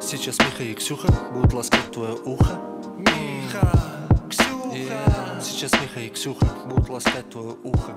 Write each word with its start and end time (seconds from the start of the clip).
Сейчас 0.00 0.38
Миха 0.38 0.62
и 0.62 0.74
Ксюха 0.74 1.12
будут 1.32 1.52
ласкать 1.52 1.90
твое 1.90 2.14
ухо. 2.24 2.60
Миха, 2.98 4.08
Ксюха. 4.28 4.76
Yeah. 4.76 5.40
Сейчас 5.40 5.72
Миха 5.72 6.00
и 6.00 6.08
Ксюха 6.08 6.46
будут 6.66 6.88
ласкать 6.88 7.28
твое 7.30 7.56
ухо. 7.62 7.92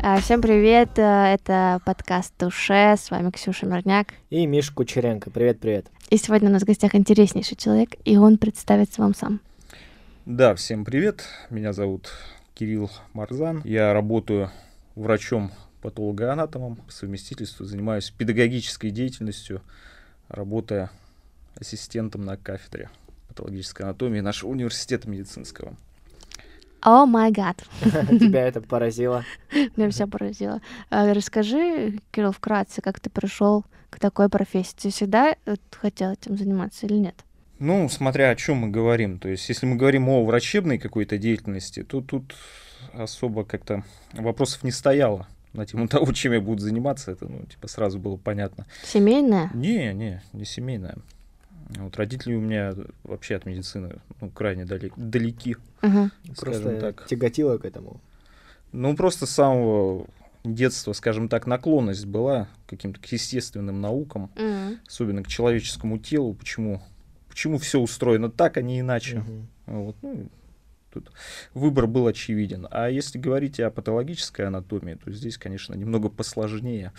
А, 0.00 0.20
Всем 0.20 0.40
привет, 0.40 0.90
э, 0.96 1.34
это 1.34 1.80
подкаст 1.84 2.32
«Душе», 2.38 2.96
с 2.96 3.10
вами 3.10 3.30
Ксюша 3.30 3.66
Мирняк. 3.66 4.08
И 4.30 4.46
Миша 4.46 4.72
Кучеренко. 4.72 5.30
Привет-привет. 5.30 5.86
И 6.08 6.16
сегодня 6.16 6.48
у 6.48 6.52
нас 6.52 6.62
в 6.62 6.66
гостях 6.66 6.94
интереснейший 6.94 7.56
человек, 7.56 7.96
и 8.04 8.16
он 8.16 8.38
представится 8.38 9.02
вам 9.02 9.14
сам. 9.14 9.40
Да, 10.24 10.54
всем 10.54 10.84
привет. 10.84 11.24
Меня 11.50 11.72
зовут 11.72 12.10
Кирилл 12.54 12.90
Марзан. 13.12 13.60
Я 13.64 13.92
работаю 13.92 14.50
врачом 14.94 15.50
патологоанатомом 15.82 16.76
по 16.76 16.92
совместительству, 16.92 17.64
занимаюсь 17.64 18.10
педагогической 18.10 18.90
деятельностью, 18.90 19.62
работая 20.28 20.90
ассистентом 21.58 22.24
на 22.24 22.36
кафедре 22.36 22.90
патологической 23.28 23.86
анатомии 23.86 24.20
нашего 24.20 24.50
университета 24.50 25.08
медицинского. 25.08 25.76
О 26.80 27.06
май 27.06 27.32
гад. 27.32 27.64
Тебя 27.82 28.46
это 28.46 28.60
поразило? 28.60 29.24
Меня 29.76 29.90
все 29.90 30.06
поразило. 30.06 30.60
А, 30.90 31.12
Расскажи, 31.12 31.98
Кирилл, 32.12 32.32
вкратце, 32.32 32.80
как 32.82 33.00
ты 33.00 33.10
пришел 33.10 33.64
к 33.90 33.98
такой 33.98 34.28
профессии? 34.28 34.76
Ты 34.82 34.90
всегда 34.90 35.34
э, 35.44 35.56
хотел 35.72 36.12
этим 36.12 36.36
заниматься 36.36 36.86
или 36.86 36.94
нет? 36.94 37.16
Ну, 37.58 37.88
смотря 37.88 38.30
о 38.30 38.36
чем 38.36 38.58
мы 38.58 38.68
говорим. 38.68 39.18
То 39.18 39.28
есть, 39.28 39.48
если 39.48 39.66
мы 39.66 39.74
говорим 39.74 40.08
о 40.08 40.24
врачебной 40.24 40.78
какой-то 40.78 41.18
деятельности, 41.18 41.82
то 41.82 42.00
тут 42.00 42.36
особо 42.92 43.44
как-то 43.44 43.82
вопросов 44.12 44.62
не 44.62 44.70
стояло 44.70 45.26
на 45.58 45.66
тему 45.66 45.88
того, 45.88 46.12
чем 46.12 46.32
я 46.32 46.40
буду 46.40 46.62
заниматься. 46.62 47.10
Это, 47.12 47.26
ну, 47.26 47.44
типа, 47.44 47.68
сразу 47.68 47.98
было 47.98 48.16
понятно. 48.16 48.66
Семейная? 48.84 49.50
Не, 49.52 49.92
не, 49.92 50.22
не 50.32 50.44
семейная. 50.44 50.96
Вот 51.76 51.96
родители 51.96 52.34
у 52.34 52.40
меня 52.40 52.74
вообще 53.04 53.36
от 53.36 53.44
медицины 53.44 53.96
ну, 54.22 54.30
крайне 54.30 54.64
далек, 54.64 54.94
далеки, 54.96 55.56
скажем 55.80 56.10
Просто 56.34 56.80
так. 56.80 57.06
тяготило 57.06 57.58
к 57.58 57.66
этому. 57.66 58.00
Ну, 58.72 58.96
просто 58.96 59.26
с 59.26 59.30
самого 59.30 60.06
детства, 60.44 60.94
скажем 60.94 61.28
так, 61.28 61.46
наклонность 61.46 62.06
была 62.06 62.48
к 62.66 62.70
каким-то 62.70 63.00
к 63.00 63.06
естественным 63.12 63.82
наукам, 63.82 64.30
М. 64.36 64.78
особенно 64.86 65.22
к 65.22 65.28
человеческому 65.28 65.98
телу. 65.98 66.32
Почему, 66.34 66.82
почему 67.28 67.58
все 67.58 67.80
устроено 67.80 68.30
так, 68.30 68.56
а 68.56 68.62
не 68.62 68.80
иначе? 68.80 69.18
Мгм. 69.18 69.48
Вот, 69.66 69.96
ну, 70.00 70.26
тут 70.92 71.10
выбор 71.54 71.86
был 71.86 72.06
очевиден. 72.06 72.66
А 72.70 72.88
если 72.88 73.18
говорить 73.18 73.60
о 73.60 73.70
патологической 73.70 74.46
анатомии, 74.46 74.94
то 74.94 75.10
здесь, 75.12 75.38
конечно, 75.38 75.74
немного 75.74 76.08
посложнее. 76.08 76.92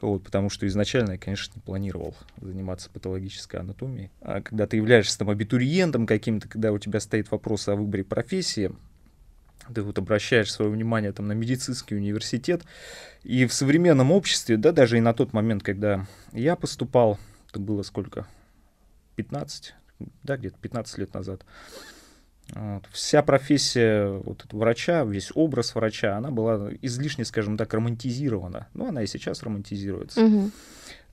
Вот, 0.00 0.24
потому 0.24 0.50
что 0.50 0.66
изначально 0.66 1.12
я, 1.12 1.18
конечно, 1.18 1.52
не 1.54 1.62
планировал 1.62 2.14
заниматься 2.40 2.90
патологической 2.90 3.60
анатомией. 3.60 4.10
А 4.20 4.40
когда 4.40 4.66
ты 4.66 4.76
являешься 4.76 5.18
там 5.18 5.30
абитуриентом 5.30 6.06
каким-то, 6.06 6.48
когда 6.48 6.72
у 6.72 6.78
тебя 6.78 7.00
стоит 7.00 7.30
вопрос 7.30 7.68
о 7.68 7.76
выборе 7.76 8.04
профессии, 8.04 8.72
ты 9.72 9.82
вот 9.82 9.98
обращаешь 9.98 10.52
свое 10.52 10.70
внимание 10.70 11.12
там 11.12 11.28
на 11.28 11.32
медицинский 11.32 11.94
университет, 11.94 12.62
и 13.22 13.46
в 13.46 13.52
современном 13.52 14.10
обществе, 14.10 14.56
да, 14.56 14.72
даже 14.72 14.98
и 14.98 15.00
на 15.00 15.12
тот 15.12 15.32
момент, 15.32 15.62
когда 15.62 16.06
я 16.32 16.56
поступал, 16.56 17.18
это 17.50 17.60
было 17.60 17.82
сколько? 17.82 18.26
15, 19.16 19.74
да, 20.22 20.36
где-то 20.36 20.58
15 20.58 20.98
лет 20.98 21.14
назад. 21.14 21.44
Вот. 22.54 22.84
Вся 22.92 23.22
профессия 23.22 24.08
вот 24.08 24.44
этого 24.44 24.60
врача, 24.60 25.04
весь 25.04 25.30
образ 25.34 25.74
врача, 25.74 26.16
она 26.16 26.30
была 26.30 26.70
излишне, 26.82 27.24
скажем 27.24 27.56
так, 27.56 27.72
романтизирована. 27.72 28.68
Ну, 28.74 28.88
она 28.88 29.02
и 29.02 29.06
сейчас 29.06 29.42
романтизируется. 29.42 30.20
Мгм. 30.20 30.52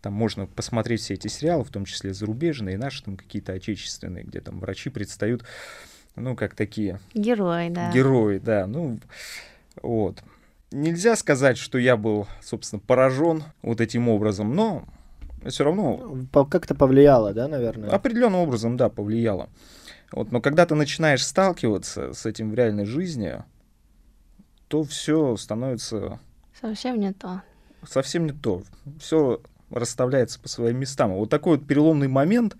Там 0.01 0.13
можно 0.13 0.45
посмотреть 0.45 1.01
все 1.01 1.15
эти 1.15 1.27
сериалы, 1.27 1.63
в 1.63 1.69
том 1.69 1.85
числе 1.85 2.13
зарубежные, 2.13 2.75
и 2.75 2.77
наши 2.77 3.03
там 3.03 3.17
какие-то 3.17 3.53
отечественные, 3.53 4.23
где 4.23 4.41
там 4.41 4.59
врачи 4.59 4.89
предстают, 4.89 5.43
ну, 6.15 6.35
как 6.35 6.55
такие 6.55 6.99
Герой, 7.13 7.69
да. 7.69 7.91
герои, 7.91 8.39
да. 8.39 8.67
Ну, 8.67 8.99
вот. 9.81 10.23
Нельзя 10.71 11.15
сказать, 11.15 11.57
что 11.57 11.77
я 11.77 11.95
был, 11.97 12.27
собственно, 12.41 12.79
поражен 12.79 13.43
вот 13.61 13.79
этим 13.79 14.09
образом, 14.09 14.53
но 14.55 14.85
все 15.47 15.63
равно 15.63 16.25
Как-то 16.49 16.75
повлияло, 16.75 17.33
да, 17.33 17.47
наверное? 17.47 17.89
определенным 17.89 18.41
образом, 18.41 18.75
да, 18.75 18.89
повлияло. 18.89 19.49
Вот, 20.11 20.31
но 20.31 20.39
когда 20.41 20.65
ты 20.65 20.75
начинаешь 20.75 21.25
сталкиваться 21.25 22.13
с 22.13 22.25
этим 22.25 22.51
в 22.51 22.55
реальной 22.55 22.85
жизни, 22.85 23.43
то 24.67 24.83
все 24.83 25.35
становится 25.37 26.19
Совсем 26.59 26.99
не 26.99 27.13
то. 27.13 27.41
совсем 27.85 28.25
не 28.25 28.31
то. 28.33 28.63
Все 28.99 29.41
расставляется 29.69 30.39
по 30.39 30.47
своим 30.47 30.79
местам. 30.79 31.13
Вот 31.13 31.29
такой 31.29 31.57
вот 31.57 31.67
переломный 31.67 32.07
момент, 32.07 32.55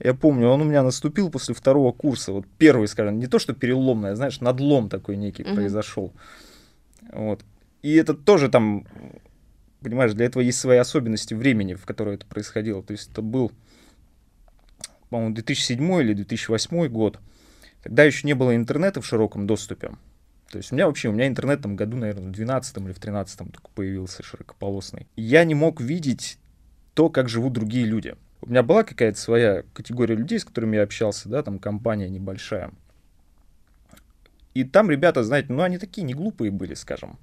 я 0.00 0.12
помню, 0.14 0.48
он 0.48 0.60
у 0.60 0.64
меня 0.64 0.82
наступил 0.82 1.30
после 1.30 1.54
второго 1.54 1.92
курса. 1.92 2.32
Вот 2.32 2.46
первый, 2.58 2.88
скажем, 2.88 3.18
не 3.20 3.28
то, 3.28 3.38
что 3.38 3.52
переломный, 3.54 4.10
а, 4.10 4.16
знаешь, 4.16 4.40
надлом 4.40 4.88
такой 4.88 5.16
некий 5.16 5.44
Мгм. 5.44 5.54
произошел. 5.54 6.12
Вот. 7.12 7.44
И 7.82 7.94
это 7.94 8.14
тоже 8.14 8.48
там, 8.48 8.86
понимаешь, 9.80 10.12
для 10.14 10.26
этого 10.26 10.42
есть 10.42 10.58
свои 10.58 10.78
особенности 10.78 11.34
времени, 11.34 11.74
в 11.74 11.84
которое 11.86 12.16
это 12.16 12.26
происходило. 12.26 12.82
То 12.82 12.92
есть 12.92 13.10
это 13.12 13.22
был, 13.22 13.52
по-моему, 15.12 15.34
2007 15.34 16.00
или 16.00 16.14
2008 16.14 16.88
год. 16.88 17.20
Тогда 17.82 18.02
еще 18.02 18.26
не 18.26 18.34
было 18.34 18.56
интернета 18.56 19.00
в 19.00 19.06
широком 19.06 19.46
доступе. 19.46 19.92
То 20.50 20.58
есть 20.58 20.72
у 20.72 20.74
меня 20.74 20.86
вообще, 20.86 21.08
у 21.08 21.12
меня 21.12 21.26
интернет 21.26 21.62
там 21.62 21.76
году, 21.76 21.96
наверное, 21.96 22.28
в 22.28 22.32
12 22.32 22.76
или 22.78 22.92
в 22.92 22.98
13 22.98 23.38
только 23.38 23.68
появился 23.74 24.22
широкополосный. 24.22 25.06
Я 25.16 25.44
не 25.44 25.54
мог 25.54 25.80
видеть 25.80 26.38
то, 26.94 27.08
как 27.10 27.28
живут 27.28 27.52
другие 27.52 27.84
люди. 27.86 28.16
У 28.40 28.48
меня 28.50 28.62
была 28.62 28.82
какая-то 28.84 29.18
своя 29.18 29.62
категория 29.72 30.14
людей, 30.16 30.38
с 30.38 30.44
которыми 30.44 30.76
я 30.76 30.82
общался, 30.82 31.28
да, 31.28 31.42
там 31.42 31.58
компания 31.58 32.08
небольшая. 32.08 32.72
И 34.54 34.64
там 34.64 34.90
ребята, 34.90 35.22
знаете, 35.24 35.52
ну 35.52 35.62
они 35.62 35.78
такие 35.78 36.02
не 36.02 36.14
глупые 36.14 36.50
были, 36.50 36.74
скажем. 36.74 37.18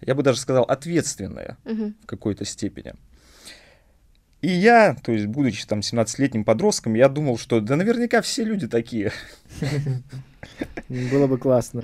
Я 0.00 0.14
бы 0.14 0.22
даже 0.22 0.38
сказал, 0.38 0.64
ответственные 0.64 1.56
Мгм. 1.64 1.94
в 2.02 2.06
какой-то 2.06 2.44
степени. 2.44 2.94
И 4.40 4.48
я, 4.48 4.94
то 4.94 5.10
есть, 5.10 5.26
будучи 5.26 5.66
там 5.66 5.80
17-летним 5.80 6.44
подростком, 6.44 6.94
я 6.94 7.08
думал, 7.08 7.38
что 7.38 7.60
да 7.60 7.74
наверняка 7.74 8.22
все 8.22 8.44
люди 8.44 8.68
такие. 8.68 9.12
Было 10.88 11.26
бы 11.26 11.38
классно. 11.38 11.82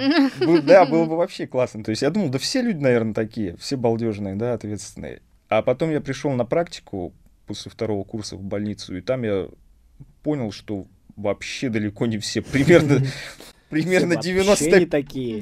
Да, 0.63 0.87
было 0.87 1.05
бы 1.05 1.17
вообще 1.17 1.47
классно. 1.47 1.83
То 1.83 1.91
есть 1.91 2.03
я 2.03 2.11
думал, 2.11 2.29
да 2.29 2.39
все 2.39 2.63
люди, 2.63 2.79
наверное, 2.79 3.13
такие, 3.15 3.57
все 3.57 3.77
балдежные, 3.77 4.37
да, 4.37 4.55
ответственные. 4.55 5.21
А 5.49 5.63
потом 5.63 5.91
я 5.91 6.01
пришел 6.01 6.31
на 6.33 6.45
практику 6.45 7.13
после 7.47 7.71
второго 7.71 8.05
курса 8.05 8.37
в 8.37 8.43
больницу, 8.43 8.97
и 8.97 9.01
там 9.01 9.25
я 9.25 9.49
понял, 10.23 10.53
что 10.53 10.87
вообще 11.17 11.69
далеко 11.69 12.07
не 12.07 12.19
все. 12.19 12.41
Примерно, 12.41 13.01
примерно 13.69 14.21
Все 14.21 14.35
вообще 14.45 14.71
не 14.71 14.87
95% 14.87 14.87
такие. 14.89 15.41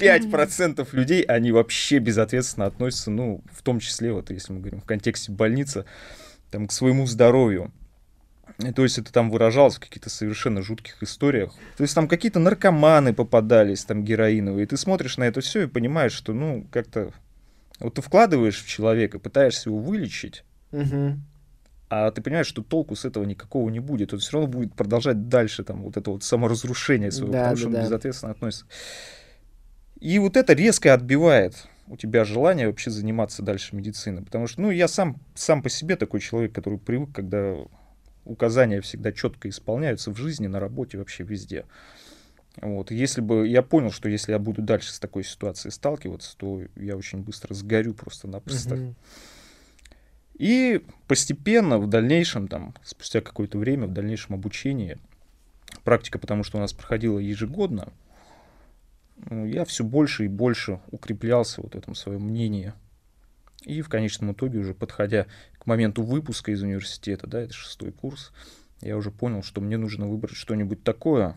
людей, 0.93 1.23
они 1.23 1.53
вообще 1.53 1.99
безответственно 1.99 2.67
относятся, 2.67 3.11
ну, 3.11 3.43
в 3.53 3.63
том 3.63 3.81
числе, 3.81 4.13
вот 4.13 4.31
если 4.31 4.53
мы 4.53 4.61
говорим 4.61 4.81
в 4.81 4.85
контексте 4.85 5.31
больницы, 5.31 5.85
там, 6.53 6.69
к 6.69 6.73
своему 6.73 7.07
здоровью. 7.07 7.73
То 8.77 8.83
есть 8.83 8.99
это 8.99 9.13
там 9.13 9.31
выражалось 9.31 9.77
в 9.77 9.81
каких-то 9.81 10.11
совершенно 10.11 10.63
жутких 10.63 11.03
историях. 11.03 11.53
То 11.77 11.83
есть 11.83 11.95
там 11.95 12.07
какие-то 12.07 12.39
наркоманы 12.39 13.15
попадались, 13.15 13.85
там 13.85 14.05
героиновые. 14.05 14.65
И 14.65 14.67
ты 14.67 14.77
смотришь 14.77 15.17
на 15.17 15.25
это 15.25 15.41
все 15.41 15.63
и 15.63 15.67
понимаешь, 15.67 16.13
что, 16.13 16.33
ну, 16.33 16.67
как-то... 16.71 17.11
Вот 17.81 17.95
ты 17.95 18.03
вкладываешь 18.03 18.63
в 18.63 18.69
человека, 18.69 19.19
пытаешься 19.19 19.71
его 19.71 19.79
вылечить, 19.79 20.45
Мгм. 20.71 21.25
а 21.89 22.11
ты 22.13 22.21
понимаешь, 22.23 22.47
что 22.47 22.63
толку 22.63 22.95
с 22.95 23.05
этого 23.05 23.25
никакого 23.25 23.69
не 23.71 23.81
будет. 23.81 24.13
Он 24.13 24.21
все 24.21 24.33
равно 24.35 24.47
будет 24.47 24.75
продолжать 24.75 25.29
дальше 25.29 25.65
там 25.65 25.83
вот 25.83 25.97
это 25.97 26.11
вот 26.11 26.23
саморазрушение 26.23 27.11
своего, 27.11 27.33
Да, 27.33 27.39
потому 27.39 27.55
да, 27.55 27.59
что 27.59 27.67
он 27.69 27.73
да. 27.75 27.83
безответственно 27.83 28.33
относится. 28.33 28.67
И 29.99 30.19
вот 30.19 30.37
это 30.37 30.53
резко 30.53 30.95
отбивает 30.95 31.67
у 31.93 31.97
тебя 31.99 32.25
желание 32.25 32.69
вообще 32.69 32.91
заниматься 32.91 33.43
дальше 33.43 33.77
медициной. 33.77 34.23
Потому 34.23 34.47
что, 34.47 34.63
ну, 34.63 34.71
я 34.71 34.89
сам, 34.89 35.21
сам 35.35 35.63
по 35.63 35.69
себе 35.69 35.97
такой 35.97 36.21
человек, 36.21 36.55
который 36.55 36.79
привык, 36.79 37.13
когда 37.13 37.55
указания 38.25 38.81
всегда 38.81 39.13
четко 39.13 39.51
исполняются 39.51 40.11
в 40.11 40.17
жизни, 40.17 40.47
на 40.47 40.59
работе, 40.59 40.97
вообще 40.97 41.23
везде. 41.23 41.67
Вот. 42.63 42.91
Если 42.91 43.21
бы 43.21 43.47
я 43.47 43.61
понял, 43.61 43.91
что 43.91 44.09
если 44.09 44.33
я 44.33 44.39
буду 44.39 44.63
дальше 44.63 44.91
с 44.91 44.99
такой 44.99 45.23
ситуацией 45.23 45.71
сталкиваться, 45.71 46.35
то 46.39 46.63
я 46.77 46.97
очень 46.97 47.19
быстро 47.19 47.53
сгорю 47.53 47.93
просто-напросто. 47.93 48.95
И 50.39 50.83
постепенно, 51.09 51.79
в 51.79 51.89
дальнейшем, 51.89 52.49
там, 52.49 52.75
спустя 52.83 53.21
какое-то 53.21 53.59
время, 53.59 53.87
в 53.87 53.93
дальнейшем 53.93 54.35
обучении, 54.35 54.97
практика, 55.85 56.19
потому 56.19 56.43
что 56.43 56.57
у 56.57 56.61
нас 56.63 56.73
проходила 56.73 57.19
ежегодно, 57.19 57.93
я 59.31 59.65
все 59.65 59.85
больше 59.85 60.25
и 60.25 60.29
больше 60.29 60.81
укреплялся 60.91 61.63
вот 61.63 61.75
в 61.75 61.79
этом 61.79 61.95
своем 61.95 62.23
мнении. 62.23 62.73
И 63.65 63.81
в 63.81 63.89
конечном 63.89 64.33
итоге, 64.33 64.59
уже 64.59 64.75
подходя 64.75 65.27
к 65.59 65.67
моменту 65.67 66.03
выпуска 66.03 66.51
из 66.51 66.63
университета, 66.63 67.27
да, 67.27 67.41
это 67.41 67.53
шестой 67.53 67.93
курс, 67.93 68.33
я 68.81 68.97
уже 68.97 69.11
понял, 69.13 69.43
что 69.43 69.61
мне 69.61 69.77
нужно 69.77 70.09
выбрать 70.09 70.35
что-нибудь 70.35 70.83
такое, 70.83 71.37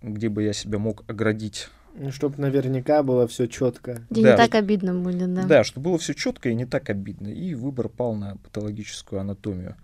где 0.00 0.28
бы 0.28 0.42
я 0.42 0.52
себя 0.52 0.78
мог 0.78 1.04
оградить 1.08 1.68
Ну, 1.98 2.10
чтоб 2.10 2.36
наверняка 2.36 3.02
было 3.02 3.26
все 3.26 3.46
четко. 3.46 4.02
Где 4.10 4.22
Да. 4.22 4.30
не 4.32 4.36
так 4.36 4.54
обидно 4.54 4.94
будет, 4.94 5.32
да? 5.32 5.46
Да, 5.46 5.64
чтобы 5.64 5.84
было 5.90 5.98
все 5.98 6.14
четко 6.14 6.50
и 6.50 6.54
не 6.54 6.66
так 6.66 6.90
обидно. 6.90 7.28
И 7.28 7.54
выбор 7.54 7.88
пал 7.88 8.14
на 8.14 8.36
патологическую 8.36 9.20
анатомию. 9.20 9.76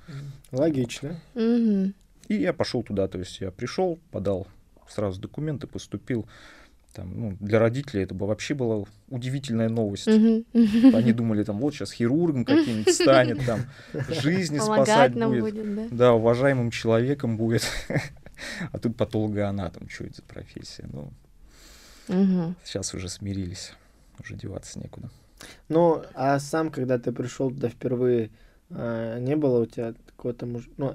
Логично. 0.51 1.21
Мгм. 1.35 1.95
И 2.29 2.35
я 2.35 2.53
пошел 2.53 2.83
туда, 2.83 3.09
то 3.09 3.19
есть 3.19 3.41
я 3.41 3.51
пришел, 3.51 3.99
подал 4.11 4.47
сразу 4.93 5.21
документы, 5.21 5.67
поступил. 5.67 6.27
Там, 6.95 7.19
ну, 7.19 7.37
для 7.41 7.59
родителей 7.59 8.03
это 8.03 8.15
бы 8.15 8.27
вообще 8.27 8.53
была 8.53 8.85
удивительная 9.09 9.71
новость. 9.71 10.07
Мгм. 10.07 10.45
Они 10.95 11.13
думали, 11.13 11.43
там, 11.43 11.59
вот 11.59 11.75
сейчас 11.75 11.91
хирургом 11.91 12.45
каким-нибудь 12.45 12.95
станет, 12.95 13.47
там, 13.47 13.61
жизни 14.09 14.59
спасать 14.59 14.67
Помогать 14.69 15.15
нам 15.17 15.31
будет. 15.31 15.55
будет, 15.55 15.75
да? 15.75 15.89
Да, 15.91 16.13
уважаемым 16.13 16.71
человеком 16.71 17.37
будет. 17.37 17.63
А 18.73 18.79
тут 18.81 18.97
патологоанатом, 18.97 19.89
что 19.89 20.03
это 20.05 20.17
за 20.17 20.23
профессия? 20.23 20.89
Ну, 20.93 21.13
сейчас 22.65 22.93
уже 22.93 23.09
смирились, 23.09 23.73
уже 24.19 24.35
деваться 24.35 24.81
некуда. 24.81 25.11
Ну, 25.69 26.03
а 26.15 26.41
сам, 26.41 26.71
когда 26.71 26.99
ты 26.99 27.13
пришел 27.13 27.51
туда 27.51 27.69
впервые, 27.69 28.31
а, 28.75 29.19
не 29.19 29.37
было 29.37 29.61
у 29.63 29.67
тебя 29.67 29.95
какого-то, 30.07 30.47
муж- 30.47 30.69
ну, 30.77 30.95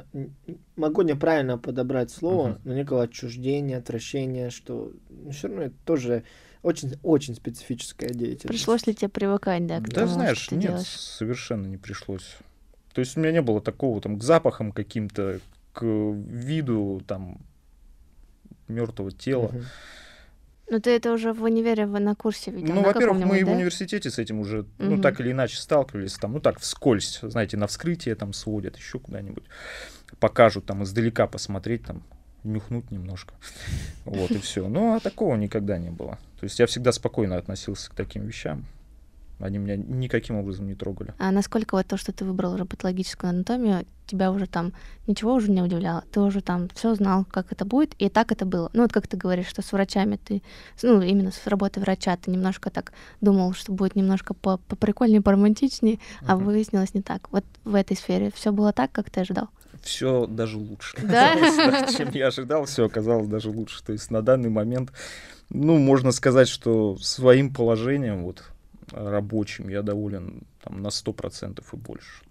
могу 0.76 1.02
неправильно 1.02 1.58
подобрать 1.58 2.12
слово, 2.12 2.50
Мгм. 2.50 2.62
но 2.64 2.74
некого 2.74 3.04
отчуждения, 3.04 3.78
отвращения, 3.78 4.50
что 4.50 4.92
все 5.32 5.48
равно 5.48 5.64
это 5.64 5.76
тоже 5.86 6.24
очень, 6.64 6.98
очень 7.04 7.36
специфическая 7.36 8.10
деятельность. 8.10 8.48
Пришлось 8.48 8.88
ли 8.88 8.94
тебе 8.96 9.10
привыкать, 9.10 9.66
да, 9.68 9.80
к 9.80 9.90
Да, 9.90 10.02
тому, 10.02 10.14
знаешь, 10.14 10.38
что 10.38 10.50
ты 10.52 10.56
нет, 10.56 10.66
делаешь? 10.68 10.88
совершенно 10.88 11.66
не 11.68 11.78
пришлось. 11.78 12.38
То 12.94 13.02
есть 13.02 13.16
у 13.16 13.20
меня 13.20 13.32
не 13.32 13.42
было 13.42 13.62
такого 13.62 14.02
там 14.02 14.18
к 14.18 14.24
запахам 14.24 14.72
каким-то, 14.72 15.40
к 15.74 15.84
виду 15.86 17.02
там 17.08 17.40
мертвого 18.68 19.12
тела. 19.12 19.50
Мгм. 19.50 19.64
Ну, 20.70 20.82
ты 20.82 20.92
это 20.92 21.14
уже 21.14 21.32
в 21.32 21.44
универе 21.44 21.86
на 21.86 22.14
курсе 22.14 22.52
видел? 22.52 22.74
Ну, 22.74 22.84
во-первых, 22.84 23.18
мы 23.18 23.22
каком-нибудь, 23.22 23.44
в 23.44 23.46
да? 23.46 23.56
университете 23.56 24.10
с 24.10 24.20
этим 24.20 24.40
уже, 24.40 24.66
ну, 24.78 25.02
так 25.02 25.20
или 25.22 25.32
иначе 25.32 25.58
сталкивались, 25.58 26.14
там, 26.16 26.34
ну, 26.34 26.40
так, 26.42 26.60
вскользь, 26.60 27.20
знаете, 27.22 27.56
на 27.56 27.68
вскрытие 27.68 28.16
там 28.16 28.34
сводят, 28.34 28.76
еще 28.76 29.00
куда-нибудь, 29.00 29.46
покажут 30.20 30.66
там 30.66 30.84
издалека 30.84 31.28
посмотреть, 31.28 31.86
там, 31.86 32.04
нюхнуть 32.44 32.92
немножко, 32.92 33.34
вот, 34.04 34.32
и 34.32 34.40
все. 34.40 34.68
Ну, 34.68 34.96
а 34.96 35.00
такого 35.00 35.36
никогда 35.36 35.78
не 35.78 35.90
было. 35.90 36.20
То 36.40 36.44
есть 36.44 36.60
я 36.60 36.68
всегда 36.68 36.92
спокойно 36.92 37.38
относился 37.38 37.90
к 37.90 37.94
таким 37.94 38.26
вещам, 38.26 38.66
они 39.40 39.58
меня 39.58 39.76
никаким 39.76 40.36
образом 40.38 40.68
не 40.68 40.76
трогали. 40.76 41.14
А 41.20 41.32
насколько 41.32 41.76
вот 41.76 41.86
то, 41.88 41.98
что 41.98 42.12
ты 42.12 42.26
выбрал 42.26 42.54
уже 42.54 42.66
патологическую 42.66 43.30
анатомию, 43.30 43.86
тебя 44.08 44.32
уже 44.32 44.48
там 44.48 44.74
ничего 45.06 45.34
уже 45.34 45.52
не 45.52 45.62
удивляло? 45.62 46.04
Ты 46.12 46.22
уже 46.22 46.42
там 46.42 46.70
все 46.74 46.96
знал, 46.96 47.26
как 47.26 47.52
это 47.52 47.66
будет, 47.66 47.94
и 48.00 48.10
так 48.10 48.32
это 48.32 48.46
было. 48.46 48.70
Ну, 48.74 48.84
вот 48.84 48.94
как 48.94 49.08
ты 49.08 49.18
говоришь, 49.18 49.48
что 49.48 49.62
с 49.62 49.72
врачами 49.72 50.18
ты, 50.18 50.42
ну, 50.82 51.02
именно 51.02 51.32
с 51.32 51.46
работой 51.46 51.80
врача 51.80 52.16
ты 52.18 52.32
немножко 52.32 52.70
так 52.70 52.94
думал, 53.22 53.54
что 53.54 53.72
будет 53.74 53.96
немножко 53.96 54.34
по 54.34 54.58
поприкольнее, 54.58 55.22
поромантичнее, 55.22 56.00
а 56.26 56.36
Мгм. 56.36 56.46
выяснилось 56.46 56.94
не 56.94 57.02
так. 57.02 57.32
Вот 57.32 57.44
в 57.64 57.76
этой 57.76 57.96
сфере 57.98 58.32
все 58.34 58.52
было 58.52 58.72
так, 58.74 58.92
как 58.92 59.10
ты 59.10 59.20
ожидал? 59.22 59.50
Все 59.84 60.26
даже 60.26 60.58
лучше. 60.58 60.98
Да, 61.08 61.88
Чем 61.96 62.10
я 62.12 62.28
ожидал, 62.28 62.66
все 62.66 62.86
оказалось 62.86 63.28
даже 63.28 63.50
лучше. 63.50 63.84
То 63.84 63.94
есть 63.94 64.10
на 64.10 64.22
данный 64.22 64.50
момент, 64.50 64.92
ну, 65.50 65.78
можно 65.78 66.12
сказать, 66.12 66.48
что 66.48 66.98
своим 66.98 67.54
положением 67.54 68.24
вот 68.24 68.44
рабочим 68.92 69.70
я 69.70 69.82
доволен 69.82 70.44
там, 70.64 70.82
на 70.82 70.88
100% 70.88 71.64
и 71.72 71.76
больше. 71.76 72.24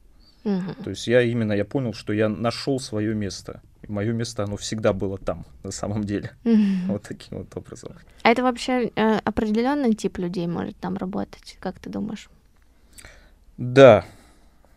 Мгм. 0.44 0.74
То 0.84 0.90
есть 0.90 1.08
я 1.08 1.22
именно, 1.22 1.52
я 1.52 1.64
понял, 1.64 1.92
что 1.92 2.12
я 2.12 2.28
нашел 2.28 2.78
свое 2.78 3.14
место. 3.14 3.62
И 3.82 3.90
мое 3.90 4.12
место, 4.12 4.44
оно 4.44 4.56
всегда 4.56 4.92
было 4.92 5.18
там, 5.18 5.44
на 5.64 5.72
самом 5.72 6.04
деле. 6.04 6.30
Мгм. 6.44 6.86
Вот 6.88 7.02
таким 7.02 7.38
вот 7.38 7.56
образом. 7.56 7.92
А 8.22 8.30
это 8.30 8.42
вообще 8.42 8.92
э, 8.94 9.18
определенный 9.24 9.94
тип 9.94 10.18
людей 10.18 10.46
может 10.46 10.76
там 10.76 10.96
работать, 10.96 11.56
как 11.60 11.78
ты 11.80 11.90
думаешь? 11.90 12.28
Да, 13.56 14.04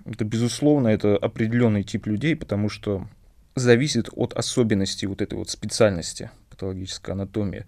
это 0.05 0.25
безусловно, 0.25 0.87
это 0.87 1.17
определенный 1.17 1.83
тип 1.83 2.07
людей, 2.07 2.35
потому 2.35 2.69
что 2.69 3.07
зависит 3.55 4.09
от 4.13 4.33
особенностей 4.33 5.05
вот 5.05 5.21
этой 5.21 5.37
вот 5.37 5.49
специальности 5.49 6.31
патологической 6.49 7.13
анатомии. 7.13 7.65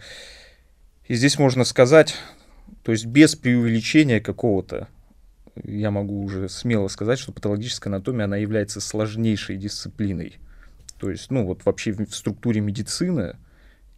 И 1.06 1.16
здесь 1.16 1.38
можно 1.38 1.66
сказать, 1.66 2.16
то 2.83 2.91
есть 2.91 3.06
без 3.06 3.35
преувеличения 3.35 4.19
какого-то, 4.19 4.88
я 5.63 5.91
могу 5.91 6.23
уже 6.23 6.50
смело 6.50 6.88
сказать, 6.88 7.19
что 7.19 7.31
патологическая 7.31 7.91
анатомия, 7.91 8.25
она 8.25 8.38
является 8.38 8.81
сложнейшей 8.81 9.57
дисциплиной. 9.57 10.38
То 10.97 11.09
есть, 11.09 11.31
ну 11.31 11.45
вот 11.45 11.65
вообще 11.65 11.91
в 11.91 12.15
структуре 12.15 12.62
медицины 12.62 13.35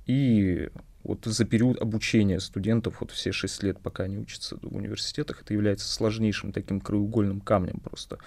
и 0.05 0.69
вот 1.03 1.25
за 1.25 1.45
период 1.45 1.81
обучения 1.81 2.39
студентов, 2.39 3.01
вот 3.01 3.11
все 3.11 3.31
шесть 3.31 3.61
лет, 3.61 3.79
пока 3.79 4.03
они 4.03 4.17
учатся 4.17 4.57
в 4.61 4.75
университетах, 4.75 5.41
это 5.41 5.53
является 5.53 5.91
сложнейшим 5.91 6.53
таким 6.53 6.79
краеугольным 6.79 7.41
камнем 7.41 7.79
просто. 7.79 8.19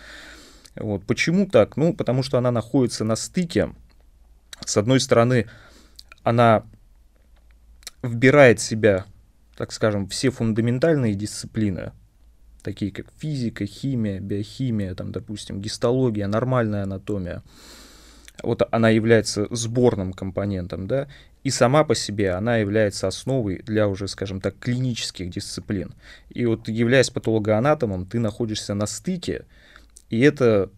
Вот. 0.74 1.02
Почему 1.04 1.46
так? 1.46 1.76
Ну, 1.76 1.94
потому 1.94 2.22
что 2.22 2.36
она 2.36 2.50
находится 2.50 3.04
на 3.04 3.16
стыке. 3.16 3.70
С 4.64 4.76
одной 4.76 5.00
стороны, 5.00 5.46
она 6.22 6.64
вбирает 8.02 8.60
в 8.60 8.62
себя, 8.62 9.06
так 9.56 9.72
скажем, 9.72 10.08
все 10.08 10.30
фундаментальные 10.30 11.14
дисциплины, 11.14 11.92
такие 12.62 12.92
как 12.92 13.06
физика, 13.18 13.66
химия, 13.66 14.20
биохимия, 14.20 14.94
там, 14.94 15.12
допустим, 15.12 15.60
гистология, 15.60 16.26
нормальная 16.26 16.82
анатомия. 16.82 17.42
Вот 18.42 18.62
она 18.70 18.90
является 18.90 19.46
сборным 19.50 20.12
компонентом, 20.12 20.86
да, 20.86 21.08
и 21.42 21.50
сама 21.50 21.84
по 21.84 21.94
себе 21.94 22.32
она 22.32 22.56
является 22.56 23.06
основой 23.06 23.62
для 23.62 23.88
уже, 23.88 24.08
скажем 24.08 24.40
так, 24.40 24.58
клинических 24.58 25.30
дисциплин. 25.30 25.94
И 26.28 26.44
вот 26.44 26.68
являясь 26.68 27.08
патологоанатомом, 27.08 28.04
ты 28.04 28.18
находишься 28.18 28.74
на 28.74 28.86
стыке, 28.86 29.46
и 30.10 30.20
это 30.20 30.70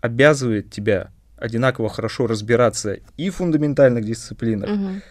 обязывает 0.00 0.70
тебя 0.70 1.10
одинаково 1.36 1.88
хорошо 1.88 2.28
разбираться 2.28 2.98
и 3.16 3.30
в 3.30 3.36
фундаментальных 3.36 4.04
дисциплинах, 4.04 4.70
Мгм. 4.70 5.02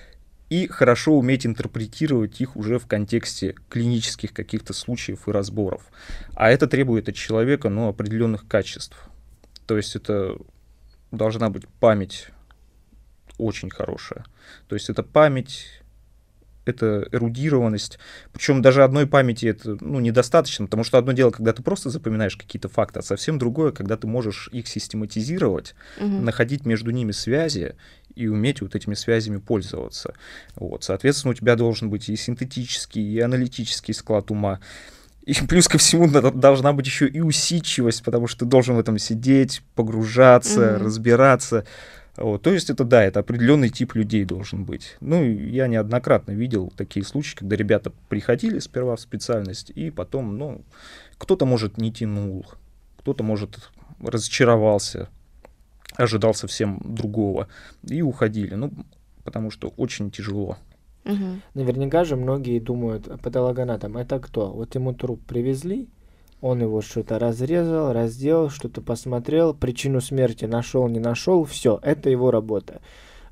И 0.51 0.68
хорошо 0.68 1.18
уметь 1.18 1.45
интерпретировать 1.45 2.42
их 2.42 2.57
уже 2.57 2.77
в 2.77 2.86
контексте 2.86 3.56
клинических 3.69 4.33
каких-то 4.33 4.74
случаев 4.74 5.30
и 5.30 5.31
разборов. 5.31 5.81
А 6.36 6.51
это 6.51 6.68
требует 6.68 7.07
от 7.07 7.15
человека 7.15 7.69
ну, 7.69 7.88
определенных 7.88 8.45
качеств. 8.50 8.98
То 9.65 9.77
есть 9.77 9.95
это 9.95 10.36
должна 11.09 11.50
быть 11.50 11.69
память 11.80 12.27
очень 13.38 13.69
хорошая. 13.69 14.25
То 14.68 14.75
есть 14.75 14.89
это 14.89 15.03
память, 15.03 15.80
это 16.65 17.07
эрудированность. 17.11 17.99
Причем 18.31 18.61
даже 18.61 18.83
одной 18.83 19.07
памяти 19.07 19.47
это 19.47 19.77
ну, 19.81 19.99
недостаточно, 19.99 20.65
потому 20.65 20.83
что 20.83 20.97
одно 20.97 21.11
дело, 21.11 21.31
когда 21.31 21.53
ты 21.53 21.63
просто 21.63 21.89
запоминаешь 21.89 22.35
какие-то 22.37 22.69
факты, 22.69 22.99
а 22.99 23.01
совсем 23.03 23.39
другое, 23.39 23.71
когда 23.71 23.97
ты 23.97 24.07
можешь 24.07 24.50
их 24.51 24.67
систематизировать, 24.67 25.75
Мгм. 25.97 26.25
находить 26.25 26.65
между 26.65 26.91
ними 26.91 27.12
связи 27.12 27.75
и 28.15 28.27
уметь 28.27 28.62
вот 28.62 28.75
этими 28.75 28.93
связями 28.93 29.38
пользоваться. 29.38 30.13
Вот. 30.55 30.83
Соответственно, 30.83 31.31
у 31.31 31.36
тебя 31.36 31.55
должен 31.55 31.89
быть 31.89 32.09
и 32.09 32.15
синтетический, 32.15 33.01
и 33.01 33.19
аналитический 33.19 33.93
склад 33.93 34.31
ума. 34.31 34.59
И 35.24 35.33
плюс 35.47 35.67
ко 35.67 35.77
всему 35.77 36.07
должна 36.09 36.74
быть 36.74 36.88
еще 36.88 37.07
и 37.07 37.21
усидчивость, 37.21 38.03
потому 38.03 38.27
что 38.27 38.39
ты 38.39 38.45
должен 38.45 38.75
в 38.75 38.79
этом 38.79 38.97
сидеть, 38.97 39.62
погружаться, 39.75 40.75
Мгм. 40.75 40.86
разбираться. 40.86 41.65
Вот. 42.18 42.41
То 42.41 42.51
есть 42.51 42.70
это 42.70 42.84
да, 42.84 43.03
это 43.03 43.22
определенный 43.22 43.70
тип 43.70 43.96
людей 43.96 44.25
должен 44.25 44.65
быть. 44.65 44.98
Ну, 45.00 45.24
я 45.24 45.68
неоднократно 45.68 46.32
видел 46.32 46.72
такие 46.75 47.06
случаи, 47.06 47.36
когда 47.38 47.56
ребята 47.56 47.91
приходили 48.10 48.60
сперва 48.60 48.96
в 48.96 49.00
специальность, 49.01 49.72
и 49.74 49.89
потом, 49.89 50.38
ну, 50.38 50.62
кто-то, 51.18 51.46
может, 51.46 51.77
не 51.77 51.91
тянул, 51.91 52.46
кто-то, 52.98 53.24
может, 53.24 53.72
разочаровался, 54.00 55.10
ожидал 55.96 56.34
совсем 56.34 56.82
другого, 56.84 57.48
и 57.88 58.01
уходили. 58.01 58.56
Ну, 58.56 58.72
потому 59.24 59.51
что 59.51 59.70
очень 59.77 60.12
тяжело. 60.12 60.58
Мгм. 61.03 61.41
Наверняка 61.53 62.03
же 62.03 62.15
многие 62.15 62.60
думают, 62.60 63.10
патологоанатом 63.22 63.98
это 63.98 64.20
кто? 64.20 64.51
Вот 64.51 64.75
ему 64.75 64.94
труп 64.94 65.22
привезли, 65.25 65.88
он 66.41 66.62
его 66.62 66.81
что-то 66.81 67.19
разрезал, 67.19 67.93
разделал, 67.93 68.50
что-то 68.50 68.81
посмотрел, 68.81 69.53
причину 69.53 70.01
смерти 70.01 70.45
нашел, 70.45 70.88
не 70.88 71.00
нашел, 71.00 71.43
все, 71.45 71.79
это 71.83 72.10
его 72.10 72.31
работа. 72.31 72.81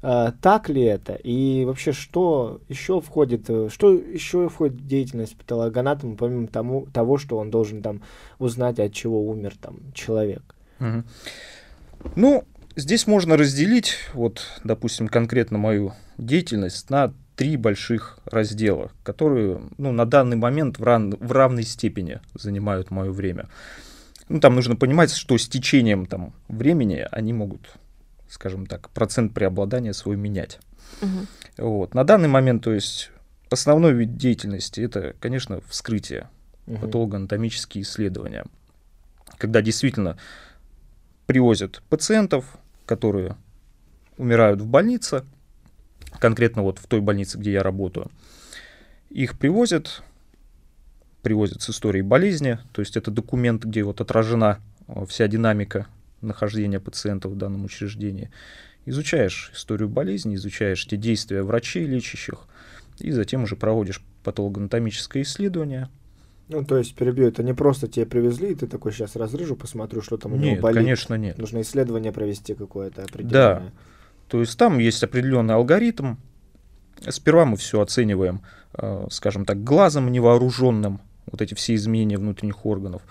А, 0.01 0.32
так 0.42 0.70
ли 0.70 0.84
это? 0.84 1.13
И 1.16 1.66
вообще, 1.66 1.92
что 1.92 2.62
еще 2.70 3.01
входит, 3.01 3.50
э, 3.50 3.68
что 3.70 3.94
еще 3.94 4.48
входит 4.48 4.75
в 4.75 4.88
деятельность 4.88 5.36
патологоанатома, 5.36 6.16
помимо 6.16 6.48
тому, 6.48 6.86
того, 6.86 7.18
что 7.18 7.38
он 7.38 7.51
должен 7.51 7.82
там 7.82 8.01
узнать, 8.38 8.80
от 8.80 8.94
чего 8.94 9.28
умер 9.28 9.56
там 9.60 9.80
человек? 9.94 10.56
Ну, 12.16 12.46
здесь 12.78 13.08
можно 13.08 13.36
разделить, 13.36 13.96
вот, 14.13 14.42
допустим, 14.63 15.10
конкретно 15.10 15.58
мою 15.58 15.94
деятельность 16.18 16.89
на 16.89 17.13
три 17.39 17.55
больших 17.55 18.19
раздела, 18.25 18.91
которые, 19.01 19.62
ну, 19.77 19.93
на 19.93 20.03
данный 20.05 20.36
момент 20.36 20.77
в, 20.77 20.84
ран- 20.84 21.15
в 21.15 21.31
равной 21.31 21.63
степени 21.63 22.19
занимают 22.34 22.91
мое 22.91 23.12
время. 23.12 23.48
Ну, 24.27 24.41
там 24.41 24.55
нужно 24.55 24.75
понимать, 24.75 25.13
что 25.13 25.38
с 25.38 25.48
течением 25.48 26.05
там 26.05 26.34
времени 26.50 27.08
они 27.10 27.31
могут, 27.31 27.62
скажем 28.27 28.65
так, 28.65 28.89
процент 28.89 29.34
преобладания 29.34 29.93
свой 29.93 30.17
менять. 30.17 30.60
Мгм. 31.00 31.27
Вот. 31.58 31.93
На 31.93 32.03
данный 32.03 32.27
момент, 32.27 32.62
то 32.65 32.74
есть, 32.74 33.10
основной 33.50 33.93
вид 33.93 34.17
деятельности 34.17 34.81
это, 34.81 35.15
конечно, 35.22 35.62
вскрытие, 35.69 36.27
Мгм. 36.67 36.81
патологоанатомические 36.81 37.84
исследования. 37.84 38.43
Когда 39.38 39.62
действительно 39.62 40.17
привозят 41.25 41.81
пациентов, 41.89 42.58
которые 42.86 43.38
умирают 44.17 44.60
в 44.60 44.67
больнице, 44.67 45.24
конкретно 46.20 46.62
вот 46.64 46.80
в 46.80 46.88
той 46.88 47.02
больнице, 47.02 47.38
где 47.38 47.54
я 47.54 47.64
работаю, 47.64 48.12
их 49.10 49.38
привозят, 49.38 50.04
привозят 51.22 51.62
с 51.62 51.70
историей 51.70 52.04
болезни, 52.04 52.60
то 52.72 52.82
есть 52.82 52.96
это 52.98 53.12
документ, 53.12 53.66
где 53.66 53.84
вот 53.84 54.02
отражена 54.02 54.60
э, 54.88 55.06
вся 55.08 55.28
динамика 55.28 55.88
нахождения 56.22 56.80
пациента 56.80 57.28
в 57.30 57.36
данном 57.36 57.66
учреждении. 57.66 58.30
Изучаешь 58.86 59.52
историю 59.54 59.90
болезни, 59.90 60.36
изучаешь 60.36 60.86
те 60.86 60.98
действия 60.98 61.44
врачей 61.44 61.86
лечащих, 61.86 62.46
и 63.00 63.12
затем 63.12 63.44
уже 63.44 63.56
проводишь 63.56 64.02
патологоанатомическое 64.24 65.24
исследование. 65.24 65.90
Ну, 66.50 66.66
то 66.66 66.78
есть, 66.78 66.96
перебью, 66.96 67.28
это 67.28 67.44
не 67.44 67.54
просто 67.54 67.88
тебе 67.88 68.08
привезли, 68.08 68.52
и 68.52 68.56
ты 68.56 68.66
такой, 68.66 68.92
сейчас 68.92 69.16
разрыжу, 69.16 69.56
посмотрю, 69.56 70.02
что 70.02 70.18
там 70.18 70.34
у 70.34 70.36
него 70.36 70.52
Нет, 70.52 70.62
болит. 70.62 70.78
конечно, 70.78 71.14
нет. 71.14 71.38
Нужно 71.38 71.62
исследование 71.62 72.12
провести 72.12 72.56
какое-то 72.56 73.04
определенное. 73.04 73.72
То 74.30 74.40
есть 74.40 74.58
там 74.58 74.78
есть 74.80 75.04
определенный 75.04 75.56
алгоритм. 75.56 76.16
Сперва 77.08 77.46
мы 77.46 77.58
все 77.58 77.82
оцениваем, 77.82 78.42
э, 78.74 79.08
скажем 79.10 79.46
так, 79.46 79.64
глазом 79.64 80.12
невооруженным, 80.12 81.02
вот 81.32 81.42
эти 81.42 81.54
все 81.54 81.76
изменения 81.76 82.18
внутренних 82.18 82.66
органов. 82.66 83.02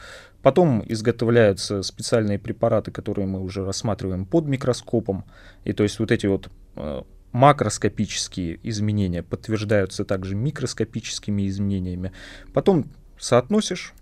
Потом 0.42 0.82
изготовляются 0.86 1.82
специальные 1.82 2.38
препараты, 2.38 2.90
которые 2.90 3.26
мы 3.26 3.40
уже 3.40 3.64
рассматриваем 3.64 4.24
под 4.24 4.46
микроскопом. 4.46 5.24
И 5.64 5.72
то 5.72 5.82
есть 5.82 5.98
вот 5.98 6.12
эти 6.12 6.26
вот 6.26 6.48
э, 6.76 7.02
макроскопические 7.32 8.60
изменения 8.62 9.22
подтверждаются 9.22 10.04
также 10.04 10.36
микроскопическими 10.36 11.48
изменениями. 11.48 12.12
Потом 12.52 12.86
соотносишь 13.18 13.94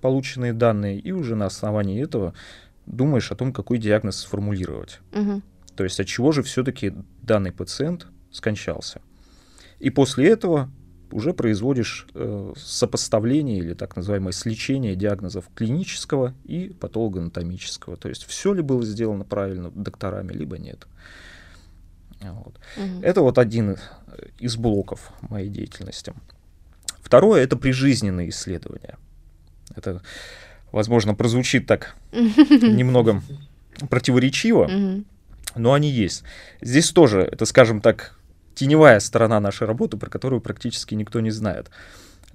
полученные 0.00 0.52
данные 0.52 0.98
и 0.98 1.12
уже 1.12 1.34
на 1.34 1.46
основании 1.46 2.02
этого 2.02 2.34
думаешь 2.86 3.32
о 3.32 3.36
том, 3.36 3.52
какой 3.52 3.78
диагноз 3.78 4.18
сформулировать. 4.18 5.00
Мгм. 5.12 5.42
То 5.78 5.84
есть 5.84 6.00
от 6.00 6.08
чего 6.08 6.32
же 6.32 6.42
все-таки 6.42 6.92
данный 7.22 7.52
пациент 7.52 8.08
скончался. 8.32 9.00
И 9.78 9.90
после 9.90 10.28
этого 10.28 10.72
уже 11.12 11.32
производишь 11.32 12.08
э, 12.14 12.52
сопоставление 12.56 13.58
или 13.58 13.74
так 13.74 13.94
называемое 13.94 14.32
сличение 14.32 14.96
диагнозов 14.96 15.44
клинического 15.54 16.34
и 16.42 16.70
патологоанатомического. 16.80 17.96
То 17.96 18.08
есть 18.08 18.24
все 18.24 18.54
ли 18.54 18.60
было 18.60 18.84
сделано 18.84 19.22
правильно 19.22 19.70
докторами, 19.70 20.32
либо 20.32 20.58
нет. 20.58 20.88
Вот. 22.22 22.58
Мгм. 22.76 23.00
Это 23.02 23.20
вот 23.20 23.38
один 23.38 23.76
из 24.40 24.56
блоков 24.56 25.12
моей 25.20 25.48
деятельности. 25.48 26.12
Второе— 27.00 27.40
это 27.44 27.56
прижизненные 27.56 28.30
исследования. 28.30 28.98
Это, 29.76 30.02
возможно, 30.72 31.14
прозвучит 31.14 31.68
так 31.68 31.94
немного 32.10 33.22
противоречиво. 33.88 34.68
Но 35.54 35.72
они 35.72 35.90
есть. 35.90 36.24
Здесь 36.60 36.90
тоже, 36.90 37.20
это, 37.20 37.44
скажем 37.46 37.80
так, 37.80 38.18
теневая 38.54 39.00
сторона 39.00 39.40
нашей 39.40 39.66
работы, 39.66 39.96
про 39.96 40.10
которую 40.10 40.40
практически 40.40 40.94
никто 40.94 41.20
не 41.20 41.30
знает. 41.30 41.70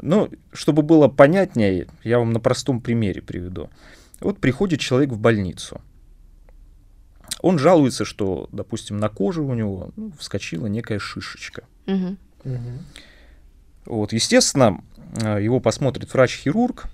Но, 0.02 0.30
чтобы 0.52 0.82
было 0.82 1.08
понятнее, 1.08 1.88
я 2.04 2.20
вам 2.20 2.32
на 2.32 2.40
простом 2.40 2.82
примере 2.82 3.22
приведу. 3.22 3.70
Вот 4.20 4.40
приходит 4.40 4.80
человек 4.80 5.12
в 5.12 5.20
больницу. 5.20 5.82
Он 7.42 7.60
жалуется, 7.60 8.06
что, 8.06 8.48
допустим, 8.52 8.98
на 8.98 9.10
коже 9.10 9.42
у 9.42 9.54
него 9.54 9.92
ну, 9.96 10.14
вскочила 10.18 10.68
некая 10.68 11.00
шишечка. 11.00 11.64
Мгм. 12.44 12.80
Вот, 13.86 14.14
естественно, 14.14 14.82
э, 15.22 15.44
его 15.44 15.60
посмотрит 15.60 16.14
врач-хирург, 16.14 16.86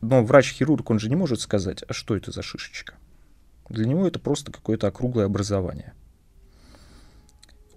но 0.00 0.24
врач-хирург, 0.24 0.90
он 0.90 0.98
же 0.98 1.08
не 1.08 1.16
может 1.16 1.40
сказать, 1.40 1.84
а 1.86 1.92
что 1.92 2.16
это 2.16 2.32
за 2.32 2.42
шишечка. 2.42 2.94
Для 3.72 3.86
него 3.86 4.06
это 4.06 4.18
просто 4.18 4.52
какое-то 4.52 4.86
округлое 4.86 5.24
образование. 5.24 5.94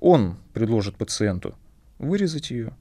Он 0.01 0.35
предложит 0.53 0.97
пациенту 0.97 1.55
вырезать 1.99 2.51
ее, 2.51 2.73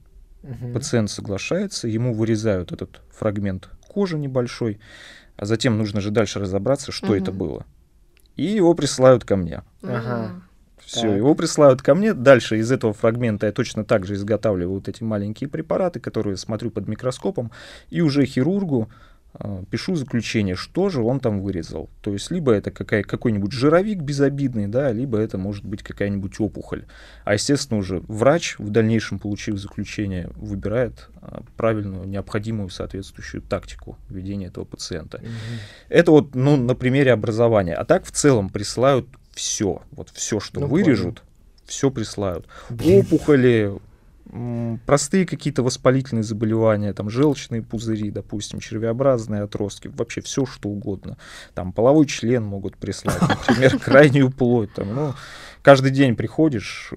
Мгм. 0.43 0.73
пациент 0.73 1.09
соглашается, 1.09 1.87
ему 1.87 2.13
вырезают 2.13 2.73
этот 2.73 3.01
фрагмент 3.09 3.69
кожи 3.87 4.17
небольшой, 4.17 4.79
а 5.37 5.45
затем 5.45 5.77
нужно 5.77 6.01
же 6.01 6.11
дальше 6.11 6.39
разобраться, 6.39 6.91
что 6.91 7.15
это 7.15 7.31
Мгм. 7.31 7.39
было. 7.39 7.65
И 8.35 8.43
его 8.43 8.73
присылают 8.73 9.23
ко 9.23 9.37
мне. 9.37 9.63
Ага. 9.81 10.41
Все, 10.77 11.07
Так. 11.07 11.15
его 11.15 11.33
присылают 11.35 11.81
ко 11.81 11.95
мне. 11.95 12.13
Дальше 12.13 12.57
из 12.57 12.69
этого 12.69 12.91
фрагмента 12.93 13.45
я 13.45 13.53
точно 13.53 13.85
так 13.85 14.05
же 14.05 14.15
изготавливаю 14.15 14.75
вот 14.75 14.89
эти 14.89 15.03
маленькие 15.03 15.49
препараты, 15.49 16.01
которые 16.01 16.35
смотрю 16.35 16.69
под 16.69 16.89
микроскопом, 16.89 17.49
и 17.89 18.01
уже 18.01 18.25
хирургу 18.25 18.89
пишу 19.69 19.95
заключение, 19.95 20.55
что 20.55 20.89
же 20.89 21.01
он 21.01 21.19
там 21.19 21.41
вырезал. 21.41 21.89
То 22.01 22.13
есть 22.13 22.31
либо 22.31 22.51
это 22.51 22.71
какая, 22.71 23.03
какой-нибудь 23.03 23.51
жировик 23.51 23.99
безобидный, 23.99 24.67
да, 24.67 24.91
либо 24.91 25.17
это 25.17 25.37
может 25.37 25.65
быть 25.65 25.83
какая-нибудь 25.83 26.39
опухоль. 26.39 26.85
А 27.23 27.33
естественно 27.33 27.79
уже 27.79 28.01
врач, 28.07 28.55
в 28.59 28.69
дальнейшем 28.69 29.19
получив 29.19 29.57
заключение, 29.57 30.29
выбирает 30.35 31.09
э, 31.21 31.39
правильную, 31.57 32.07
необходимую 32.07 32.69
соответствующую 32.69 33.41
тактику 33.41 33.97
ведения 34.09 34.47
этого 34.47 34.65
пациента. 34.65 35.19
Мгм. 35.19 35.29
Это 35.89 36.11
вот, 36.11 36.35
ну, 36.35 36.55
на 36.55 36.75
примере 36.75 37.11
образования. 37.11 37.73
А 37.75 37.85
так 37.85 38.05
в 38.05 38.11
целом 38.11 38.49
присылают 38.49 39.07
все. 39.33 39.81
Вот 39.91 40.09
все, 40.11 40.39
что 40.39 40.61
Ну, 40.61 40.67
вырежут, 40.67 41.23
все 41.65 41.91
присылают. 41.91 42.47
Опухоли, 42.69 43.73
простые 44.85 45.25
какие-то 45.25 45.63
воспалительные 45.63 46.23
заболевания, 46.23 46.93
там 46.93 47.09
желчные 47.09 47.61
пузыри, 47.61 48.11
допустим, 48.11 48.59
червеобразные 48.59 49.43
отростки, 49.43 49.87
вообще 49.87 50.21
все 50.21 50.45
что 50.45 50.69
угодно. 50.69 51.17
Там 51.53 51.71
половой 51.71 52.05
член 52.05 52.43
могут 52.43 52.77
прислать, 52.77 53.21
например, 53.47 53.79
крайнюю 53.79 54.31
плоть. 54.31 54.73
Там, 54.73 54.93
ну, 54.93 55.13
каждый 55.61 55.91
день 55.91 56.15
приходишь, 56.15 56.91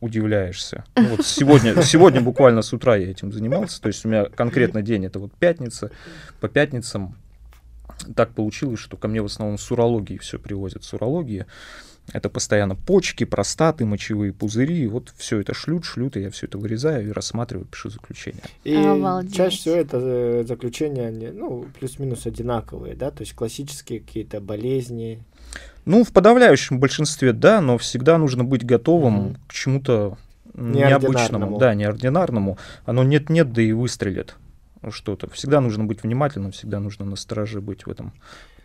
удивляешься. 0.00 0.84
Ну, 0.96 1.08
вот 1.08 1.26
сегодня, 1.26 1.80
сегодня 1.82 2.20
буквально 2.20 2.62
с 2.62 2.72
утра 2.72 2.96
я 2.96 3.10
этим 3.10 3.32
занимался, 3.32 3.80
то 3.80 3.88
есть 3.88 4.04
у 4.04 4.08
меня 4.08 4.26
конкретно 4.26 4.82
день 4.82 5.04
это 5.06 5.18
вот 5.18 5.32
пятница, 5.32 5.90
по 6.40 6.48
пятницам 6.48 7.16
так 8.16 8.30
получилось, 8.30 8.80
что 8.80 8.96
ко 8.96 9.08
мне 9.08 9.22
в 9.22 9.26
основном 9.26 9.58
с 9.58 9.70
урологии 9.70 10.18
все 10.18 10.38
привозят. 10.38 10.84
С 10.84 10.92
урологии 10.92 11.46
это 12.12 12.28
постоянно 12.28 12.74
почки, 12.76 13.24
простаты, 13.24 13.84
мочевые 13.84 14.32
пузыри. 14.32 14.86
Вот 14.86 15.12
все 15.16 15.40
это 15.40 15.54
шлют, 15.54 15.84
шлют, 15.84 16.16
и 16.16 16.20
я 16.20 16.30
все 16.30 16.46
это 16.46 16.58
вырезаю 16.58 17.08
и 17.08 17.12
рассматриваю, 17.12 17.66
пишу 17.66 17.90
заключение. 17.90 18.42
И 18.64 18.74
Обалдеть. 18.74 19.34
чаще 19.34 19.56
всего 19.56 19.74
это 19.76 19.98
э, 20.00 20.44
заключения, 20.46 21.10
ну, 21.32 21.66
плюс-минус 21.78 22.26
одинаковые, 22.26 22.94
да, 22.94 23.10
то 23.10 23.22
есть 23.22 23.34
классические 23.34 24.00
какие-то 24.00 24.40
болезни. 24.40 25.22
Ну, 25.86 26.04
в 26.04 26.12
подавляющем 26.12 26.78
большинстве, 26.78 27.32
да, 27.32 27.60
но 27.60 27.78
всегда 27.78 28.18
нужно 28.18 28.44
быть 28.44 28.64
готовым 28.64 29.14
Мгм. 29.14 29.36
к 29.48 29.52
чему-то 29.52 30.18
необычному. 30.54 31.58
Да, 31.58 31.74
неординарному. 31.74 32.58
Оно 32.84 33.02
нет-нет, 33.02 33.52
да 33.52 33.62
и 33.62 33.72
выстрелит 33.72 34.36
что-то. 34.90 35.30
Всегда 35.30 35.60
нужно 35.60 35.84
быть 35.84 36.02
внимательным, 36.02 36.52
всегда 36.52 36.80
нужно 36.80 37.04
настороже 37.04 37.60
быть 37.60 37.86
в 37.86 37.90
этом 37.90 38.12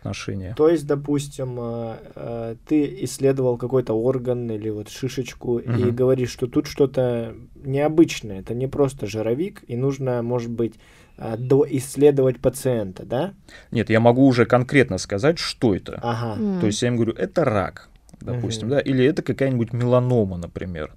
отношении. 0.00 0.54
То 0.56 0.68
есть, 0.68 0.86
допустим, 0.86 1.56
э, 1.60 1.96
э, 2.16 2.56
ты 2.66 3.04
исследовал 3.04 3.56
какой-то 3.56 3.94
орган 3.94 4.50
или 4.50 4.70
вот 4.70 4.88
шишечку 4.88 5.58
и 5.58 5.68
Мгм. 5.68 5.94
говоришь, 5.96 6.30
что 6.30 6.46
тут 6.46 6.66
что-то 6.66 7.34
необычное, 7.54 8.40
это 8.40 8.54
не 8.54 8.66
просто 8.66 9.06
жировик, 9.06 9.62
и 9.66 9.76
нужно, 9.76 10.22
может 10.22 10.50
быть, 10.50 10.74
э, 11.18 11.36
доисследовать 11.36 12.40
пациента, 12.40 13.04
да? 13.04 13.34
Нет, 13.70 13.90
я 13.90 14.00
могу 14.00 14.26
уже 14.26 14.46
конкретно 14.46 14.98
сказать, 14.98 15.38
что 15.38 15.74
это. 15.74 16.00
Ага. 16.02 16.40
М. 16.40 16.60
То 16.60 16.66
есть 16.66 16.80
я 16.82 16.88
им 16.88 16.96
говорю, 16.96 17.12
это 17.12 17.44
рак, 17.44 17.90
допустим, 18.20 18.68
Мгм. 18.68 18.76
да, 18.76 18.80
или 18.80 19.04
это 19.04 19.22
какая-нибудь 19.22 19.72
меланома, 19.72 20.38
например, 20.38 20.94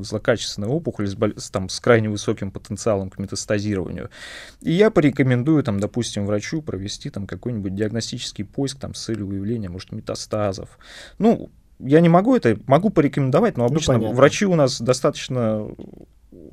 злокачественная 0.00 0.68
опухоль 0.68 1.08
с, 1.08 1.50
там, 1.50 1.68
с 1.68 1.80
крайне 1.80 2.08
высоким 2.08 2.50
потенциалом 2.50 3.10
к 3.10 3.18
метастазированию. 3.18 4.10
И 4.60 4.72
я 4.72 4.90
порекомендую, 4.90 5.62
там, 5.62 5.80
допустим, 5.80 6.26
врачу 6.26 6.62
провести 6.62 7.10
там 7.10 7.26
какой-нибудь 7.26 7.74
диагностический 7.74 8.44
поиск 8.44 8.78
там, 8.78 8.94
с 8.94 9.04
целью 9.04 9.26
выявления, 9.26 9.68
может, 9.68 9.92
метастазов. 9.92 10.78
Ну, 11.18 11.50
я 11.78 12.00
не 12.00 12.08
могу 12.08 12.36
это, 12.36 12.58
могу 12.66 12.90
порекомендовать, 12.90 13.56
но 13.56 13.64
обычно 13.64 13.94
понятно. 13.94 14.16
врачи 14.16 14.46
у 14.46 14.54
нас 14.54 14.80
достаточно 14.80 15.66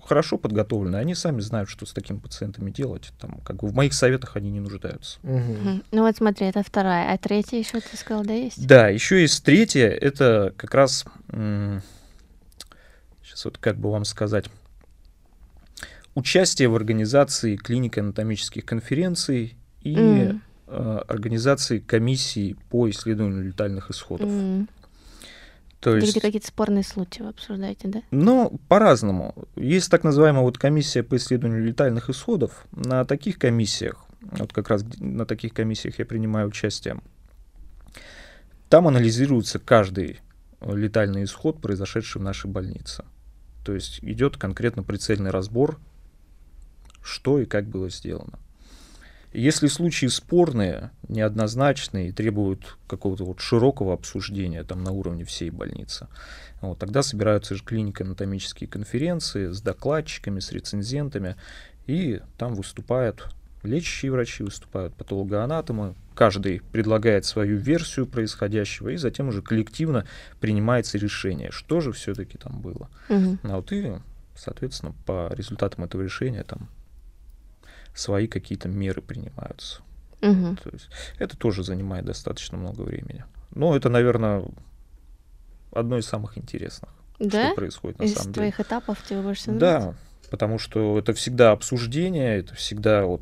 хорошо 0.06 0.38
подготовлены, 0.38 0.96
они 0.96 1.16
сами 1.16 1.42
знают, 1.42 1.70
что 1.70 1.86
с 1.86 1.94
такими 1.94 2.18
пациентами 2.18 2.72
делать. 2.72 3.12
Там, 3.20 3.40
как 3.44 3.58
бы 3.58 3.68
в 3.68 3.76
моих 3.76 3.94
советах 3.94 4.36
они 4.36 4.50
не 4.50 4.60
нуждаются. 4.60 5.20
Мгм. 5.24 5.84
Ну 5.92 6.02
вот 6.04 6.18
смотри, 6.18 6.48
это 6.48 6.64
вторая. 6.64 7.14
А 7.14 7.18
третья 7.18 7.58
еще 7.58 7.80
ты 7.80 7.98
сказал, 7.98 8.24
да, 8.24 8.34
есть? 8.34 8.66
Да, 8.66 8.88
еще 8.90 9.22
есть 9.22 9.44
третье, 9.44 9.88
это 9.88 10.54
как 10.58 10.74
раз, 10.74 11.06
сейчас 13.38 13.46
вот 13.46 13.58
как 13.58 13.78
бы 13.78 13.92
вам 13.92 14.06
сказать, 14.06 14.46
участие 16.16 16.70
в 16.70 16.76
организации 16.76 17.56
клинико-анатомических 17.56 18.66
конференций 18.66 19.56
и 19.82 19.96
М. 19.96 20.42
э, 20.68 21.02
организации 21.08 21.80
комиссий 21.80 22.56
по 22.70 22.90
исследованию 22.90 23.44
летальных 23.44 23.92
исходов. 23.92 24.30
М. 24.30 24.68
То 25.80 25.92
Или 25.92 26.02
есть, 26.02 26.14
где 26.14 26.22
какие-то 26.22 26.48
спорные 26.48 26.84
случаи 26.84 27.22
вы 27.22 27.30
обсуждаете, 27.30 27.88
да? 27.88 28.02
ну, 28.10 28.60
по-разному. 28.68 29.36
Есть 29.56 29.92
так 29.92 30.04
называемая 30.04 30.42
вот 30.42 30.58
комиссия 30.58 31.04
по 31.04 31.16
исследованию 31.18 31.64
летальных 31.64 32.10
исходов. 32.10 32.66
На 32.72 33.06
таких 33.06 33.38
комиссиях, 33.38 34.04
вот 34.22 34.52
как 34.52 34.70
раз 34.70 34.84
на 34.98 35.28
таких 35.28 35.54
комиссиях 35.54 36.00
я 36.00 36.06
принимаю 36.06 36.48
участие, 36.48 37.00
там 38.70 38.88
анализируется 38.88 39.60
каждый 39.60 40.20
летальный 40.62 41.24
исход, 41.24 41.62
произошедший 41.62 42.22
в 42.22 42.24
нашей 42.24 42.50
больнице. 42.50 43.06
То 43.68 43.74
есть 43.74 44.00
идет 44.02 44.38
конкретно 44.38 44.82
прицельный 44.82 45.30
разбор, 45.30 45.78
что 47.04 47.38
и 47.38 47.44
как 47.44 47.66
было 47.68 47.90
сделано. 47.90 48.40
Если 49.34 49.68
случаи 49.68 50.06
спорные, 50.06 50.92
неоднозначные 51.10 52.08
и 52.08 52.12
требуют 52.14 52.78
какого-то 52.88 53.26
вот 53.26 53.42
широкого 53.42 53.94
обсуждения 53.94 54.64
там 54.64 54.86
на 54.86 54.92
уровне 54.92 55.26
всей 55.26 55.50
больницы, 55.50 56.08
вот, 56.62 56.80
тогда 56.80 57.04
собираются 57.04 57.56
же 57.56 57.64
клинико-анатомические 57.66 58.70
конференции 58.70 59.52
с 59.52 59.60
докладчиками, 59.60 60.40
с 60.40 60.54
рецензентами, 60.54 61.36
и 61.88 62.22
там 62.38 62.56
выступают 62.56 63.28
лечащие 63.68 64.12
врачи, 64.12 64.44
выступают 64.44 64.96
патологоанатомы, 64.96 65.96
каждый 66.16 66.62
предлагает 66.72 67.26
свою 67.26 67.58
версию 67.58 68.08
происходящего, 68.08 68.90
и 68.90 68.98
затем 68.98 69.28
уже 69.30 69.42
коллективно 69.42 70.06
принимается 70.40 70.98
решение, 70.98 71.52
что 71.52 71.80
же 71.82 71.92
все-таки 71.92 72.38
там 72.38 72.60
было. 72.62 72.90
Мгм. 73.10 73.40
А 73.44 73.56
вот 73.58 73.72
и, 73.72 73.94
соответственно, 74.36 74.94
по 75.06 75.32
результатам 75.34 75.84
этого 75.84 76.02
решения 76.02 76.44
там 76.44 76.70
свои 77.94 78.28
какие-то 78.28 78.68
меры 78.68 79.02
принимаются. 79.02 79.82
Мгм. 80.22 80.58
То 80.58 80.70
есть 80.72 80.90
это 81.20 81.38
тоже 81.38 81.64
занимает 81.64 82.06
достаточно 82.06 82.58
много 82.58 82.82
времени. 82.82 83.24
Но 83.54 83.76
это, 83.76 83.90
наверное, 83.90 84.44
одно 85.72 85.98
из 85.98 86.06
самых 86.08 86.38
интересных, 86.38 86.90
Да? 87.20 87.48
что 87.48 87.56
происходит 87.56 88.00
на 88.00 88.04
Из 88.04 88.14
самом 88.14 88.34
деле. 88.34 88.52
твоих 88.52 88.60
этапов 88.60 89.04
тебе 89.08 89.22
больше 89.22 89.52
нравится? 89.52 89.90
Да, 89.92 90.30
потому 90.32 90.58
что 90.60 90.98
это 90.98 91.14
всегда 91.14 91.52
обсуждение, 91.52 92.40
это 92.40 92.56
всегда 92.56 93.06
вот 93.06 93.22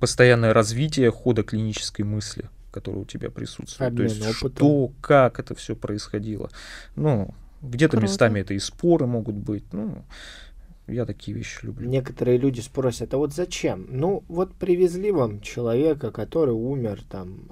постоянное 0.00 0.52
развитие 0.52 1.10
хода 1.10 1.42
клинической 1.42 2.04
мысли, 2.04 2.48
которая 2.70 3.02
у 3.02 3.04
тебя 3.04 3.30
присутствует. 3.30 3.88
Обмен 3.92 4.08
То 4.08 4.14
есть 4.14 4.42
опытом. 4.42 4.56
что, 4.56 4.92
как 5.00 5.38
это 5.40 5.54
все 5.54 5.74
происходило. 5.76 6.50
Ну, 6.96 7.34
где-то 7.62 7.92
Круто. 7.96 8.02
местами 8.04 8.40
это 8.40 8.54
и 8.54 8.58
споры 8.58 9.06
могут 9.06 9.34
быть. 9.36 9.64
Ну, 9.72 10.04
я 10.86 11.04
такие 11.06 11.36
вещи 11.36 11.64
люблю. 11.64 11.88
Некоторые 11.88 12.38
люди 12.38 12.60
спросят, 12.60 13.12
а 13.14 13.16
вот 13.16 13.32
зачем? 13.34 13.86
Ну, 13.90 14.22
вот 14.28 14.54
привезли 14.54 15.10
вам 15.10 15.40
человека, 15.40 16.10
который 16.12 16.54
умер 16.54 17.02
там 17.10 17.48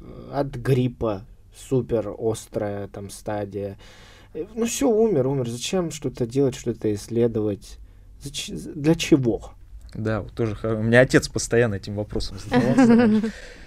э, 0.00 0.30
от 0.32 0.54
гриппа, 0.54 1.26
супер 1.56 2.14
острая 2.18 2.88
там 2.88 3.10
стадия. 3.10 3.76
Э, 4.32 4.44
Ну 4.54 4.64
все, 4.66 4.88
умер, 4.88 5.26
умер. 5.26 5.48
Зачем 5.50 5.90
что-то 5.90 6.26
делать, 6.26 6.54
что-то 6.54 6.92
исследовать? 6.94 7.78
Зач- 8.22 8.72
Для 8.74 8.94
чего? 8.94 9.50
Да, 9.94 10.22
вот 10.22 10.32
тоже 10.32 10.56
у 10.62 10.82
меня 10.82 11.00
отец 11.00 11.28
постоянно 11.28 11.76
этим 11.76 11.94
вопросом 11.94 12.38
задавался. 12.38 13.22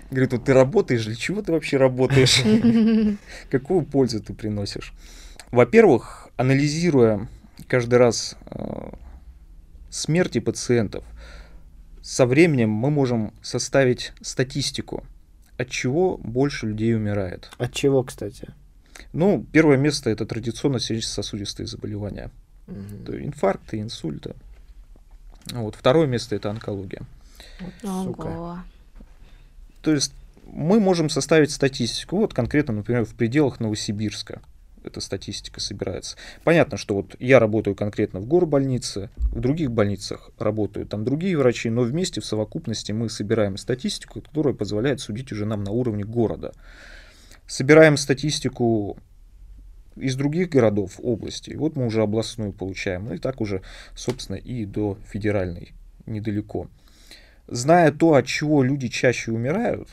Говорит, 0.10 0.32
вот 0.32 0.46
ты 0.46 0.54
работаешь, 0.54 1.06
для 1.06 1.16
чего 1.16 1.42
ты 1.42 1.52
вообще 1.52 1.78
работаешь? 1.78 2.42
Какую 3.52 3.84
пользу 3.84 4.22
ты 4.22 4.34
приносишь? 4.34 4.94
Во-первых, 5.52 6.30
анализируя 6.38 7.28
каждый 7.68 7.96
раз 7.96 8.38
э, 8.46 8.90
смерти 9.90 10.40
пациентов, 10.40 11.04
со 12.02 12.26
временем 12.26 12.70
мы 12.70 12.90
можем 12.90 13.34
составить 13.42 14.14
статистику, 14.22 15.04
от 15.58 15.70
чего 15.70 16.18
больше 16.18 16.68
людей 16.68 16.96
умирает. 16.96 17.50
От 17.58 17.74
чего, 17.74 18.04
кстати? 18.04 18.48
Ну, 19.12 19.46
первое 19.52 19.78
место 19.78 20.10
это 20.10 20.26
традиционно 20.26 20.80
сердечно-сосудистые 20.80 21.68
заболевания. 21.68 22.32
Есть 22.68 23.26
инфаркты, 23.26 23.80
инсульты. 23.80 24.36
Вот. 25.52 25.76
Второе 25.76 26.08
место 26.08 26.36
это 26.36 26.50
онкология. 26.50 27.02
Сука. 27.82 28.26
Ого. 28.26 28.58
То 29.82 29.92
есть 29.94 30.14
мы 30.46 30.80
можем 30.80 31.10
составить 31.10 31.52
статистику, 31.52 32.18
вот 32.18 32.34
конкретно, 32.34 32.74
например, 32.74 33.06
в 33.06 33.14
пределах 33.16 33.60
Новосибирска 33.60 34.42
эта 34.84 35.02
статистика 35.02 35.60
собирается. 35.60 36.16
Понятно, 36.44 36.78
что 36.78 36.96
вот 36.96 37.16
я 37.20 37.40
работаю 37.40 37.76
конкретно 37.76 38.20
в 38.20 38.28
горбольнице, 38.28 39.10
в 39.18 39.40
других 39.40 39.72
больницах 39.72 40.32
работают 40.40 40.90
там 40.90 41.04
другие 41.04 41.38
врачи, 41.38 41.70
но 41.70 41.82
вместе 41.82 42.22
в 42.22 42.26
совокупности 42.26 42.94
мы 42.94 43.10
собираем 43.10 43.58
статистику, 43.58 44.22
которая 44.22 44.54
позволяет 44.54 45.02
судить 45.02 45.32
уже 45.32 45.46
нам 45.46 45.64
на 45.64 45.72
уровне 45.72 46.04
города. 46.04 46.54
Собираем 47.46 47.98
статистику 47.98 48.98
из 50.00 50.16
других 50.16 50.50
городов, 50.50 51.00
областей, 51.04 51.56
вот 51.56 51.76
мы 51.76 51.86
уже 51.86 52.02
областную 52.02 52.54
получаем, 52.54 53.06
ну 53.06 53.14
и 53.14 53.18
так 53.18 53.42
уже, 53.42 53.62
собственно, 53.96 54.38
и 54.38 54.66
до 54.66 54.98
федеральной 55.08 55.74
недалеко. 56.06 56.68
Зная 57.48 57.92
то, 57.92 58.16
от 58.16 58.26
чего 58.26 58.64
люди 58.64 58.88
чаще 58.88 59.32
умирают, 59.32 59.90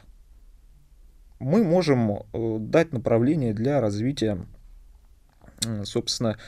мы 1.38 1.62
можем 1.62 2.10
э, 2.10 2.56
дать 2.58 2.92
направление 2.92 3.54
для 3.54 3.80
развития, 3.80 4.38
собственно, 5.84 6.38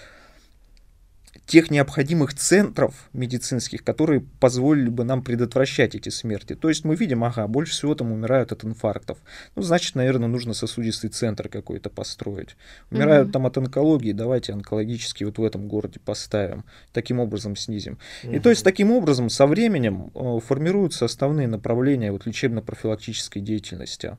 тех 1.45 1.71
необходимых 1.71 2.35
центров 2.35 2.95
медицинских, 3.13 3.85
которые 3.85 4.21
позволили 4.41 4.89
бы 4.89 5.05
нам 5.05 5.23
предотвращать 5.23 5.95
эти 5.95 6.09
смерти. 6.09 6.55
То 6.55 6.69
есть 6.69 6.85
мы 6.85 6.97
видим, 6.97 7.25
ага, 7.25 7.47
больше 7.47 7.73
всего 7.73 7.95
там 7.95 8.13
умирают 8.13 8.53
от 8.53 8.65
инфарктов. 8.65 9.19
Ну, 9.55 9.63
значит, 9.63 9.95
наверное, 9.95 10.29
нужно 10.29 10.55
сосудистый 10.55 11.11
центр 11.11 11.49
какой-то 11.49 11.91
построить. 11.91 12.57
Умирают 12.91 13.29
Мгм. 13.29 13.33
там 13.33 13.47
от 13.47 13.59
онкологии, 13.59 14.13
давайте 14.13 14.53
онкологический 14.53 15.27
вот 15.27 15.39
в 15.39 15.45
этом 15.45 15.69
городе 15.69 16.01
поставим. 16.01 16.65
Таким 16.93 17.21
образом 17.21 17.57
снизим. 17.57 17.99
И 18.23 18.29
Мгм. 18.29 18.41
то 18.41 18.51
есть 18.51 18.65
таким 18.65 18.91
образом 18.93 19.29
со 19.31 19.47
временем 19.47 20.11
э, 20.15 20.39
формируются 20.47 21.05
основные 21.05 21.49
направления 21.49 22.13
вот, 22.13 22.27
лечебно-профилактической 22.27 23.41
деятельности. 23.41 24.17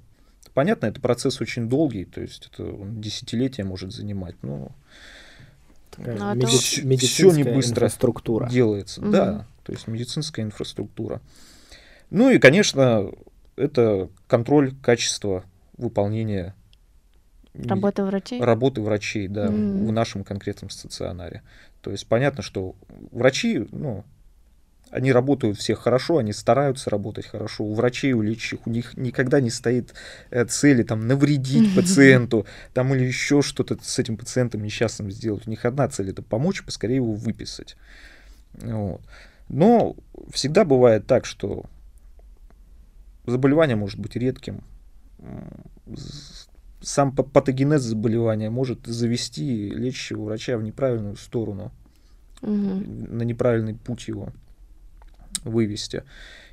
Понятно, 0.54 0.88
это 0.88 1.00
процесс 1.00 1.40
очень 1.40 1.70
долгий, 1.70 2.06
то 2.06 2.20
есть 2.20 2.50
это 2.52 2.64
он 2.66 3.00
десятилетия 3.00 3.64
может 3.64 3.92
занимать, 3.94 4.36
но 4.42 4.72
Такая 5.98 6.16
Ну, 6.18 6.26
это 6.30 6.36
меди- 6.38 6.82
медицинская 6.86 7.30
всё 7.32 7.32
не 7.32 7.44
быстро. 7.44 7.74
инфраструктура. 7.86 8.48
делается, 8.50 9.02
Мгм. 9.02 9.12
да, 9.12 9.48
то 9.64 9.74
есть 9.74 9.88
медицинская 9.88 10.46
инфраструктура. 10.46 11.22
Ну 12.10 12.30
и, 12.30 12.40
конечно, 12.40 13.12
это 13.56 14.10
контроль 14.28 14.74
качества 14.82 15.44
выполнения 15.78 16.56
Работа 17.54 18.06
врачей? 18.06 18.40
работы 18.40 18.82
врачей, 18.82 19.28
да, 19.28 19.50
Мгм. 19.50 19.88
в 19.88 19.92
нашем 19.92 20.24
конкретном 20.24 20.70
стационаре. 20.70 21.42
То 21.82 21.92
есть 21.92 22.08
понятно, 22.08 22.44
что 22.44 22.76
врачи, 23.12 23.68
ну, 23.72 24.04
они 24.92 25.12
работают 25.12 25.58
все 25.58 25.76
хорошо, 25.76 26.18
они 26.18 26.34
стараются 26.34 26.90
работать 26.90 27.26
хорошо. 27.26 27.64
У 27.66 27.74
врачей, 27.74 28.14
у 28.14 28.22
лечащих, 28.22 28.66
у 28.66 28.70
них 28.70 28.96
никогда 28.98 29.40
не 29.42 29.50
стоит 29.50 29.94
э, 30.30 30.46
цели 30.46 30.84
там 30.84 31.08
навредить 31.08 31.76
пациенту, 31.76 32.46
там 32.74 32.94
или 32.96 33.04
еще 33.04 33.42
что-то 33.42 33.78
с 33.82 34.00
этим 34.00 34.18
пациентом 34.18 34.64
несчастным 34.64 35.12
сделать. 35.12 35.48
У 35.48 35.50
них 35.50 35.66
одна 35.66 35.88
цель 35.90 36.10
это 36.10 36.22
помочь, 36.22 36.64
поскорее 36.64 36.96
его 36.96 37.14
выписать. 37.14 37.76
Вот. 38.54 39.02
Но 39.50 39.96
всегда 40.32 40.66
бывает 40.66 41.06
так, 41.08 41.26
что 41.26 41.66
заболевание 43.26 43.76
может 43.76 44.00
быть 44.00 44.16
редким. 44.16 44.64
Сам 46.82 47.16
па- 47.16 47.24
патогенез 47.24 47.82
заболевания 47.82 48.50
может 48.50 48.86
завести 48.86 49.70
лечащего 49.70 50.24
врача 50.24 50.58
в 50.58 50.64
неправильную 50.64 51.16
сторону 51.16 51.72
Мгм. 52.42 53.18
на 53.18 53.24
неправильный 53.24 53.74
путь 53.74 54.08
его 54.08 54.32
вывести. 55.44 56.04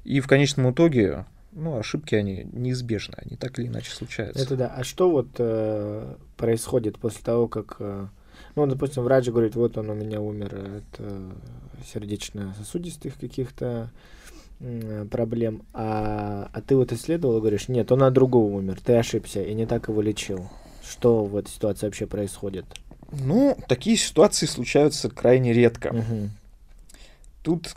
И 0.05 0.21
в 0.21 0.27
конечном 0.27 0.73
итоге, 0.73 1.25
ну, 1.53 1.79
ошибки, 1.79 2.15
они 2.15 2.47
неизбежны, 2.53 3.15
они 3.17 3.37
так 3.37 3.59
или 3.59 3.69
иначе 3.69 3.91
случаются. 3.91 4.43
Это 4.43 4.57
да. 4.57 4.75
А 4.77 4.85
что 4.85 5.11
вот 5.11 5.29
э, 5.39 6.15
происходит 6.37 6.99
после 6.99 7.23
того, 7.23 7.49
как, 7.49 7.77
э, 7.79 8.07
ну, 8.57 8.67
допустим, 8.67 9.03
врач 9.03 9.29
говорит, 9.29 9.55
вот 9.55 9.79
он 9.79 9.91
у 9.91 9.95
меня 9.95 10.21
умер 10.21 10.55
от 10.55 10.99
э, 10.99 11.31
сердечно-сосудистых 11.93 13.19
каких-то 13.19 13.91
проблем, 15.11 15.63
а, 15.75 16.49
а 16.53 16.61
ты 16.61 16.77
вот 16.77 16.93
исследовал 16.93 17.37
и 17.37 17.41
говоришь, 17.41 17.69
нет, 17.69 17.91
он 17.93 18.03
от 18.05 18.15
другого 18.15 18.55
умер, 18.55 18.79
ты 18.83 18.95
ошибся 18.95 19.43
и 19.43 19.53
не 19.53 19.67
так 19.67 19.89
его 19.89 20.01
лечил. 20.01 20.49
Что 20.89 21.25
в 21.25 21.37
этой 21.37 21.51
ситуации 21.51 21.87
вообще 21.87 22.07
происходит? 22.07 22.65
Ну, 23.11 23.59
такие 23.69 23.97
ситуации 23.97 24.47
случаются 24.47 25.11
крайне 25.11 25.53
редко. 25.53 25.93
Мгм. 25.93 26.31
Тут 27.43 27.75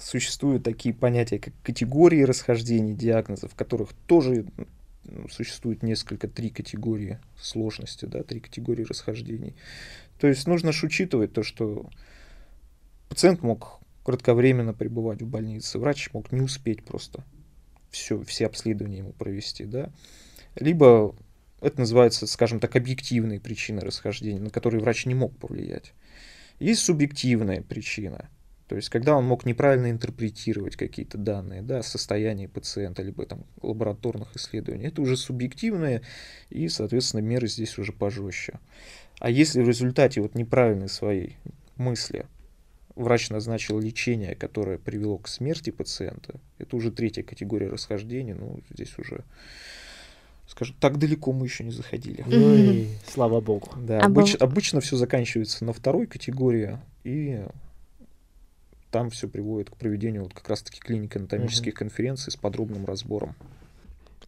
существуют 0.00 0.64
такие 0.64 0.94
понятия, 0.94 1.38
как 1.38 1.54
категории 1.62 2.22
расхождений 2.22 2.94
диагнозов, 2.94 3.52
в 3.52 3.54
которых 3.54 3.92
тоже 4.06 4.46
ну, 5.04 5.28
существует 5.28 5.82
несколько, 5.82 6.28
три 6.28 6.50
категории 6.50 7.18
сложности, 7.38 8.04
да, 8.06 8.22
три 8.22 8.40
категории 8.40 8.84
расхождений. 8.84 9.54
То 10.18 10.26
есть 10.26 10.46
нужно 10.46 10.72
ж 10.72 10.84
учитывать 10.84 11.32
то, 11.32 11.42
что 11.42 11.88
пациент 13.08 13.42
мог 13.42 13.80
кратковременно 14.04 14.74
пребывать 14.74 15.22
в 15.22 15.26
больнице, 15.26 15.78
врач 15.78 16.10
мог 16.12 16.32
не 16.32 16.40
успеть 16.40 16.84
просто 16.84 17.24
все, 17.90 18.22
все 18.22 18.46
обследования 18.46 18.98
ему 18.98 19.12
провести, 19.12 19.64
да. 19.64 19.90
Либо 20.56 21.14
это 21.60 21.80
называется, 21.80 22.26
скажем 22.26 22.60
так, 22.60 22.76
объективные 22.76 23.40
причины 23.40 23.80
расхождения, 23.80 24.40
на 24.40 24.50
которые 24.50 24.80
врач 24.80 25.06
не 25.06 25.14
мог 25.14 25.36
повлиять. 25.36 25.92
Есть 26.58 26.82
субъективная 26.82 27.62
причина, 27.62 28.28
то 28.70 28.76
есть 28.76 28.88
когда 28.88 29.16
он 29.16 29.24
мог 29.24 29.46
неправильно 29.46 29.90
интерпретировать 29.90 30.76
какие-то 30.76 31.18
данные, 31.18 31.60
да, 31.60 31.82
состояние 31.82 32.46
пациента, 32.46 33.02
либо 33.02 33.26
там 33.26 33.40
лабораторных 33.62 34.36
исследований. 34.36 34.86
Это 34.86 35.02
уже 35.02 35.16
субъективные, 35.16 36.02
и, 36.50 36.68
соответственно, 36.68 37.20
меры 37.20 37.48
здесь 37.48 37.76
уже 37.78 37.90
пожестче. 37.90 38.60
А 39.18 39.28
если 39.28 39.60
в 39.60 39.66
результате 39.66 40.20
вот 40.20 40.36
неправильной 40.36 40.88
своей 40.88 41.36
мысли 41.74 42.26
врач 42.94 43.30
назначил 43.30 43.80
лечение, 43.80 44.36
которое 44.36 44.78
привело 44.78 45.18
к 45.18 45.26
смерти 45.26 45.70
пациента, 45.70 46.34
это 46.58 46.76
уже 46.76 46.92
третья 46.92 47.24
категория 47.24 47.66
расхождения, 47.66 48.36
ну, 48.36 48.60
здесь 48.72 48.96
уже, 49.00 49.24
скажем, 50.46 50.76
так 50.78 50.96
далеко 50.96 51.32
мы 51.32 51.46
еще 51.46 51.64
не 51.64 51.72
заходили. 51.72 52.22
Ну 52.24 52.54
и 52.54 52.86
слава 53.04 53.40
богу. 53.40 53.68
Да, 53.78 53.98
А 53.98 54.08
обыч- 54.08 54.36
обычно 54.36 54.80
все 54.80 54.94
заканчивается 54.94 55.64
на 55.64 55.72
второй 55.72 56.06
категории, 56.06 56.78
и 57.02 57.42
там 58.90 59.10
все 59.10 59.28
приводит 59.28 59.70
к 59.70 59.76
проведению 59.76 60.24
вот 60.24 60.34
как 60.34 60.48
раз-таки 60.48 60.80
клинико-анатомических 60.80 61.74
конференций 61.74 62.32
с 62.32 62.36
подробным 62.36 62.84
разбором. 62.84 63.34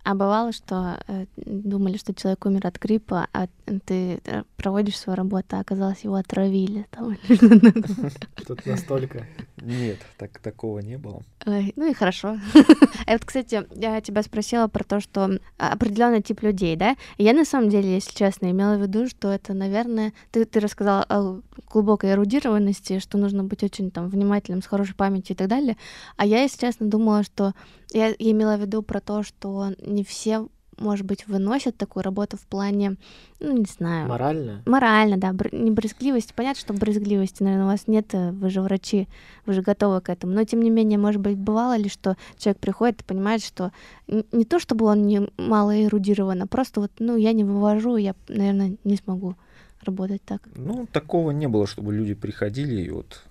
А 0.05 0.14
бывало, 0.14 0.53
что 0.53 0.98
э, 1.07 1.27
думали, 1.37 1.96
что 1.96 2.12
человек 2.12 2.44
умер 2.44 2.66
от 2.66 2.79
гриппа, 2.79 3.29
а 3.33 3.46
ты 3.85 4.20
э, 4.25 4.42
проводишь 4.57 4.98
свою 4.98 5.16
работу, 5.16 5.57
а 5.57 5.61
оказалось, 5.61 6.01
его 6.01 6.16
отравили. 6.16 6.87
Там. 6.90 7.16
Тут 8.46 8.66
настолько. 8.66 9.27
Нет, 9.64 9.98
так, 10.18 10.40
такого 10.40 10.81
не 10.81 10.98
было. 10.98 11.22
Ой, 11.46 11.72
ну 11.77 11.88
и 11.88 11.94
хорошо. 11.94 12.37
А 13.07 13.12
вот, 13.12 13.25
кстати, 13.25 13.66
я 13.75 14.01
тебя 14.01 14.22
спросила 14.22 14.68
про 14.68 14.85
то, 14.85 15.01
что 15.01 15.38
определенный 15.59 16.22
тип 16.22 16.42
людей, 16.42 16.77
да? 16.77 16.96
Я 17.18 17.33
на 17.33 17.44
самом 17.44 17.68
деле, 17.68 17.94
если 17.94 18.14
честно, 18.14 18.51
имела 18.51 18.77
в 18.77 18.83
виду, 18.83 19.09
что 19.09 19.29
это, 19.29 19.55
наверное, 19.55 20.12
ты, 20.31 20.44
ты 20.44 20.61
рассказала 20.61 21.05
о 21.09 21.40
глубокой 21.72 22.12
эрудированности, 22.12 23.01
что 23.01 23.18
нужно 23.18 23.44
быть 23.44 23.62
очень 23.64 23.90
там 23.90 24.09
внимательным, 24.09 24.62
с 24.62 24.66
хорошей 24.66 24.94
памятью 24.94 25.35
и 25.35 25.37
так 25.37 25.48
далее. 25.48 25.77
А 26.16 26.27
я, 26.27 26.42
если 26.42 26.61
честно, 26.61 26.87
думала, 26.87 27.25
что 27.25 27.55
я, 27.92 28.09
я 28.18 28.31
имела 28.31 28.57
в 28.57 28.61
виду 28.61 28.83
про 28.83 29.01
то, 29.01 29.22
что 29.22 29.75
не 29.85 30.05
все, 30.05 30.46
может 30.82 31.06
быть, 31.06 31.26
выносят 31.26 31.76
такую 31.76 32.02
работу 32.02 32.36
в 32.36 32.46
плане, 32.46 32.96
ну, 33.40 33.56
не 33.56 33.64
знаю, 33.64 34.08
Морально? 34.08 34.62
Морально, 34.66 35.16
да, 35.16 35.32
бр- 35.32 35.54
не 35.54 35.70
брезгливость. 35.70 36.34
Понятно, 36.34 36.60
что 36.60 36.72
брезгливости, 36.74 37.42
наверное, 37.42 37.66
у 37.66 37.70
вас 37.70 37.86
нет, 37.86 38.06
э, 38.12 38.32
вы 38.32 38.50
же 38.50 38.60
врачи, 38.60 39.08
вы 39.46 39.52
же 39.52 39.62
готовы 39.62 40.00
к 40.00 40.08
этому. 40.08 40.34
Но, 40.34 40.44
тем 40.44 40.60
не 40.62 40.70
менее, 40.70 40.98
может 40.98 41.20
быть, 41.20 41.38
бывало 41.38 41.76
ли, 41.76 41.88
что 41.88 42.16
человек 42.36 42.58
приходит 42.58 43.00
и 43.00 43.04
понимает, 43.04 43.42
что 43.44 43.72
не 44.06 44.44
то, 44.44 44.58
чтобы 44.58 44.86
он 44.86 45.02
не 45.06 45.28
мало 45.36 45.84
эрудирован, 45.84 46.42
а 46.42 46.46
просто 46.46 46.80
вот, 46.80 46.90
ну, 46.98 47.16
я 47.16 47.32
не 47.32 47.44
вывожу, 47.44 47.96
я, 47.96 48.14
наверное, 48.28 48.76
не 48.84 48.96
смогу 48.96 49.36
работать 49.82 50.22
так. 50.22 50.42
Ну, 50.54 50.86
такого 50.92 51.30
не 51.30 51.48
было, 51.48 51.66
чтобы 51.66 51.92
люди 51.94 52.14
приходили 52.14 52.82
и 52.82 52.90
вот 52.90 53.22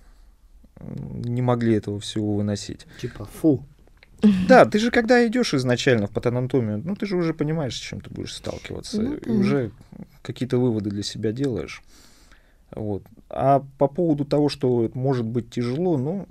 не 1.24 1.42
могли 1.42 1.74
этого 1.74 2.00
всего 2.00 2.34
выносить. 2.34 2.86
Типа, 3.00 3.24
фу. 3.24 3.64
Да, 4.48 4.64
ты 4.64 4.78
же 4.78 4.90
когда 4.90 5.26
идешь 5.26 5.54
изначально 5.54 6.06
в 6.06 6.10
патанатомию, 6.10 6.80
ну 6.84 6.94
ты 6.94 7.06
же 7.06 7.16
уже 7.16 7.34
понимаешь, 7.34 7.74
с 7.76 7.80
чем 7.80 8.00
ты 8.00 8.10
будешь 8.10 8.34
сталкиваться, 8.34 9.02
Ну 9.02 9.14
и 9.14 9.30
уже 9.30 9.70
какие-то 10.22 10.58
выводы 10.58 10.90
для 10.90 11.02
себя 11.02 11.32
делаешь. 11.32 11.82
Вот. 12.70 13.02
А 13.28 13.64
по 13.78 13.88
поводу 13.88 14.24
того, 14.24 14.48
что 14.48 14.90
может 14.94 15.26
быть 15.26 15.50
тяжело, 15.50 15.98
ну, 15.98 16.26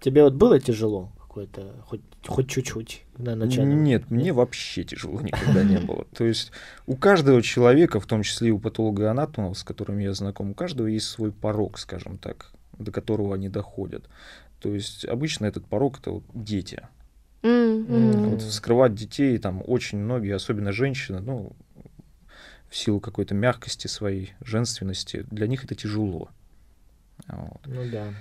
Тебе 0.00 0.24
вот 0.24 0.34
было 0.34 0.58
тяжело 0.58 1.12
какое-то, 1.18 1.74
хоть, 1.86 2.02
хоть 2.26 2.48
чуть-чуть 2.48 3.04
на 3.16 3.34
начальном? 3.34 3.84
нет, 3.84 4.10
мне 4.10 4.32
вообще 4.32 4.84
тяжело 4.84 5.20
никогда 5.20 5.62
не 5.62 5.78
было. 5.78 6.04
То 6.14 6.24
есть 6.24 6.52
у 6.86 6.96
каждого 6.96 7.40
человека, 7.40 8.00
в 8.00 8.06
том 8.06 8.22
числе 8.22 8.48
и 8.48 8.50
у 8.50 8.58
патолога-анатомов, 8.58 9.56
с 9.56 9.62
которыми 9.62 10.02
я 10.02 10.12
знаком, 10.12 10.50
у 10.50 10.54
каждого 10.54 10.88
есть 10.88 11.06
свой 11.06 11.32
порог, 11.32 11.78
скажем 11.78 12.18
так, 12.18 12.52
до 12.78 12.92
которого 12.92 13.34
они 13.34 13.48
доходят. 13.48 14.08
То 14.62 14.74
есть 14.74 15.04
обычно 15.04 15.46
этот 15.46 15.66
порог 15.66 15.98
это 15.98 16.12
вот 16.12 16.24
дети. 16.32 16.86
М. 17.42 18.30
Вот 18.30 18.42
вскрывать 18.42 18.94
детей 18.94 19.36
там 19.38 19.62
очень 19.66 19.98
многие, 19.98 20.34
особенно 20.34 20.70
женщины, 20.72 21.20
ну, 21.20 21.56
в 22.68 22.76
силу 22.76 23.00
какой-то 23.00 23.34
мягкости 23.34 23.88
своей, 23.88 24.34
женственности, 24.40 25.26
для 25.30 25.46
них 25.48 25.64
это 25.64 25.74
тяжело. 25.74 26.30
Вот. 27.26 27.60
Ну 27.66 27.90
да. 27.90 28.14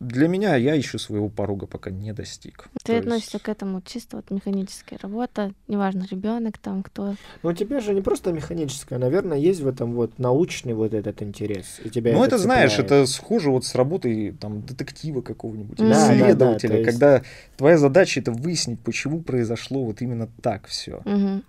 Для 0.00 0.28
меня 0.28 0.54
я 0.54 0.74
еще 0.74 0.96
своего 0.96 1.28
порога 1.28 1.66
пока 1.66 1.90
не 1.90 2.12
достиг. 2.12 2.68
Ты 2.84 2.92
То 2.92 2.98
относишься 3.00 3.36
есть- 3.38 3.44
к 3.44 3.48
этому 3.48 3.80
чисто 3.82 4.16
вот 4.18 4.30
механическая 4.30 4.96
работа, 5.02 5.52
неважно, 5.66 6.06
ребенок 6.08 6.56
там, 6.58 6.84
кто. 6.84 7.16
Но 7.42 7.50
у 7.50 7.52
тебя 7.52 7.80
же 7.80 7.92
не 7.94 8.00
просто 8.00 8.32
механическое, 8.32 8.98
наверное, 8.98 9.38
есть 9.38 9.60
в 9.60 9.66
этом 9.66 9.94
вот 9.94 10.18
научный 10.20 10.74
вот 10.74 10.94
этот 10.94 11.20
интерес. 11.22 11.80
И 11.84 11.90
тебя 11.90 12.12
Ну, 12.12 12.22
это, 12.22 12.38
знаешь, 12.38 12.76
цепляет. 12.76 12.92
это 12.92 13.06
схоже 13.10 13.50
вот 13.50 13.64
с 13.64 13.74
работой 13.74 14.30
там 14.40 14.62
детектива 14.62 15.20
какого-нибудь, 15.20 15.80
или 15.80 15.88
Да, 15.88 15.94
да, 15.94 16.06
да, 16.08 16.14
исследователя, 16.22 16.68
то 16.70 16.76
есть- 16.78 16.90
когда 16.90 17.22
твоя 17.56 17.76
задача 17.76 18.20
это 18.20 18.30
выяснить, 18.30 18.78
почему 18.78 19.20
произошло 19.22 19.84
вот 19.84 20.00
именно 20.00 20.28
так 20.42 20.68
все. 20.68 21.02
Мгм. 21.04 21.42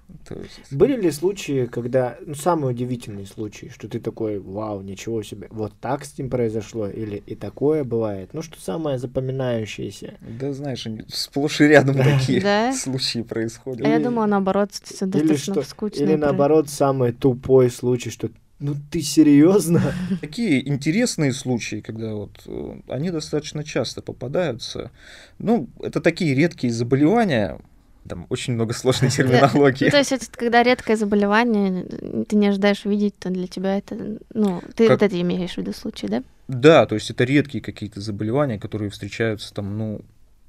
Были 0.71 0.99
ли 0.99 1.11
случаи, 1.11 1.67
когда, 1.67 2.17
ну, 2.25 2.33
самый 2.33 2.71
удивительный 2.71 3.27
случай, 3.27 3.69
что 3.69 3.87
ты 3.87 3.99
такой, 3.99 4.39
вау, 4.39 4.81
ничего 4.81 5.21
себе, 5.21 5.47
вот 5.51 5.73
так 5.79 6.03
с 6.03 6.17
ним 6.17 6.31
произошло, 6.31 6.87
или 6.87 7.21
и 7.27 7.35
такое 7.35 7.83
бывает? 7.83 8.33
Ну, 8.39 8.43
что 8.43 8.61
самое 8.61 8.97
запоминающееся? 8.97 10.13
Да, 10.21 10.53
знаешь, 10.53 10.85
они 10.87 11.01
сплошь 11.09 11.61
и 11.61 11.65
рядом 11.65 11.95
такие 11.97 12.41
Да? 12.41 12.73
случаи 12.73 13.21
происходят. 13.21 13.85
А 13.85 13.89
я 13.89 13.99
думала, 13.99 14.25
наоборот, 14.25 14.71
все 14.83 15.05
Или 15.05 15.11
достаточно 15.11 15.53
что? 15.55 15.63
скучно. 15.63 16.03
Или 16.03 16.15
наоборот, 16.15 16.69
самый 16.69 17.11
тупой 17.11 17.69
случай, 17.69 18.09
что 18.09 18.29
ну 18.59 18.75
ты 18.91 19.01
серьезно? 19.01 19.81
Такие 20.21 20.67
интересные 20.67 21.33
случаи, 21.33 21.81
когда 21.81 22.13
вот 22.13 22.31
э, 22.45 22.79
они 22.89 23.09
достаточно 23.09 23.63
часто 23.63 24.01
попадаются. 24.01 24.91
Ну, 25.37 25.67
это 25.81 26.01
такие 26.01 26.33
редкие 26.35 26.71
заболевания, 26.73 27.59
там 28.07 28.25
очень 28.29 28.53
много 28.53 28.73
сложной 28.73 29.09
Ну, 29.09 29.15
терминологии. 29.15 29.89
то 29.89 29.97
есть 29.97 30.11
это 30.11 30.25
когда 30.31 30.63
редкое 30.63 30.95
заболевание, 30.97 31.83
ты 32.27 32.35
не 32.35 32.47
ожидаешь 32.47 32.85
видеть, 32.85 33.15
то 33.19 33.29
для 33.29 33.47
тебя 33.47 33.77
это, 33.77 34.17
ну, 34.33 34.61
ты 34.75 34.87
Как- 34.87 35.01
вот 35.01 35.03
это 35.03 35.21
имеешь 35.21 35.53
в 35.55 35.57
виду 35.57 35.73
случай, 35.73 36.07
да? 36.07 36.23
Да, 36.49 36.87
то 36.87 36.95
есть 36.95 37.11
это 37.11 37.25
редкие 37.25 37.63
какие-то 37.63 38.01
заболевания, 38.01 38.57
которые 38.57 38.89
встречаются 38.89 39.53
там, 39.53 39.77
ну, 39.77 40.01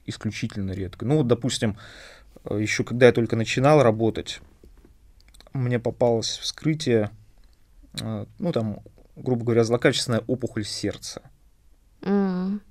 исключительно 0.07 0.71
редко. 0.71 1.05
Ну, 1.05 1.19
вот, 1.19 1.27
допустим, 1.27 1.77
еще 2.49 2.85
когда 2.85 3.05
я 3.05 3.13
только 3.13 3.37
начинал 3.37 3.83
работать, 3.83 4.41
мне 5.53 5.79
попалось 5.79 6.39
вскрытие, 6.39 7.11
э, 8.01 8.25
ну, 8.39 8.51
там, 8.51 8.81
грубо 9.15 9.45
говоря, 9.45 9.63
злокачественная 9.63 10.21
опухоль 10.27 10.65
сердца. 10.65 11.21
М. 12.01 12.63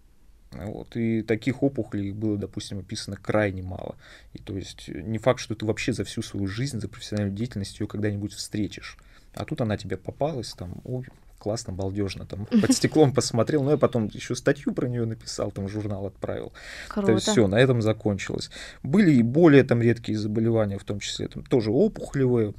Вот, 0.51 0.95
и 0.95 1.21
таких 1.21 1.61
опухолей 1.61 2.11
было, 2.11 2.35
допустим, 2.35 2.79
описано 2.79 3.15
крайне 3.15 3.61
мало. 3.61 3.95
И 4.33 4.39
то 4.39 4.57
есть 4.57 4.89
э, 4.89 5.01
не 5.01 5.19
факт, 5.19 5.39
что 5.39 5.53
ты 5.53 5.67
вообще 5.67 5.93
за 5.93 6.03
всю 6.03 6.23
свою 6.23 6.47
жизнь, 6.47 6.79
за 6.79 6.87
профессиональную 6.87 7.37
деятельность 7.37 7.79
ее 7.79 7.85
когда-нибудь 7.85 8.33
встретишь. 8.33 8.97
А 9.35 9.45
тут 9.45 9.61
она 9.61 9.77
тебе 9.77 9.97
попалась, 9.97 10.51
там, 10.53 10.81
ой, 10.83 11.05
классно, 11.39 11.73
балдежно, 11.73 12.25
там, 12.25 12.45
под 12.61 12.73
стеклом 12.73 13.13
посмотрел, 13.13 13.63
ну, 13.63 13.71
я 13.71 13.77
потом 13.77 14.07
еще 14.07 14.35
статью 14.35 14.73
про 14.73 14.87
нее 14.87 15.05
написал, 15.05 15.51
там, 15.51 15.67
журнал 15.67 16.05
отправил. 16.05 16.51
То 16.93 17.11
есть 17.11 17.25
Круто. 17.25 17.31
все, 17.31 17.47
на 17.47 17.55
этом 17.55 17.81
закончилось. 17.81 18.51
Были 18.83 19.11
и 19.11 19.23
более 19.23 19.63
там 19.63 19.81
редкие 19.81 20.17
заболевания, 20.17 20.77
в 20.77 20.83
том 20.83 20.99
числе 20.99 21.27
там 21.27 21.43
тоже 21.43 21.71
опухолевые, 21.71 22.53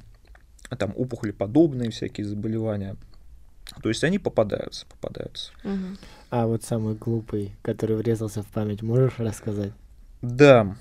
там 0.77 0.93
опухолеподобные 0.95 1.91
всякие 1.91 2.27
заболевания. 2.27 2.97
То 3.81 3.89
есть 3.89 4.03
они 4.03 4.19
попадаются, 4.19 4.85
попадаются. 4.87 5.51
Мгм. 5.63 5.97
А 6.29 6.47
вот 6.47 6.63
самый 6.63 6.95
глупый, 6.95 7.55
который 7.61 7.95
врезался 7.95 8.43
в 8.43 8.47
память, 8.47 8.81
можешь 8.81 9.19
рассказать? 9.19 9.71
Да, 10.21 10.75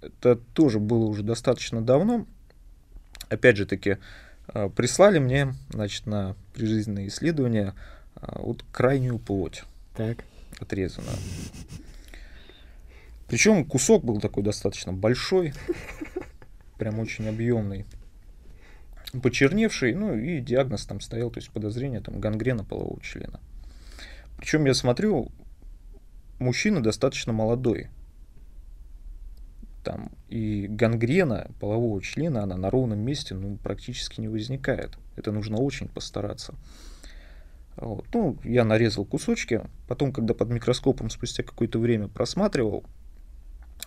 это 0.00 0.36
тоже 0.52 0.78
было 0.80 1.04
уже 1.04 1.22
достаточно 1.22 1.80
давно. 1.82 2.26
Опять 3.28 3.56
же 3.56 3.66
таки, 3.66 3.90
э, 3.90 3.96
прислали 4.76 5.18
мне, 5.18 5.54
значит, 5.70 6.06
на 6.06 6.36
прижизненное 6.52 7.08
исследование 7.08 7.74
э, 8.16 8.26
вот 8.36 8.64
крайнюю 8.72 9.18
плоть 9.18 9.64
Так. 9.96 10.24
отрезанную. 10.60 11.16
Причем 13.28 13.64
кусок 13.64 14.04
был 14.04 14.20
такой 14.20 14.42
достаточно 14.42 14.92
большой, 14.92 15.54
прям 16.78 16.98
очень 16.98 17.26
объемный, 17.26 17.86
почерневший, 19.22 19.94
ну 19.94 20.14
и 20.14 20.40
диагноз 20.40 20.84
там 20.86 21.00
стоял, 21.00 21.30
то 21.30 21.38
есть 21.38 21.50
подозрение 21.50 22.00
там 22.00 22.20
гангрена 22.20 22.64
полового 22.64 23.00
члена. 23.00 23.40
Причем 24.36 24.66
я 24.66 24.74
смотрю, 24.74 25.30
мужчина 26.38 26.82
достаточно 26.82 27.32
молодой. 27.32 27.88
Там 29.84 30.10
и 30.30 30.66
гангрена 30.66 31.50
полового 31.60 32.00
члена, 32.02 32.42
она 32.42 32.56
на 32.56 32.70
ровном 32.70 32.98
месте 33.00 33.34
ну, 33.34 33.56
практически 33.56 34.20
не 34.20 34.28
возникает. 34.28 34.98
Это 35.14 35.30
нужно 35.30 35.58
очень 35.58 35.88
постараться. 35.88 36.54
Вот. 37.76 38.06
Ну, 38.14 38.38
я 38.44 38.64
нарезал 38.64 39.04
кусочки, 39.04 39.60
потом, 39.86 40.12
когда 40.12 40.32
под 40.32 40.48
микроскопом 40.48 41.10
спустя 41.10 41.42
какое-то 41.42 41.78
время 41.78 42.08
просматривал, 42.08 42.84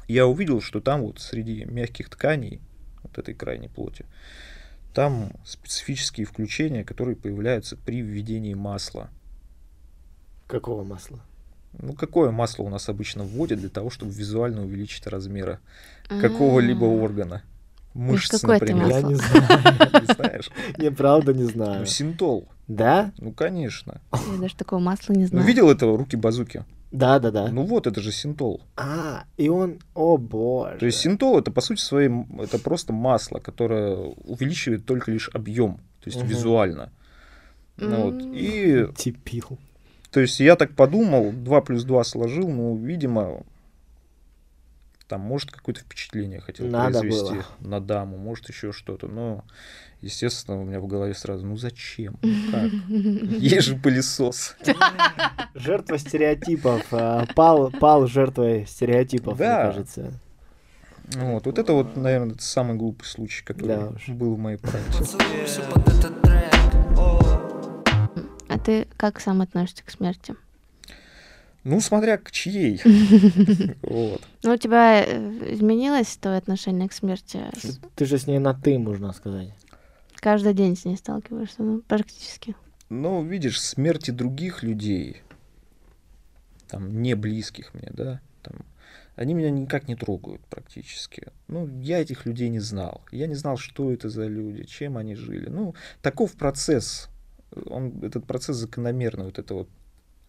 я 0.08 0.28
увидел, 0.28 0.62
что 0.62 0.82
там 0.82 1.02
вот 1.02 1.20
среди 1.20 1.66
мягких 1.66 2.10
тканей, 2.10 2.62
вот 3.04 3.18
этой 3.18 3.34
крайней 3.34 3.70
плоти, 3.70 4.06
там 4.94 5.32
специфические 5.46 6.26
включения, 6.26 6.84
которые 6.84 7.16
появляются 7.16 7.76
при 7.76 8.02
введении 8.02 8.54
масла. 8.54 9.10
Какого 10.48 10.84
масла? 10.84 11.22
Ну, 11.80 11.94
какое 11.94 12.32
масло 12.32 12.64
у 12.64 12.70
нас 12.70 12.90
обычно 12.90 13.24
вводят 13.24 13.60
для 13.60 13.70
того, 13.70 13.90
чтобы 13.90 14.12
визуально 14.12 14.64
увеличить 14.64 15.06
размеры 15.08 15.60
какого-либо 16.10 16.86
А. 16.86 16.90
органа? 16.90 17.44
Мышц, 17.94 18.30
какое 18.42 18.60
ты 18.60 18.74
например. 18.76 18.90
Я 18.90 19.02
не 19.02 19.16
знаю. 19.16 19.44
Не 20.08 20.14
знаешь? 20.14 20.50
Не, 20.78 20.92
правда 20.92 21.34
не 21.34 21.44
Ну, 21.44 21.50
знаю. 21.50 21.86
синтол. 21.88 22.48
Да? 22.68 23.12
Ну, 23.18 23.32
конечно. 23.32 24.02
Я 24.14 24.38
даже 24.40 24.56
такого 24.56 24.80
масла 24.80 25.14
не 25.14 25.22
Ну, 25.24 25.28
знаю. 25.28 25.48
видел 25.48 25.70
этого 25.70 25.98
руки-базуки? 25.98 26.64
Да, 26.92 27.20
да, 27.20 27.32
да. 27.32 27.48
Ну 27.50 27.64
вот, 27.64 27.86
это 27.88 28.00
же 28.02 28.12
синтол. 28.12 28.62
А, 28.78 29.24
и 29.36 29.50
он, 29.50 29.80
о 29.94 30.18
боже. 30.18 30.78
То 30.80 30.86
есть 30.86 31.00
синтол 31.00 31.38
это 31.40 31.52
по 31.52 31.60
сути 31.62 31.82
своей 31.82 32.10
это 32.40 32.60
просто 32.60 32.94
масло, 32.94 33.40
которое 33.40 33.96
увеличивает 33.96 34.86
только 34.86 35.12
лишь 35.12 35.30
объем, 35.34 35.78
то 36.02 36.08
есть 36.08 36.20
Мгм. 36.20 36.28
визуально. 36.28 36.92
Ну 37.78 38.04
вот. 38.12 38.22
И 38.34 38.88
Типил. 38.96 39.58
То 40.18 40.22
есть 40.22 40.40
я 40.40 40.56
так 40.56 40.72
подумал, 40.74 41.32
2 41.32 41.62
плюс 41.62 41.84
2 41.84 42.04
сложил, 42.04 42.50
ну, 42.50 42.76
видимо, 42.76 43.44
там, 45.08 45.22
может, 45.22 45.52
какое-то 45.52 45.82
впечатление 45.82 46.40
хотел 46.40 46.66
Надо 46.66 47.02
произвести 47.02 47.36
было. 47.36 47.46
на 47.60 47.80
даму, 47.80 48.18
может, 48.18 48.50
еще 48.50 48.72
что-то. 48.72 49.06
Но, 49.08 49.44
естественно, 50.02 50.60
у 50.60 50.64
меня 50.66 50.80
в 50.80 50.88
голове 50.88 51.14
сразу, 51.14 51.46
ну 51.46 51.56
зачем? 51.56 52.18
Ну 52.24 52.52
как? 52.52 52.64
Есть 53.40 53.68
же 53.68 53.76
пылесос. 53.76 54.56
Жертва 55.54 56.00
стереотипов. 56.00 56.84
а, 56.90 57.28
Пал, 57.36 57.70
пал 57.80 58.08
жертвой 58.08 58.66
стереотипов, 58.66 59.38
Да. 59.38 59.66
мне 59.66 59.72
кажется. 59.72 60.20
Вот, 61.14 61.46
вот 61.46 61.60
это 61.60 61.74
вот, 61.74 61.96
наверное, 61.96 62.38
самый 62.40 62.76
глупый 62.76 63.06
случай, 63.06 63.44
который 63.46 63.68
Да 63.68 63.94
был 64.08 64.34
в 64.34 64.40
моей 64.40 64.58
памяти. 64.58 66.27
А 68.50 68.58
ты 68.58 68.88
как 68.98 69.20
сам 69.20 69.42
относишься 69.42 69.84
к 69.84 69.92
смерти? 69.92 70.36
Ну, 71.64 71.82
смотря 71.82 72.18
к 72.18 72.32
чьей. 72.32 72.82
Вот. 73.82 74.22
Ну, 74.44 74.54
у 74.54 74.58
тебя 74.58 75.04
э, 75.04 75.54
изменилось 75.54 76.16
твое 76.18 76.38
отношение 76.38 76.88
к 76.88 76.94
смерти? 76.94 77.42
Ты 77.96 78.06
же 78.06 78.18
с 78.18 78.28
ней 78.28 78.40
на 78.40 78.54
«ты», 78.54 78.80
можно 78.80 79.12
сказать. 79.12 79.50
Каждый 80.16 80.54
день 80.54 80.78
с 80.78 80.86
ней 80.86 80.96
сталкиваешься, 80.96 81.64
ну, 81.64 81.82
практически. 81.82 82.56
Ну, 82.90 83.24
видишь, 83.24 83.62
смерти 83.62 84.12
других 84.12 84.64
людей, 84.64 85.24
там, 86.70 87.02
не 87.02 87.16
близких 87.16 87.74
мне, 87.74 87.90
да, 87.92 88.22
там, 88.44 88.66
они 89.18 89.34
меня 89.34 89.50
никак 89.50 89.88
не 89.88 89.96
трогают 89.96 90.42
практически. 90.46 91.28
Ну, 91.48 91.68
я 91.82 92.00
этих 92.00 92.26
людей 92.26 92.50
не 92.50 92.60
знал. 92.60 93.02
Я 93.12 93.28
не 93.28 93.36
знал, 93.36 93.58
что 93.58 93.92
это 93.92 94.10
за 94.10 94.28
люди, 94.28 94.64
чем 94.64 94.96
они 94.96 95.16
жили. 95.16 95.50
Ну, 95.50 95.76
таков 96.02 96.34
процесс. 96.34 97.10
Он, 97.68 98.04
этот 98.04 98.26
процесс 98.26 98.58
закономерный, 98.58 99.26
вот 99.26 99.40
это 99.40 99.54
вот 99.54 99.70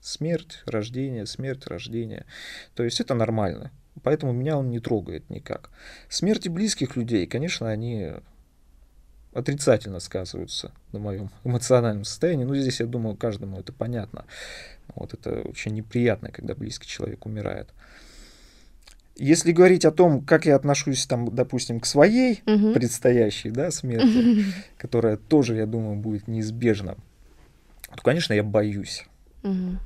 смерть, 0.01 0.63
рождение, 0.67 1.27
смерть, 1.27 1.67
рождение. 1.67 2.27
То 2.75 2.85
есть 2.85 3.01
это 3.01 3.15
нормально. 3.15 3.71
Поэтому 4.03 4.33
меня 4.33 4.57
он 4.57 4.71
не 4.71 4.79
трогает 4.81 5.29
никак. 5.29 5.71
Смерти 6.09 6.49
близких 6.49 6.97
людей, 6.97 7.27
конечно, 7.27 7.69
они 7.69 8.13
отрицательно 9.33 10.01
сказываются 10.01 10.73
на 10.93 10.99
моем 10.99 11.31
эмоциональном 11.45 12.05
состоянии. 12.05 12.45
Ну, 12.45 12.55
здесь, 12.55 12.81
я 12.81 12.87
думаю, 12.87 13.17
каждому 13.17 13.59
это 13.59 13.73
понятно. 13.73 14.25
Вот 14.95 15.15
это 15.15 15.43
очень 15.43 15.75
неприятно, 15.75 16.31
когда 16.31 16.55
близкий 16.55 16.87
человек 16.87 17.27
умирает. 17.27 17.69
Если 19.17 19.51
говорить 19.51 19.85
о 19.85 19.91
том, 19.91 20.25
как 20.25 20.47
я 20.47 20.55
отношусь, 20.55 21.05
там, 21.07 21.35
допустим, 21.35 21.81
к 21.81 21.87
своей 21.87 22.43
Мгм. 22.47 22.73
предстоящей 22.73 23.51
да, 23.51 23.73
смерти, 23.73 24.53
которая 24.79 25.17
тоже, 25.17 25.57
я 25.57 25.67
думаю, 25.67 25.97
будет 25.97 26.29
неизбежна, 26.29 26.97
то, 27.97 28.03
конечно, 28.03 28.33
я 28.33 28.43
боюсь. 28.43 29.07
Мгм. 29.43 29.81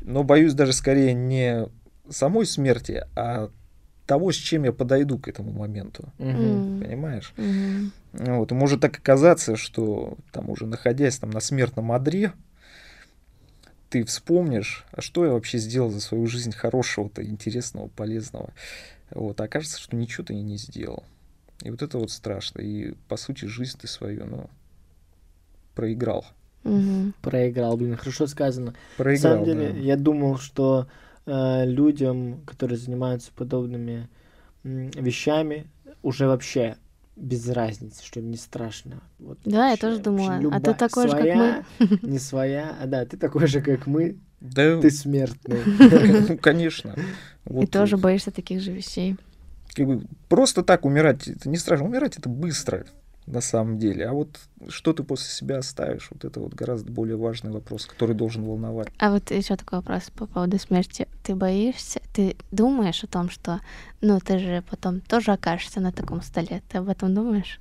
Но 0.00 0.24
боюсь 0.24 0.54
даже 0.54 0.72
скорее 0.72 1.12
не 1.12 1.68
самой 2.08 2.46
смерти, 2.46 3.06
а 3.14 3.50
того, 4.06 4.32
с 4.32 4.36
чем 4.36 4.64
я 4.64 4.72
подойду 4.72 5.18
к 5.18 5.28
этому 5.28 5.52
моменту. 5.52 6.10
М. 6.18 6.80
Понимаешь? 6.80 7.34
Мгм. 7.36 7.92
Вот, 8.12 8.50
и 8.50 8.54
может 8.54 8.80
так 8.80 8.96
оказаться, 8.96 9.56
что 9.56 10.16
там 10.32 10.48
уже 10.48 10.66
находясь 10.66 11.18
там 11.18 11.30
на 11.30 11.40
смертном 11.40 11.92
одре, 11.92 12.32
ты 13.90 14.04
вспомнишь, 14.04 14.86
а 14.92 15.00
что 15.02 15.24
я 15.26 15.32
вообще 15.32 15.58
сделал 15.58 15.90
за 15.90 16.00
свою 16.00 16.26
жизнь 16.26 16.52
хорошего-то, 16.52 17.24
интересного, 17.24 17.88
полезного. 17.88 18.50
Вот, 19.10 19.40
а 19.40 19.44
окажется, 19.44 19.78
что 19.78 19.96
ничего 19.96 20.24
ты 20.24 20.34
и 20.34 20.42
не 20.42 20.56
сделал. 20.56 21.04
И 21.62 21.70
вот 21.70 21.82
это 21.82 21.98
вот 21.98 22.10
страшно. 22.10 22.60
И, 22.60 22.92
по 23.08 23.16
сути, 23.16 23.46
жизнь 23.46 23.78
ты 23.78 23.86
свою, 23.86 24.26
ну, 24.26 24.50
проиграл. 25.74 26.26
Мгм. 26.64 27.14
Проиграл, 27.22 27.76
блин, 27.76 27.96
хорошо 27.96 28.26
сказано. 28.26 28.72
На 28.72 28.74
Проиграл, 28.96 29.32
самом 29.32 29.44
деле, 29.44 29.70
да. 29.72 29.78
я 29.78 29.96
думал, 29.96 30.38
что 30.38 30.86
э, 31.26 31.64
людям, 31.66 32.40
которые 32.46 32.78
занимаются 32.78 33.30
подобными 33.34 34.08
м, 34.64 34.90
вещами, 34.90 35.66
уже 36.02 36.26
вообще 36.26 36.76
без 37.16 37.48
разницы, 37.48 38.04
что 38.04 38.20
им 38.20 38.30
не 38.30 38.36
страшно. 38.36 39.00
Вот 39.18 39.38
Да, 39.44 39.64
я 39.66 39.70
вообще- 39.70 39.80
тоже 39.80 39.98
думала. 40.00 40.26
вообще 40.30 40.36
А 40.36 40.38
ты 40.38 40.42
любая- 40.44 40.74
такой 40.74 41.08
же, 41.08 41.12
как 41.12 41.20
своя, 41.22 41.64
Не 42.02 42.18
своя, 42.18 42.76
а 42.80 42.86
да, 42.86 43.04
ты 43.06 43.16
такой 43.16 43.46
же, 43.46 43.60
как 43.60 43.86
мы, 43.86 44.18
Да, 44.40 44.80
ты 44.80 44.90
смертный. 44.90 45.58
ну, 46.28 46.38
конечно. 46.38 46.94
И 47.60 47.66
тоже 47.66 47.96
боишься 47.96 48.30
таких 48.30 48.60
же 48.60 48.72
вещей. 48.72 49.16
просто 50.28 50.62
так 50.62 50.84
умирать, 50.84 51.26
это 51.28 51.48
не 51.48 51.56
страшно. 51.56 51.86
Умирать 51.86 52.16
это 52.18 52.28
быстро 52.28 52.84
на 53.28 53.40
самом 53.40 53.78
деле. 53.78 54.06
А 54.06 54.12
вот 54.12 54.38
что 54.68 54.92
ты 54.92 55.02
после 55.02 55.28
себя 55.28 55.58
оставишь, 55.58 56.08
вот 56.10 56.24
это 56.24 56.40
вот 56.40 56.54
гораздо 56.54 56.90
более 56.90 57.16
важный 57.16 57.50
вопрос, 57.50 57.86
который 57.86 58.14
должен 58.14 58.44
волновать. 58.44 58.88
А 58.98 59.10
вот 59.10 59.30
еще 59.30 59.56
такой 59.56 59.78
вопрос 59.78 60.10
по 60.10 60.26
поводу 60.26 60.58
смерти. 60.58 61.06
Ты 61.22 61.34
боишься, 61.34 62.00
ты 62.14 62.36
думаешь 62.50 63.04
о 63.04 63.06
том, 63.06 63.30
что, 63.30 63.60
ну, 64.00 64.18
ты 64.20 64.38
же 64.38 64.64
потом 64.68 65.00
тоже 65.00 65.32
окажешься 65.32 65.80
на 65.80 65.92
таком 65.92 66.22
столе. 66.22 66.62
Ты 66.68 66.78
об 66.78 66.88
этом 66.88 67.14
думаешь? 67.14 67.60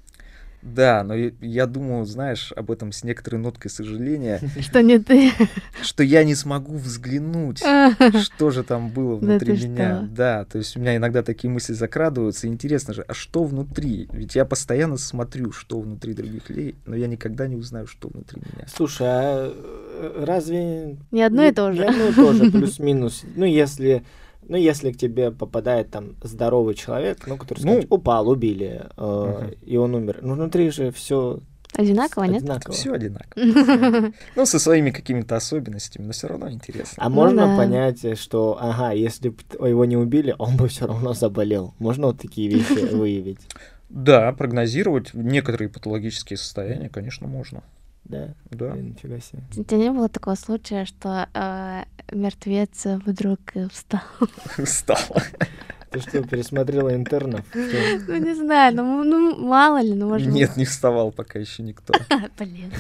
Да, 0.73 1.03
но 1.03 1.15
я, 1.15 1.31
я 1.41 1.65
думаю, 1.65 2.05
знаешь, 2.05 2.51
об 2.55 2.71
этом 2.71 2.91
с 2.91 3.03
некоторой 3.03 3.39
ноткой 3.39 3.71
сожаления, 3.71 4.41
Что 4.61 4.81
не 4.81 4.99
ты? 4.99 5.31
что 5.81 6.03
я 6.03 6.23
не 6.23 6.35
смогу 6.35 6.77
взглянуть, 6.77 7.59
что 8.21 8.51
же 8.51 8.63
там 8.63 8.89
было 8.89 9.15
внутри 9.15 9.53
меня. 9.53 10.07
Да, 10.11 10.45
то 10.45 10.57
есть 10.57 10.75
у 10.75 10.79
меня 10.79 10.95
иногда 10.95 11.23
такие 11.23 11.49
мысли 11.49 11.73
закрадываются. 11.73 12.47
Интересно 12.47 12.93
же, 12.93 13.03
а 13.07 13.13
что 13.13 13.43
внутри? 13.43 14.09
Ведь 14.11 14.35
я 14.35 14.45
постоянно 14.45 14.97
смотрю, 14.97 15.51
что 15.51 15.79
внутри 15.79 16.13
других 16.13 16.49
людей, 16.49 16.75
но 16.85 16.95
я 16.95 17.07
никогда 17.07 17.47
не 17.47 17.55
узнаю, 17.55 17.87
что 17.87 18.09
внутри 18.09 18.41
меня. 18.41 18.65
Слушай, 18.67 19.07
а 19.07 19.53
э, 19.53 20.23
разве... 20.25 20.97
Не 21.11 21.23
одно 21.23 21.43
и 21.43 21.51
то 21.51 21.71
же. 21.71 21.79
Не 21.79 21.87
одно 21.87 22.07
и 22.07 22.13
то 22.13 22.33
же, 22.33 22.51
плюс-минус. 22.51 23.23
Ну, 23.35 23.45
если... 23.45 24.03
Ну, 24.49 24.55
если 24.57 24.91
к 24.91 24.97
тебе 24.97 25.31
попадает 25.31 25.91
там 25.91 26.15
здоровый 26.23 26.73
человек, 26.75 27.27
ну, 27.27 27.37
который 27.37 27.63
Ну. 27.63 27.71
скажет, 27.73 27.87
упал, 27.91 28.29
убили, 28.29 28.85
э, 28.97 29.41
Мгм. 29.41 29.51
и 29.65 29.77
он 29.77 29.95
умер. 29.95 30.19
Ну, 30.21 30.35
внутри 30.35 30.69
же 30.69 30.91
все 30.91 31.39
Одинаково, 31.73 32.23
нет? 32.23 32.41
одинаково. 32.43 32.73
Все 32.73 32.93
одинаково. 32.93 33.33
Ну, 34.35 34.45
со 34.45 34.57
своими 34.57 34.91
какими-то 34.91 35.35
особенностями, 35.35 36.05
но 36.05 36.11
все 36.13 36.27
равно 36.27 36.49
интересно. 36.49 36.95
А 37.03 37.09
Ну 37.09 37.15
можно 37.15 37.45
да. 37.47 37.57
понять, 37.57 38.17
что, 38.17 38.57
ага, 38.59 38.91
если 38.93 39.29
бы 39.29 39.67
его 39.67 39.83
не 39.85 39.97
убили, 39.97 40.33
он 40.39 40.55
бы 40.55 40.69
все 40.69 40.87
равно 40.87 41.13
заболел. 41.13 41.73
Можно 41.79 42.07
вот 42.07 42.19
такие 42.21 42.47
вещи 42.49 42.93
выявить? 42.95 43.39
Да, 43.89 44.31
прогнозировать 44.31 45.13
некоторые 45.13 45.69
патологические 45.69 46.37
состояния, 46.37 46.89
конечно, 46.89 47.27
можно. 47.27 47.63
Да? 48.07 48.33
Да. 48.51 48.71
Блин, 48.71 48.89
Нифига 48.89 49.19
себе. 49.19 49.43
У 49.57 49.63
тебя 49.63 49.77
не 49.77 49.91
было 49.91 50.07
такого 50.07 50.35
случая, 50.35 50.85
что 50.85 51.27
э, 51.33 51.83
мертвец 52.11 52.85
вдруг 53.05 53.39
встал? 53.71 54.01
Стало. 54.65 55.21
Ты 55.91 55.99
что, 56.01 56.23
пересмотрела 56.23 56.93
интернов? 56.93 57.45
Ну, 57.53 58.17
не 58.17 58.35
знаю, 58.35 58.75
ну, 58.75 59.03
ну, 59.03 59.37
мало 59.37 59.81
ли, 59.81 59.93
ну, 59.93 60.09
может... 60.09 60.27
Нет, 60.27 60.57
не 60.57 60.65
вставал 60.65 61.11
пока 61.11 61.39
еще 61.39 61.63
никто. 61.63 61.93
Блин. 62.37 62.71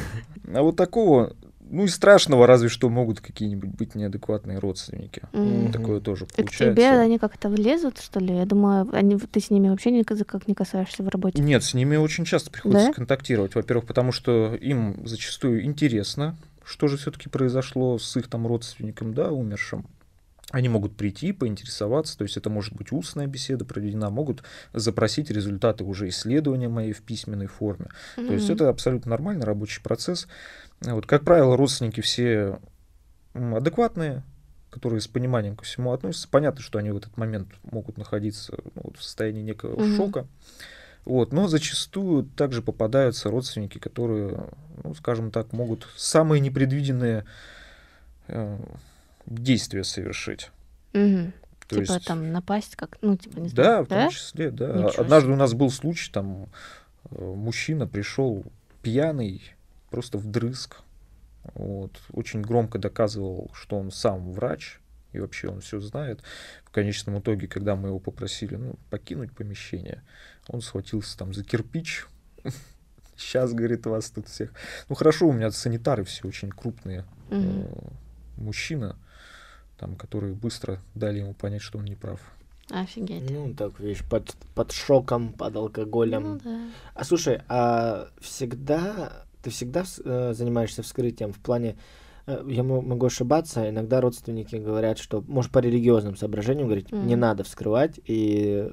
А 0.53 0.61
вот 0.61 0.75
такого, 0.75 1.33
ну 1.69 1.83
и 1.85 1.87
страшного, 1.87 2.47
разве 2.47 2.69
что 2.69 2.89
могут 2.89 3.19
какие-нибудь 3.21 3.69
быть 3.71 3.95
неадекватные 3.95 4.59
родственники. 4.59 5.23
Мгм. 5.33 5.71
Такое 5.71 5.99
тоже 5.99 6.25
И 6.25 6.27
к 6.27 6.35
получается. 6.37 6.71
тебе 6.75 6.89
они 6.91 7.17
как-то 7.19 7.49
влезут, 7.49 7.99
что 7.99 8.19
ли? 8.19 8.35
Я 8.35 8.45
думаю, 8.45 8.89
они, 8.93 9.17
ты 9.17 9.39
с 9.39 9.49
ними 9.49 9.69
вообще 9.69 9.91
никак 9.91 10.47
не 10.47 10.53
касаешься 10.53 11.03
в 11.03 11.09
работе. 11.09 11.41
Нет, 11.41 11.63
с 11.63 11.73
ними 11.73 11.95
очень 11.95 12.25
часто 12.25 12.51
приходится 12.51 12.87
Да? 12.87 12.93
контактировать. 12.93 13.55
Во-первых, 13.55 13.85
потому 13.85 14.11
что 14.11 14.55
им 14.55 15.05
зачастую 15.05 15.63
интересно, 15.65 16.35
что 16.63 16.87
же 16.87 16.97
все-таки 16.97 17.29
произошло 17.29 17.97
с 17.97 18.15
их 18.17 18.27
там 18.27 18.45
родственником, 18.47 19.13
да, 19.13 19.31
умершим. 19.31 19.85
Они 20.51 20.69
могут 20.69 20.95
прийти, 20.95 21.33
поинтересоваться, 21.33 22.17
то 22.17 22.23
есть 22.23 22.37
это 22.37 22.49
может 22.49 22.73
быть 22.73 22.93
устная 22.93 23.27
беседа 23.27 23.65
проведена, 23.65 24.09
могут 24.09 24.43
запросить 24.73 25.29
результаты 25.29 25.83
уже 25.83 26.07
исследования 26.07 26.69
моей 26.69 26.93
в 26.93 27.01
письменной 27.01 27.47
форме. 27.47 27.87
То 28.15 28.21
есть 28.33 28.49
это 28.49 28.69
абсолютно 28.69 29.09
нормальный 29.09 29.45
рабочий 29.45 29.81
процесс. 29.81 30.25
Вот, 30.81 31.05
как 31.05 31.23
правило, 31.23 31.57
родственники 31.57 32.01
все 32.01 32.59
адекватные, 33.33 34.23
которые 34.69 35.01
с 35.01 35.07
пониманием 35.07 35.55
ко 35.55 35.63
всему 35.63 35.91
относятся. 35.93 36.27
Понятно, 36.29 36.61
что 36.61 36.77
они 36.79 36.91
в 36.91 36.97
этот 36.97 37.17
момент 37.17 37.49
могут 37.63 37.97
находиться 37.97 38.53
ну, 38.75 38.81
вот 38.83 38.97
в 38.97 39.03
состоянии 39.03 39.41
некого 39.41 39.79
Мгм. 39.81 39.95
шока. 39.95 40.27
Вот, 41.05 41.31
но 41.31 41.47
зачастую 41.47 42.23
также 42.35 42.61
попадаются 42.61 43.29
родственники, 43.29 43.77
которые, 43.77 44.49
ну, 44.83 44.93
скажем 44.93 45.31
так, 45.31 45.53
могут 45.53 45.87
самые 45.95 46.41
непредвиденные 46.41 47.25
э, 48.27 48.57
действия 49.25 49.83
совершить. 49.85 50.51
Мгм. 50.93 51.31
То 51.67 51.79
Типа 51.81 51.93
есть- 51.93 52.05
там 52.05 52.31
напасть 52.31 52.75
как, 52.75 52.97
ну, 53.01 53.15
типа, 53.17 53.39
не 53.39 53.49
Да, 53.49 53.63
знаю. 53.63 53.85
в 53.85 53.87
том 53.87 54.09
числе, 54.09 54.51
да. 54.51 54.67
Ничего 54.73 54.89
себе. 54.91 55.01
Однажды 55.01 55.31
у 55.31 55.35
нас 55.37 55.53
был 55.53 55.69
случай, 55.71 56.11
там 56.11 56.47
э, 57.11 57.23
мужчина 57.23 57.87
пришел 57.87 58.43
пьяный, 58.81 59.41
просто 59.89 60.17
вдрызг. 60.17 60.77
Вот, 61.53 61.99
очень 62.11 62.41
громко 62.41 62.77
доказывал, 62.77 63.49
что 63.53 63.77
он 63.77 63.91
сам 63.91 64.31
врач, 64.31 64.79
и 65.13 65.19
вообще 65.19 65.47
он 65.47 65.61
все 65.61 65.79
знает. 65.79 66.21
В 66.65 66.71
конечном 66.71 67.19
итоге, 67.19 67.47
когда 67.47 67.75
мы 67.75 67.89
его 67.89 67.99
попросили 67.99 68.55
ну, 68.55 68.75
покинуть 68.89 69.31
помещение, 69.31 70.03
он 70.47 70.61
схватился 70.61 71.17
там 71.17 71.33
за 71.33 71.43
кирпич. 71.43 72.05
Сейчас, 73.17 73.53
говорит, 73.53 73.85
вас 73.85 74.11
тут 74.11 74.27
всех. 74.27 74.53
Ну 74.89 74.95
хорошо, 74.95 75.27
у 75.27 75.33
меня 75.33 75.49
санитары 75.51 76.03
все 76.03 76.27
очень 76.27 76.51
крупные. 76.51 77.05
Э, 77.29 77.65
Мужчина, 78.37 78.95
там, 79.79 79.95
которые 79.95 80.33
быстро 80.33 80.79
дали 80.93 81.19
ему 81.19 81.33
понять, 81.33 81.61
что 81.61 81.79
он 81.79 81.85
не 81.85 81.95
прав. 81.95 82.19
Офигеть. 82.69 83.29
Ну, 83.29 83.53
так, 83.55 83.79
видишь, 83.79 84.03
под, 84.07 84.35
под 84.53 84.71
шоком, 84.71 85.33
под 85.33 85.55
алкоголем. 85.55 86.23
Ну 86.23 86.39
да. 86.43 86.69
А 86.93 87.03
слушай, 87.05 87.41
а 87.47 88.09
всегда 88.19 89.25
ты 89.41 89.49
всегда 89.49 89.81
вс- 89.81 90.01
э, 90.03 90.33
занимаешься 90.33 90.83
вскрытием 90.83 91.31
в 91.33 91.39
плане, 91.39 91.77
э, 92.25 92.43
я 92.47 92.63
мо- 92.63 92.81
могу 92.81 93.05
ошибаться, 93.05 93.69
иногда 93.69 94.01
родственники 94.01 94.55
говорят, 94.55 94.97
что, 94.97 95.23
может, 95.27 95.51
по 95.51 95.59
религиозным 95.59 96.15
соображениям 96.15 96.67
говорить, 96.67 96.91
не 96.91 97.15
Мгм. 97.15 97.19
надо 97.19 97.43
вскрывать, 97.43 97.99
и 98.05 98.69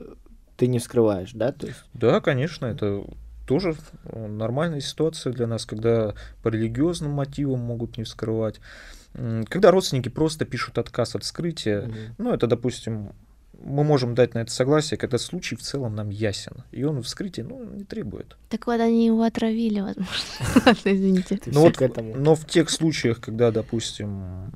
ты 0.57 0.67
не 0.67 0.79
вскрываешь, 0.79 1.33
да? 1.33 1.53
То 1.53 1.67
есть, 1.69 1.85
Да, 1.93 2.21
конечно, 2.21 2.67
это 2.67 3.05
тоже 3.47 3.75
нормальная 4.13 4.81
ситуация 4.81 5.33
для 5.33 5.47
нас, 5.47 5.67
когда 5.67 6.15
по 6.43 6.49
религиозным 6.49 7.13
мотивам 7.13 7.61
могут 7.61 7.99
не 7.99 8.05
вскрывать. 8.05 8.61
Когда 9.49 9.71
родственники 9.71 10.09
просто 10.09 10.45
пишут 10.45 10.79
отказ 10.79 11.15
от 11.15 11.23
вскрытия, 11.25 11.83
мгм. 11.83 11.95
ну, 12.19 12.33
это, 12.33 12.47
допустим, 12.47 13.13
мы 13.65 13.83
можем 13.83 14.15
дать 14.15 14.35
на 14.35 14.41
это 14.41 14.51
согласие, 14.51 14.99
когда 14.99 15.19
случай 15.19 15.57
в 15.57 15.63
целом 15.63 15.95
нам 15.95 16.11
ясен, 16.11 16.65
и 16.71 16.85
он 16.85 17.03
вскрытие, 17.03 17.47
ну, 17.47 17.65
не 17.65 17.85
требует. 17.85 18.37
Так 18.51 18.67
вот 18.67 18.81
они 18.81 19.07
его 19.07 19.23
отравили, 19.23 19.81
возможно. 19.81 20.13
Извините. 20.85 21.41
Ну 21.47 21.73
но 22.15 22.35
в 22.35 22.47
тех 22.47 22.71
случаях, 22.71 23.21
когда, 23.21 23.51
допустим, 23.51 24.53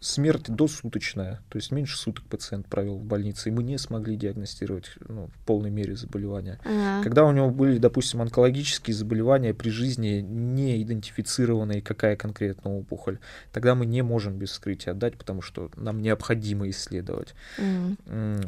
смерть 0.00 0.44
досуточная, 0.48 1.40
то 1.48 1.56
есть 1.56 1.72
меньше 1.72 1.96
суток 1.96 2.24
пациент 2.26 2.66
провел 2.66 2.98
в 2.98 3.04
больнице, 3.04 3.48
и 3.48 3.52
мы 3.52 3.62
не 3.62 3.78
смогли 3.78 4.16
диагностировать 4.16 4.90
ну, 5.08 5.28
в 5.28 5.46
полной 5.46 5.70
мере 5.70 5.96
заболевания, 5.96 6.58
А, 6.64 7.02
Когда 7.02 7.24
у 7.24 7.32
него 7.32 7.50
были, 7.50 7.78
допустим, 7.78 8.22
онкологические 8.22 8.94
заболевания 8.94 9.54
при 9.54 9.70
жизни, 9.70 10.20
не 10.20 10.82
идентифицированные, 10.82 11.82
какая 11.82 12.16
конкретно 12.16 12.76
опухоль, 12.76 13.18
тогда 13.52 13.74
мы 13.74 13.86
не 13.86 14.02
можем 14.02 14.38
без 14.38 14.50
вскрытия 14.50 14.92
отдать, 14.92 15.16
потому 15.16 15.42
что 15.42 15.70
нам 15.76 16.00
необходимо 16.02 16.68
исследовать. 16.70 17.34
М, 17.58 17.96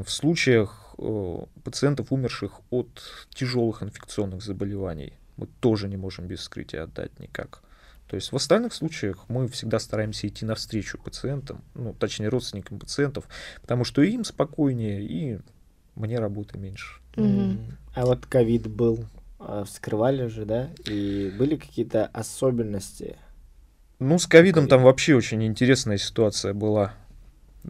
В 0.04 0.11
случаях 0.11 0.94
э, 0.98 1.38
пациентов, 1.64 2.12
умерших 2.12 2.61
от 2.70 2.88
тяжелых 3.30 3.82
инфекционных 3.82 4.42
заболеваний, 4.42 5.12
мы 5.37 5.46
тоже 5.61 5.88
не 5.88 5.96
можем 5.96 6.26
без 6.26 6.40
вскрытия 6.40 6.82
отдать 6.82 7.18
никак. 7.20 7.62
То 8.08 8.16
есть 8.16 8.32
в 8.32 8.36
остальных 8.36 8.72
случаях 8.72 9.26
мы 9.28 9.48
всегда 9.48 9.78
стараемся 9.78 10.26
идти 10.26 10.46
навстречу 10.46 10.98
пациентам, 10.98 11.62
ну, 11.74 11.92
точнее, 11.92 12.28
родственникам 12.28 12.78
пациентов, 12.78 13.28
потому 13.60 13.84
что 13.84 14.02
и 14.02 14.10
им 14.12 14.24
спокойнее, 14.24 15.02
и 15.02 15.38
мне 15.94 16.18
работы 16.18 16.58
меньше. 16.58 17.00
М, 17.16 17.76
А 17.94 18.06
вот 18.06 18.24
ковид 18.26 18.66
был, 18.66 19.04
а, 19.38 19.64
вскрывали 19.64 20.26
же, 20.28 20.44
да? 20.46 20.70
И 20.86 21.30
были 21.36 21.56
какие-то 21.56 22.06
особенности? 22.06 23.16
Ну, 23.98 24.18
с 24.18 24.26
ковидом 24.26 24.64
Ковид. 24.64 24.70
там 24.70 24.82
вообще 24.84 25.14
очень 25.16 25.44
интересная 25.44 25.98
ситуация 25.98 26.54
была. 26.54 26.94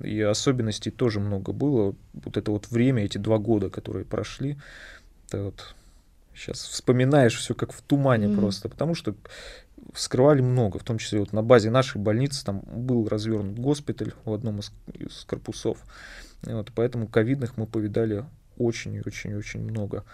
И 0.03 0.20
особенностей 0.20 0.90
тоже 0.90 1.18
много 1.18 1.53
было. 1.53 1.96
Вот 2.12 2.37
это 2.37 2.51
вот 2.51 2.68
время, 2.70 3.05
эти 3.05 3.16
два 3.18 3.38
года, 3.38 3.70
которые 3.70 4.05
прошли, 4.05 4.59
это 5.29 5.44
вот 5.44 5.74
сейчас 6.35 6.61
вспоминаешь 6.61 7.37
все 7.37 7.55
как 7.55 7.72
в 7.72 7.81
тумане 7.83 8.29
Мгм. 8.29 8.37
просто, 8.37 8.68
потому 8.68 8.94
что 8.94 9.14
вскрывали 9.92 10.40
много, 10.40 10.79
в 10.79 10.85
том 10.85 10.98
числе 10.98 11.20
вот 11.20 11.33
на 11.33 11.42
базе 11.42 11.70
нашей 11.70 12.01
больницы 12.01 12.44
там 12.44 12.61
был 12.61 13.09
развернут 13.09 13.59
госпиталь 13.59 14.12
в 14.24 14.33
одном 14.33 14.61
из, 14.61 14.72
из 14.94 15.24
корпусов. 15.24 15.79
Вот, 16.42 16.72
поэтому 16.74 17.09
ковидных 17.09 17.57
мы 17.57 17.66
повидали 17.66 18.24
очень 18.57 18.94
и 18.94 19.03
очень 19.05 19.31
и 19.31 19.35
очень 19.35 19.61
много. 19.61 20.05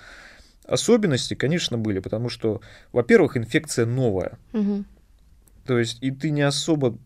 Особенности, 0.66 1.34
конечно, 1.34 1.76
были, 1.76 1.98
потому 1.98 2.28
что, 2.28 2.62
во-первых, 2.92 3.36
инфекция 3.36 3.86
новая. 3.86 4.38
мгм. 4.52 4.86
То 5.66 5.78
есть, 5.78 6.02
и 6.02 6.10
ты 6.10 6.30
не 6.30 6.42
особо, 6.42 6.98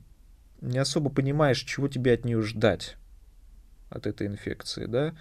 не 0.60 0.78
особо 0.78 1.10
понимаешь, 1.10 1.60
чего 1.60 1.88
тебе 1.88 2.12
от 2.12 2.24
нее 2.24 2.42
ждать, 2.42 2.96
от 3.88 4.06
этой 4.06 4.26
инфекции, 4.26 4.86
да? 4.86 5.14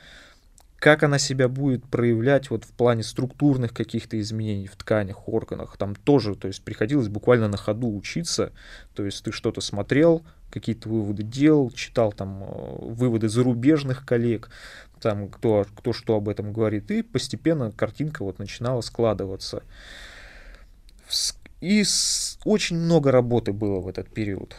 Как 0.77 1.01
она 1.01 1.17
себя 1.17 1.47
будет 1.47 1.83
проявлять 1.85 2.51
вот 2.51 2.63
в 2.63 2.71
плане 2.71 3.01
структурных 3.01 3.73
каких-то 3.73 4.19
изменений 4.19 4.67
в 4.67 4.75
тканях, 4.75 5.27
органах. 5.27 5.75
Там 5.77 5.95
тоже, 5.95 6.35
то 6.35 6.47
есть, 6.47 6.63
приходилось 6.63 7.07
буквально 7.07 7.47
на 7.47 7.57
ходу 7.57 7.95
учиться. 7.95 8.53
То 8.93 9.03
есть, 9.03 9.23
ты 9.23 9.31
что-то 9.31 9.59
смотрел, 9.59 10.23
какие-то 10.51 10.87
выводы 10.89 11.23
делал, 11.23 11.71
читал 11.71 12.11
там 12.13 12.43
э, 12.43 12.75
выводы 12.79 13.27
зарубежных 13.27 14.05
коллег, 14.05 14.49
там 15.01 15.29
кто, 15.29 15.65
кто 15.75 15.93
что 15.93 16.15
об 16.15 16.29
этом 16.29 16.53
говорит, 16.53 16.91
и 16.91 17.01
постепенно 17.01 17.71
картинка 17.71 18.23
вот 18.23 18.39
начинала 18.39 18.81
складываться. 18.81 19.63
И 21.59 21.83
очень 22.45 22.77
много 22.77 23.11
работы 23.11 23.51
было 23.51 23.79
в 23.79 23.87
этот 23.87 24.13
период. 24.13 24.57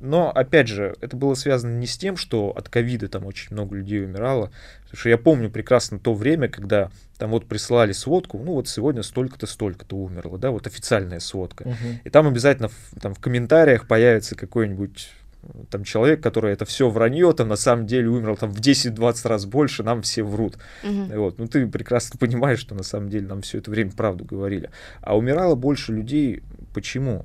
Но, 0.00 0.30
опять 0.30 0.68
же, 0.68 0.94
это 1.00 1.16
было 1.16 1.34
связано 1.34 1.78
не 1.78 1.86
с 1.86 1.96
тем, 1.96 2.16
что 2.16 2.50
от 2.50 2.68
ковида 2.68 3.08
там 3.08 3.24
очень 3.26 3.52
много 3.52 3.76
людей 3.76 4.04
умирало. 4.04 4.50
Потому 4.84 4.98
что 4.98 5.08
я 5.08 5.18
помню 5.18 5.50
прекрасно 5.50 5.98
то 5.98 6.14
время, 6.14 6.48
когда 6.48 6.90
там 7.18 7.30
вот 7.30 7.46
прислали 7.46 7.92
сводку, 7.92 8.38
ну 8.38 8.54
вот 8.54 8.68
сегодня 8.68 9.02
столько-то, 9.02 9.46
столько-то 9.46 9.96
умерло, 9.96 10.36
да, 10.38 10.50
вот 10.50 10.66
официальная 10.66 11.20
сводка. 11.20 11.64
Мгм. 11.64 12.00
И 12.02 12.10
там 12.10 12.26
обязательно 12.26 12.68
в, 12.68 13.00
там, 13.00 13.14
в 13.14 13.20
комментариях 13.20 13.86
появится 13.86 14.34
какой-нибудь 14.34 15.10
э, 15.42 15.46
там 15.70 15.84
человек, 15.84 16.20
который 16.20 16.52
это 16.52 16.64
все 16.64 16.90
вранье, 16.90 17.32
там 17.32 17.48
на 17.48 17.56
самом 17.56 17.86
деле 17.86 18.08
умер 18.08 18.36
там 18.36 18.50
в 18.50 18.60
10-20 18.60 19.28
раз 19.28 19.46
больше, 19.46 19.84
нам 19.84 20.02
все 20.02 20.24
врут. 20.24 20.58
Мгм. 20.82 21.18
Вот. 21.18 21.38
Ну, 21.38 21.46
ты 21.46 21.66
прекрасно 21.68 22.18
понимаешь, 22.20 22.58
что 22.58 22.74
на 22.74 22.82
самом 22.82 23.10
деле 23.10 23.28
нам 23.28 23.42
все 23.42 23.58
это 23.58 23.70
время 23.70 23.92
правду 23.92 24.24
говорили. 24.24 24.70
А 25.00 25.16
умирало 25.16 25.54
больше 25.54 25.92
людей. 25.92 26.42
Почему? 26.74 27.24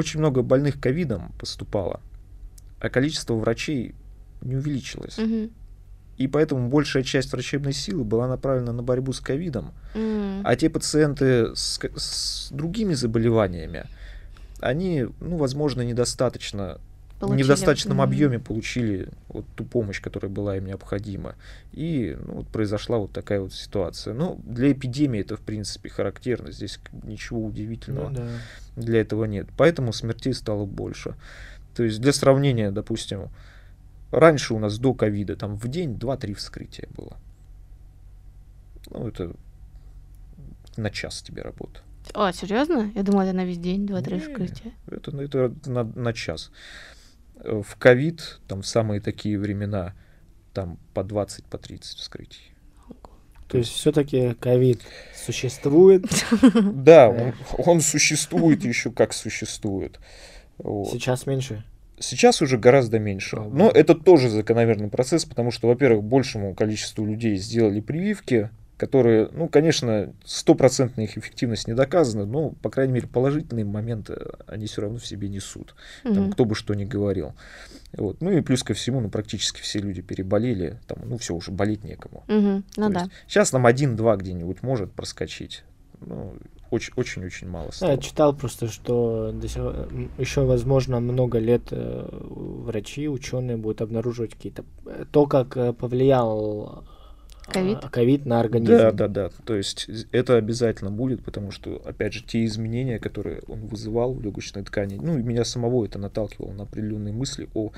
Очень 0.00 0.20
много 0.20 0.40
больных 0.40 0.80
ковидом 0.80 1.32
поступало, 1.38 2.00
а 2.80 2.88
количество 2.88 3.34
врачей 3.34 3.94
не 4.40 4.56
увеличилось. 4.56 5.18
Мгм. 5.18 5.50
И 6.16 6.26
поэтому 6.26 6.70
большая 6.70 7.02
часть 7.02 7.32
врачебной 7.32 7.74
силы 7.74 8.02
была 8.02 8.26
направлена 8.26 8.72
на 8.72 8.82
борьбу 8.82 9.12
с 9.12 9.20
ковидом. 9.20 9.74
М. 9.94 10.40
А 10.42 10.56
те 10.56 10.70
пациенты 10.70 11.54
с, 11.54 11.78
с 11.96 12.48
другими 12.50 12.94
заболеваниями, 12.94 13.84
они, 14.60 15.06
ну, 15.20 15.36
возможно, 15.36 15.82
недостаточно 15.82 16.78
не 17.20 17.26
Получили. 17.26 17.42
в 17.42 17.48
достаточном 17.48 17.98
Мгм. 17.98 18.02
объеме 18.02 18.38
получили 18.38 19.08
вот 19.28 19.44
ту 19.54 19.64
помощь, 19.64 20.00
которая 20.00 20.32
была 20.32 20.56
им 20.56 20.64
необходима. 20.64 21.34
И 21.72 22.16
ну, 22.26 22.36
вот 22.36 22.48
произошла 22.48 22.96
вот 22.96 23.12
такая 23.12 23.42
вот 23.42 23.52
ситуация. 23.52 24.14
Но 24.14 24.38
для 24.42 24.72
эпидемии 24.72 25.20
это, 25.20 25.36
в 25.36 25.40
принципе, 25.40 25.90
характерно. 25.90 26.50
Здесь 26.50 26.80
ничего 27.02 27.44
удивительного 27.44 28.08
Ну 28.08 28.16
да. 28.16 28.28
Для 28.80 29.00
этого 29.00 29.24
нет. 29.24 29.48
Поэтому 29.56 29.92
смертей 29.92 30.34
стало 30.34 30.66
больше. 30.66 31.14
То 31.74 31.84
есть 31.84 32.00
для 32.00 32.12
сравнения, 32.12 32.70
допустим, 32.70 33.28
раньше 34.10 34.54
у 34.54 34.58
нас 34.58 34.78
до 34.78 34.94
ковида 34.94 35.36
там 35.36 35.56
в 35.56 35.68
день 35.68 35.94
2-3 35.94 36.34
вскрытия 36.34 36.88
было. 36.96 37.16
Ну, 38.90 39.08
это 39.08 39.32
на 40.76 40.90
час 40.90 41.22
тебе 41.22 41.42
работа. 41.42 41.80
О, 42.14 42.32
серьезно? 42.32 42.90
Я 42.94 43.02
думала, 43.02 43.22
это 43.22 43.32
на 43.32 43.44
весь 43.44 43.58
день, 43.58 43.86
два-три 43.86 44.16
Не, 44.16 44.20
вскрытия. 44.20 44.72
Это, 44.86 45.16
это 45.16 45.54
на, 45.66 45.84
на 45.84 46.12
час. 46.12 46.50
Э, 47.36 47.62
В 47.64 47.76
ковид, 47.76 48.40
там 48.48 48.62
в 48.62 48.66
самые 48.66 49.00
такие 49.00 49.38
времена, 49.38 49.94
там 50.52 50.78
по 50.94 51.04
20, 51.04 51.44
по 51.44 51.58
30 51.58 51.98
вскрытий. 51.98 52.52
То 53.50 53.58
есть 53.58 53.72
все-таки 53.72 54.34
ковид 54.38 54.80
существует. 55.14 56.04
Да, 56.52 57.08
он, 57.08 57.34
он 57.58 57.80
существует 57.80 58.64
еще 58.64 58.90
как 58.90 59.12
существует. 59.12 59.98
Вот. 60.58 60.90
Сейчас 60.90 61.26
меньше. 61.26 61.64
Сейчас 61.98 62.40
уже 62.40 62.56
гораздо 62.56 62.98
меньше. 62.98 63.36
Но 63.36 63.68
это 63.68 63.94
тоже 63.94 64.30
закономерный 64.30 64.88
процесс, 64.88 65.24
потому 65.24 65.50
что, 65.50 65.68
во-первых, 65.68 66.02
большему 66.02 66.54
количеству 66.54 67.04
людей 67.04 67.36
сделали 67.36 67.80
прививки 67.80 68.50
которые, 68.80 69.28
ну, 69.32 69.46
конечно, 69.46 70.14
стопроцентная 70.24 71.04
их 71.04 71.18
эффективность 71.18 71.68
не 71.68 71.74
доказана, 71.74 72.24
но, 72.24 72.52
по 72.62 72.70
крайней 72.70 72.94
мере, 72.94 73.06
положительные 73.06 73.66
моменты 73.66 74.16
они 74.46 74.68
все 74.68 74.80
равно 74.80 74.96
в 74.96 75.06
себе 75.06 75.28
несут. 75.28 75.74
Там, 76.02 76.32
кто 76.32 76.46
бы 76.46 76.54
что 76.54 76.72
ни 76.72 76.86
говорил. 76.86 77.34
Вот. 77.96 78.20
Ну 78.20 78.30
и 78.30 78.40
плюс 78.40 78.62
ко 78.62 78.72
всему, 78.74 79.00
ну, 79.00 79.08
практически 79.08 79.60
все 79.60 79.80
люди 79.80 80.00
переболели, 80.02 80.78
там, 80.86 80.98
ну, 81.04 81.18
все, 81.18 81.34
уже 81.34 81.50
болеть 81.50 81.82
некому. 81.84 82.22
Мгм. 82.28 82.64
Ну 82.76 82.86
То 82.88 82.92
да. 82.94 83.00
есть 83.00 83.12
сейчас 83.26 83.52
нам 83.52 83.66
один-два 83.66 84.16
где-нибудь 84.16 84.62
может 84.62 84.92
проскочить. 84.92 85.64
Ну, 86.00 86.34
очень- 86.70 86.92
очень-очень 86.96 87.48
мало 87.48 87.66
Я 87.66 87.72
стало. 87.72 87.98
читал 87.98 88.32
просто, 88.34 88.68
что 88.68 89.34
еще, 90.18 90.44
возможно, 90.44 91.00
много 91.00 91.38
лет 91.38 91.62
э, 91.72 92.08
врачи, 92.10 93.08
ученые 93.08 93.56
будут 93.56 93.82
обнаруживать 93.82 94.34
какие-то... 94.34 94.64
э, 94.86 95.04
То, 95.10 95.26
как 95.26 95.56
э, 95.56 95.72
повлиял 95.72 96.84
Ковид? 97.52 97.78
ковид 97.90 98.26
на 98.26 98.40
организм. 98.40 98.72
Да, 98.72 98.90
да, 98.92 99.08
да. 99.08 99.30
То 99.44 99.56
есть 99.56 99.88
это 100.12 100.36
обязательно 100.36 100.90
будет, 100.90 101.24
потому 101.24 101.50
что, 101.50 101.82
опять 101.84 102.12
же, 102.12 102.24
те 102.24 102.44
изменения, 102.44 102.98
которые 102.98 103.42
он 103.48 103.66
вызывал 103.66 104.14
в 104.14 104.22
легочной 104.22 104.62
ткани, 104.62 104.96
ну 104.96 105.18
и 105.18 105.22
меня 105.22 105.44
самого 105.44 105.84
это 105.84 105.98
наталкивало 105.98 106.52
на 106.52 106.62
определенные 106.64 107.12
мысли 107.12 107.48
о 107.54 107.72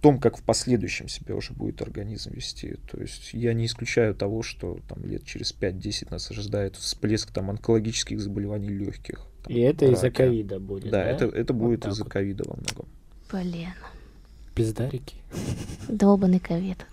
том, 0.00 0.18
как 0.18 0.36
в 0.36 0.42
последующем 0.42 1.08
себя 1.08 1.34
уже 1.34 1.52
будет 1.52 1.82
организм 1.82 2.32
вести. 2.32 2.76
То 2.90 3.00
есть 3.00 3.30
я 3.32 3.54
не 3.54 3.66
исключаю 3.66 4.14
того, 4.14 4.42
что 4.42 4.78
там 4.88 5.04
лет 5.04 5.24
через 5.24 5.54
5-10 5.58 6.08
нас 6.10 6.30
ожидает 6.30 6.76
всплеск 6.76 7.32
там 7.32 7.50
онкологических 7.50 8.20
заболеваний 8.20 8.68
легких. 8.68 9.26
И 9.48 9.60
это 9.60 9.86
из-за 9.86 10.10
ковида 10.10 10.60
будет, 10.60 10.90
Да, 10.90 11.04
да? 11.04 11.10
это, 11.10 11.24
это 11.26 11.52
Вот 11.52 11.62
будет 11.62 11.86
из-за 11.86 12.04
вот. 12.04 12.12
ковида 12.12 12.44
во 12.46 12.56
многом. 12.56 12.86
Блин. 13.32 13.70
Пиздарики. 14.54 15.16
Долбанный 15.88 16.40
ковид. 16.40 16.86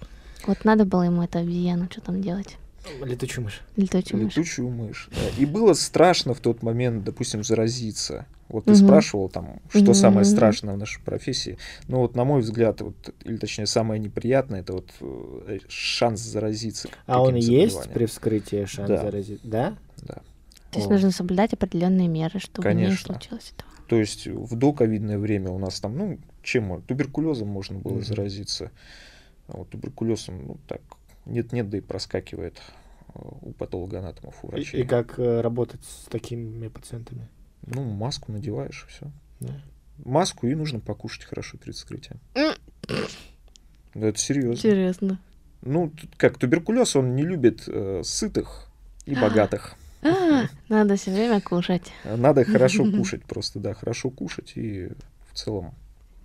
Вот 0.46 0.66
надо 0.66 0.86
было 0.86 1.04
ему 1.04 1.24
эту 1.24 1.40
обезьяну 1.40 1.88
что 1.90 2.02
там 2.02 2.22
делать. 2.22 2.58
Летучую 3.02 3.46
мышь. 3.46 3.62
Летучую 3.78 4.24
мышь. 4.24 4.36
Летучую 4.36 4.70
мышь. 4.70 5.10
да. 5.12 5.42
И 5.42 5.46
было 5.46 5.74
страшно 5.74 6.34
в 6.34 6.40
тот 6.42 6.64
момент, 6.64 7.06
допустим, 7.06 7.42
заразиться. 7.44 8.26
Вот 8.50 8.66
ты 8.66 8.76
спрашивал 8.76 9.30
там, 9.30 9.62
что 9.70 9.80
Мгм, 9.80 9.94
самое 9.94 10.26
страшное 10.26 10.76
в 10.76 10.78
нашей 10.78 11.02
профессии. 11.02 11.58
Ну 11.88 12.00
вот, 12.00 12.16
на 12.16 12.24
мой 12.26 12.42
взгляд, 12.42 12.82
вот, 12.82 12.96
или 13.24 13.38
точнее, 13.38 13.68
самое 13.68 14.00
неприятное, 14.02 14.60
это 14.60 14.74
вот 14.74 14.90
э, 15.00 15.60
шанс 15.70 16.20
заразиться. 16.20 16.90
А 17.08 17.22
он 17.24 17.36
есть 17.36 17.90
при 17.94 18.06
вскрытии 18.06 18.66
шанс 18.66 18.90
Да. 18.90 19.02
заразить? 19.02 19.40
Да? 19.44 19.76
Да. 20.02 20.16
То 20.72 20.80
есть 20.80 20.88
О. 20.88 20.94
нужно 20.94 21.12
соблюдать 21.12 21.54
определенные 21.54 22.08
меры, 22.10 22.40
чтобы 22.40 22.68
не 22.74 22.74
Конечно. 22.84 23.14
случилось 23.14 23.54
этого. 23.56 23.72
То 23.88 23.96
есть 23.98 24.28
в 24.28 24.56
доковидное 24.58 25.18
время 25.18 25.50
у 25.52 25.58
нас 25.58 25.80
там, 25.80 25.98
ну, 25.98 26.20
чем? 26.44 26.82
Туберкулезом 26.82 27.48
можно 27.48 27.80
было 27.80 27.94
Мгм. 27.94 28.04
заразиться. 28.04 28.72
А 29.48 29.58
вот 29.58 29.70
туберкулезом, 29.70 30.46
ну, 30.48 30.58
так, 30.68 30.82
нет-нет, 31.26 31.70
да 31.70 31.78
и 31.78 31.82
проскакивает 31.82 32.62
э, 33.14 33.20
у 33.42 33.52
патологоанатомов, 33.54 34.44
у 34.44 34.48
И, 34.48 34.52
врачей. 34.52 34.82
и 34.82 34.86
как 34.86 35.20
э, 35.20 35.42
работать 35.42 35.84
с 35.84 36.06
такими 36.10 36.68
пациентами? 36.68 37.28
Ну, 37.66 37.84
маску 37.84 38.32
надеваешь, 38.32 38.86
все. 38.90 39.12
Да. 39.40 39.54
Маску 40.06 40.48
и 40.48 40.56
нужно 40.56 40.80
покушать 40.80 41.26
хорошо 41.26 41.58
перед 41.58 41.76
вскрытием. 41.76 42.20
М. 42.36 42.54
Да, 43.94 44.08
это 44.08 44.18
серьезно. 44.18 44.54
Интересно. 44.54 45.20
Ну, 45.62 45.92
как 46.18 46.38
туберкулез, 46.38 46.96
он 46.96 47.16
не 47.16 47.24
любит 47.24 47.64
э, 47.68 48.02
сытых 48.04 48.68
и 49.06 49.16
богатых. 49.16 49.76
А, 50.02 50.48
Надо 50.68 50.98
все 50.98 51.12
время 51.12 51.40
кушать. 51.40 51.92
Надо 52.04 52.44
хорошо 52.44 52.84
кушать 52.98 53.24
просто, 53.24 53.60
да, 53.60 53.74
хорошо 53.74 54.10
кушать 54.10 54.54
и 54.56 54.90
в 55.32 55.38
целом 55.38 55.74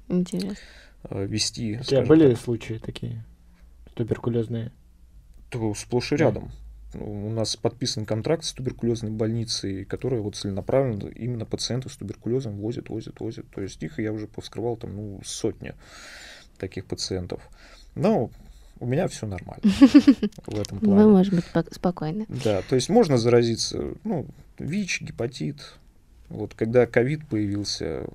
Интересно. 0.09 0.57
Э, 1.05 1.27
вести, 1.27 1.79
У 1.81 1.85
тебя 1.85 2.03
были 2.05 2.31
так, 2.35 2.41
случаи 2.41 2.75
такие 2.85 3.25
туберкулезные? 3.95 4.73
то 5.51 5.75
сплошь 5.75 6.13
и 6.13 6.17
Да. 6.17 6.25
рядом. 6.27 6.51
Ну, 6.95 7.29
У 7.29 7.31
нас 7.31 7.57
подписан 7.57 8.05
контракт 8.07 8.45
с 8.45 8.53
туберкулезной 8.53 9.11
больницей, 9.11 9.85
которая 9.85 10.21
вот 10.21 10.37
целенаправленно 10.37 11.09
именно 11.09 11.45
пациентов 11.45 11.93
с 11.93 11.97
туберкулезом 11.97 12.57
возит, 12.59 12.89
возит, 12.89 13.21
возит. 13.21 13.51
То 13.51 13.61
есть 13.63 13.83
их 13.83 13.99
я 13.99 14.13
уже 14.13 14.27
повскрывал 14.27 14.77
там, 14.77 14.95
ну, 14.97 15.21
сотни 15.25 15.75
таких 16.59 16.87
пациентов. 16.87 17.43
Но 17.95 18.31
у 18.81 18.87
меня 18.87 19.07
все 19.09 19.27
нормально 19.27 19.63
в 20.47 20.59
этом 20.59 20.79
Вы 20.79 20.87
плане. 20.87 21.09
можете 21.09 21.37
быть 21.37 21.45
пок- 21.53 21.75
спокойны. 21.75 22.27
Да, 22.29 22.63
то 22.63 22.75
есть 22.75 22.89
можно 22.89 23.19
заразиться, 23.19 23.95
ну, 24.05 24.27
ВИЧ, 24.59 25.03
гепатит. 25.03 25.75
Вот 26.29 26.55
когда 26.55 26.87
ковид 26.87 27.27
появился, 27.29 28.07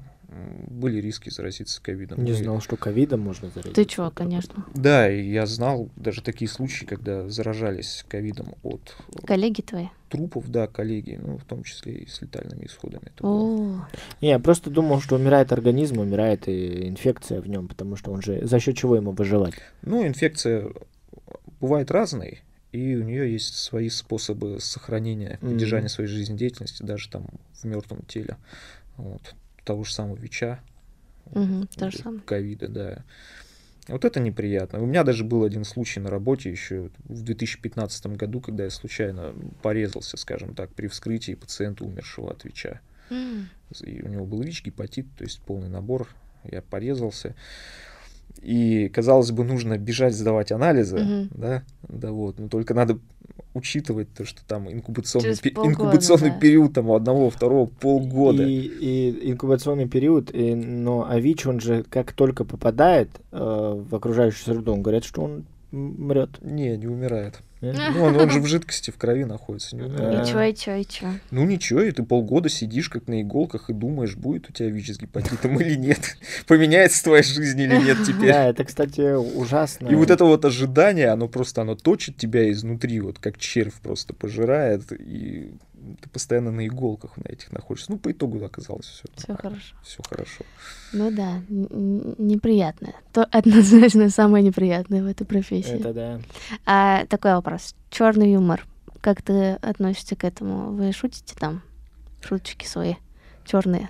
были 0.67 0.99
риски 0.99 1.29
заразиться 1.29 1.81
ковидом. 1.81 2.23
Не 2.23 2.31
Ну 2.31 2.37
знал, 2.37 2.61
что 2.61 2.75
ковидом 2.77 3.19
можно 3.21 3.49
заразиться. 3.49 3.75
Ты 3.75 3.85
чё, 3.85 4.11
конечно. 4.11 4.65
Да, 4.73 5.09
и 5.11 5.29
я 5.29 5.45
знал 5.45 5.89
даже 5.95 6.21
такие 6.21 6.49
случаи, 6.49 6.85
когда 6.85 7.29
заражались 7.29 8.05
ковидом 8.07 8.55
от 8.63 8.95
э, 9.15 9.25
Коллеги 9.25 9.61
твои. 9.61 9.87
трупов, 10.09 10.49
да, 10.49 10.67
коллеги, 10.67 11.19
ну, 11.21 11.37
в 11.37 11.43
том 11.45 11.63
числе 11.63 11.93
и 11.93 12.07
с 12.07 12.21
летальными 12.21 12.65
исходами. 12.65 13.11
О, 13.21 13.85
Не, 14.21 14.29
я 14.29 14.39
просто 14.39 14.69
думал, 14.69 15.01
что 15.01 15.15
умирает 15.15 15.51
организм, 15.51 15.99
умирает 15.99 16.47
и 16.47 16.87
инфекция 16.87 17.41
в 17.41 17.47
нем, 17.47 17.67
потому 17.67 17.95
что 17.95 18.11
он 18.11 18.21
же 18.21 18.45
за 18.45 18.59
счет 18.59 18.77
чего 18.77 18.95
ему 18.95 19.11
выживать? 19.11 19.55
Ну, 19.81 20.05
инфекция 20.05 20.69
бывает 21.59 21.91
разной, 21.91 22.41
и 22.71 22.95
у 22.95 23.03
нее 23.03 23.31
есть 23.31 23.55
свои 23.55 23.89
способы 23.89 24.59
сохранения, 24.59 25.37
поддержания 25.41 25.89
своей 25.89 26.09
жизнедеятельности 26.09 26.83
даже 26.83 27.09
там 27.09 27.27
в 27.53 27.63
мертвом 27.65 28.01
теле. 28.07 28.37
Вот. 28.97 29.35
Того 29.63 29.83
же 29.83 29.93
самого 29.93 30.15
ВИЧа, 30.17 30.59
самое. 31.91 32.21
ковида, 32.25 32.67
да. 32.67 33.03
Вот 33.87 34.05
это 34.05 34.19
неприятно. 34.19 34.79
У 34.81 34.85
меня 34.85 35.03
даже 35.03 35.23
был 35.23 35.43
один 35.43 35.65
случай 35.65 35.99
на 35.99 36.09
работе 36.09 36.49
еще 36.49 36.89
в 37.03 37.21
2015 37.21 38.07
году, 38.07 38.39
когда 38.39 38.63
я 38.63 38.69
случайно 38.69 39.33
порезался, 39.61 40.15
скажем 40.17 40.55
так, 40.55 40.73
при 40.73 40.87
вскрытии 40.87 41.33
пациента, 41.33 41.83
умершего 41.83 42.31
от 42.31 42.45
ВИЧа. 42.45 42.79
М, 43.09 43.49
И 43.81 44.01
у 44.01 44.07
него 44.07 44.25
был 44.25 44.41
ВИЧ, 44.41 44.65
гепатит, 44.65 45.05
то 45.17 45.23
есть 45.23 45.41
полный 45.41 45.69
набор. 45.69 46.07
Я 46.43 46.61
порезался. 46.61 47.35
И, 48.41 48.89
казалось 48.89 49.31
бы, 49.31 49.43
нужно 49.43 49.77
бежать 49.77 50.15
сдавать 50.15 50.51
анализы, 50.51 50.99
Мгм. 50.99 51.29
да, 51.31 51.63
да 51.87 52.11
вот, 52.11 52.39
но 52.39 52.49
только 52.49 52.73
надо 52.73 52.99
учитывать 53.53 54.11
то, 54.13 54.25
что 54.25 54.43
там 54.45 54.71
инкубационный, 54.71 55.37
пе- 55.37 55.51
полгода, 55.51 55.71
инкубационный 55.73 56.31
да. 56.31 56.39
период 56.39 56.73
там 56.73 56.89
у 56.89 56.95
одного, 56.95 57.27
у 57.27 57.29
второго 57.29 57.67
полгода. 57.67 58.43
И, 58.43 58.59
и 58.61 59.31
инкубационный 59.31 59.87
период, 59.87 60.33
и- 60.33 60.55
но 60.55 61.05
а 61.07 61.19
ВИЧ, 61.19 61.47
он 61.47 61.59
же 61.59 61.83
как 61.89 62.13
только 62.13 62.45
попадает 62.45 63.09
э, 63.31 63.37
в 63.39 63.93
окружающую 63.95 64.43
среду, 64.43 64.73
он 64.73 64.81
говорят, 64.81 65.03
что 65.03 65.21
он 65.21 65.45
мрет. 65.71 66.29
Не, 66.41 66.77
не 66.77 66.87
умирает. 66.87 67.41
Ну, 67.63 68.03
он, 68.03 68.19
он 68.19 68.29
же 68.29 68.41
в 68.41 68.45
жидкости, 68.47 68.91
в 68.91 68.97
крови 68.97 69.23
находится, 69.23 69.77
и 69.77 70.25
чё, 70.53 70.75
и 70.75 70.85
чё? 70.85 71.07
Ну 71.31 71.45
ничего, 71.45 71.81
и 71.81 71.91
ты 71.91 72.03
полгода 72.03 72.49
сидишь 72.49 72.89
как 72.89 73.07
на 73.07 73.21
иголках 73.21 73.69
и 73.69 73.73
думаешь, 73.73 74.15
будет 74.15 74.49
у 74.49 74.53
тебя 74.53 74.69
ВИЧ 74.69 74.95
с 74.95 74.97
гепатитом 74.99 75.59
или 75.59 75.75
нет. 75.75 76.17
Поменяется 76.47 77.03
твоя 77.03 77.23
жизнь 77.23 77.59
или 77.61 77.77
нет 77.77 77.97
теперь. 78.05 78.31
Да, 78.31 78.45
это, 78.47 78.65
кстати, 78.65 79.15
ужасно. 79.15 79.87
И 79.87 79.95
вот 79.95 80.09
это 80.11 80.25
вот 80.25 80.43
ожидание, 80.43 81.07
оно 81.07 81.29
просто, 81.29 81.61
оно 81.61 81.75
точит 81.75 82.17
тебя 82.17 82.51
изнутри, 82.51 82.99
вот 82.99 83.19
как 83.19 83.37
червь 83.37 83.75
просто 83.75 84.13
пожирает, 84.13 84.91
и 84.91 85.53
ты 86.01 86.09
постоянно 86.09 86.51
на 86.51 86.65
иголках 86.67 87.17
на 87.17 87.31
этих 87.31 87.51
находишься. 87.51 87.91
Ну, 87.91 87.97
по 87.97 88.11
итогу 88.11 88.43
оказалось 88.43 88.85
все. 88.85 89.03
Всё 89.15 89.35
хорошо. 89.35 89.75
Все 89.83 90.03
хорошо. 90.07 90.43
Ну 90.93 91.11
да, 91.11 91.41
неприятное. 91.49 92.95
То 93.11 93.23
однозначно 93.25 94.09
самое 94.09 94.43
неприятное 94.43 95.03
в 95.03 95.07
этой 95.07 95.25
профессии. 95.25 95.79
Это 95.79 95.93
да. 95.93 96.21
А 96.65 97.05
такой 97.07 97.33
вопрос. 97.33 97.75
Черный 97.89 98.31
юмор. 98.33 98.65
Как 99.01 99.21
ты 99.21 99.53
относишься 99.61 100.15
к 100.15 100.23
этому? 100.23 100.71
Вы 100.71 100.91
шутите 100.91 101.35
там? 101.37 101.61
Шуточки 102.21 102.65
свои 102.65 102.95
черные. 103.45 103.89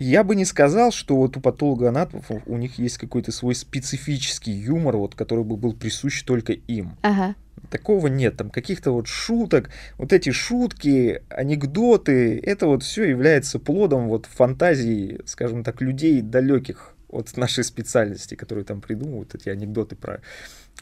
Я 0.00 0.24
бы 0.24 0.34
не 0.34 0.46
сказал, 0.46 0.92
что 0.92 1.14
вот 1.14 1.36
у 1.36 1.40
патологоанатомов 1.40 2.24
у 2.46 2.56
них 2.56 2.78
есть 2.78 2.96
какой-то 2.96 3.32
свой 3.32 3.54
специфический 3.54 4.50
юмор, 4.50 4.96
вот, 4.96 5.14
который 5.14 5.44
бы 5.44 5.58
был 5.58 5.74
присущ 5.74 6.22
только 6.22 6.54
им. 6.54 6.96
Ага. 7.02 7.34
Такого 7.70 8.08
нет, 8.08 8.36
там 8.36 8.50
каких-то 8.50 8.90
вот 8.90 9.06
шуток, 9.06 9.70
вот 9.96 10.12
эти 10.12 10.30
шутки, 10.30 11.22
анекдоты, 11.28 12.38
это 12.38 12.66
вот 12.66 12.82
все 12.82 13.04
является 13.04 13.60
плодом 13.60 14.08
вот 14.08 14.26
фантазии, 14.26 15.20
скажем 15.24 15.62
так, 15.62 15.80
людей 15.80 16.20
далеких 16.20 16.94
от 17.08 17.36
нашей 17.36 17.64
специальности, 17.64 18.34
которые 18.34 18.64
там 18.64 18.80
придумывают 18.80 19.34
эти 19.34 19.48
анекдоты 19.48 19.96
про 19.96 20.20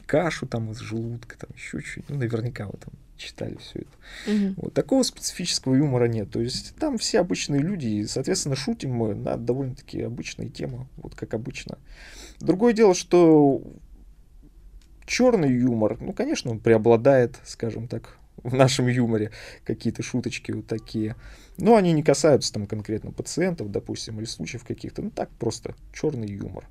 кашу 0.05 0.47
там 0.47 0.71
из 0.71 0.79
желудка, 0.79 1.37
там 1.37 1.49
еще 1.55 1.79
чуть-чуть, 1.79 2.09
ну 2.09 2.17
наверняка 2.17 2.65
вы 2.65 2.77
там 2.79 2.93
читали 3.17 3.57
все 3.59 3.79
это. 3.79 4.31
Мгм. 4.31 4.53
Вот 4.57 4.73
такого 4.73 5.03
специфического 5.03 5.75
юмора 5.75 6.05
нет, 6.05 6.31
то 6.31 6.41
есть 6.41 6.75
там 6.75 6.97
все 6.97 7.19
обычные 7.19 7.61
люди, 7.61 7.87
и, 7.87 8.07
соответственно, 8.07 8.55
шутим 8.55 8.91
мы 8.91 9.13
на 9.13 9.37
довольно-таки 9.37 10.01
обычные 10.01 10.49
темы, 10.49 10.87
вот 10.97 11.15
как 11.15 11.33
обычно. 11.33 11.77
Другое 12.39 12.73
дело, 12.73 12.95
что 12.95 13.61
черный 15.09 15.51
юмор, 15.51 15.97
ну, 15.99 16.13
конечно, 16.13 16.51
он 16.51 16.59
преобладает, 16.59 17.39
скажем 17.43 17.87
так, 17.87 18.17
в 18.43 18.53
нашем 18.53 18.87
юморе 18.87 19.31
какие-то 19.65 20.03
шуточки 20.03 20.51
вот 20.51 20.67
такие. 20.67 21.15
Но 21.57 21.75
они 21.75 21.91
не 21.91 22.03
касаются 22.03 22.53
там 22.53 22.67
конкретно 22.67 23.11
пациентов, 23.11 23.71
допустим, 23.71 24.19
или 24.19 24.25
случаев 24.25 24.63
каких-то. 24.63 25.01
Ну 25.01 25.09
так 25.09 25.29
просто 25.31 25.75
черный 25.93 26.29
юмор. 26.29 26.65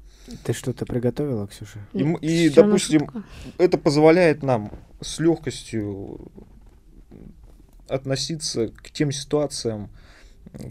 Ты 0.44 0.52
что-то 0.52 0.86
приготовила, 0.86 1.46
Ксюша? 1.46 1.80
И 1.92 2.04
Нет, 2.04 2.22
и, 2.22 2.48
допустим, 2.50 3.00
шутка. 3.00 3.24
Это 3.58 3.76
позволяет 3.76 4.42
нам 4.42 4.72
с 5.00 5.18
легкостью 5.18 6.30
относиться 7.88 8.68
к 8.68 8.90
тем 8.90 9.12
ситуациям, 9.12 9.90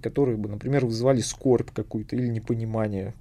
которые 0.02 0.38
бы, 0.38 0.50
например, 0.50 0.86
вызывали 0.86 1.22
скорбь 1.22 1.72
какую-то 1.72 2.16
или 2.16 2.28
непонимание 2.28 3.14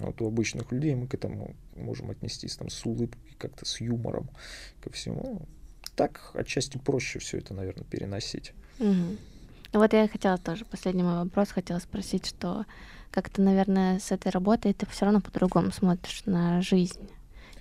вот 0.00 0.20
у 0.20 0.26
обычных 0.26 0.70
людей. 0.72 0.94
Мы 0.94 1.06
к 1.06 1.14
этому 1.14 1.54
можем 1.76 2.10
отнестись 2.10 2.56
там 2.56 2.70
с 2.70 2.84
улыбкой, 2.84 3.36
как-то 3.38 3.64
с 3.64 3.80
юмором 3.80 4.28
ко 4.82 4.90
всему. 4.90 5.42
Так 5.96 6.30
отчасти 6.34 6.78
проще 6.78 7.18
все 7.18 7.38
это, 7.38 7.54
наверное, 7.54 7.84
переносить. 7.84 8.52
Угу. 8.78 9.16
Вот 9.74 9.92
я 9.92 10.08
хотела 10.08 10.38
тоже, 10.38 10.64
последний 10.64 11.02
мой 11.02 11.24
вопрос, 11.24 11.50
хотела 11.50 11.78
спросить, 11.78 12.26
что 12.26 12.66
как-то, 13.10 13.42
наверное, 13.42 13.98
с 13.98 14.10
этой 14.10 14.30
работой 14.30 14.72
ты 14.72 14.86
все 14.86 15.04
равно 15.04 15.20
по-другому 15.20 15.70
смотришь 15.70 16.22
на 16.26 16.60
жизнь. 16.62 17.08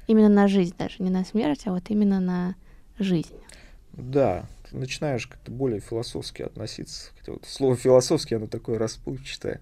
Именно 0.08 0.30
на 0.30 0.48
жизнь 0.48 0.76
даже, 0.78 0.96
не 1.00 1.10
на 1.10 1.24
смерть, 1.24 1.64
а 1.66 1.72
вот 1.72 1.90
именно 1.90 2.20
на 2.20 2.56
жизнь. 3.00 3.36
Да, 3.94 4.46
ты 4.70 4.78
начинаешь 4.78 5.28
как-то 5.28 5.52
более 5.52 5.80
философски 5.80 6.42
относиться. 6.42 7.12
Хотя 7.18 7.34
вот 7.34 7.46
слово 7.46 7.76
философски, 7.76 8.34
оно 8.34 8.48
такое 8.48 8.78
расплывчатое. 8.78 9.62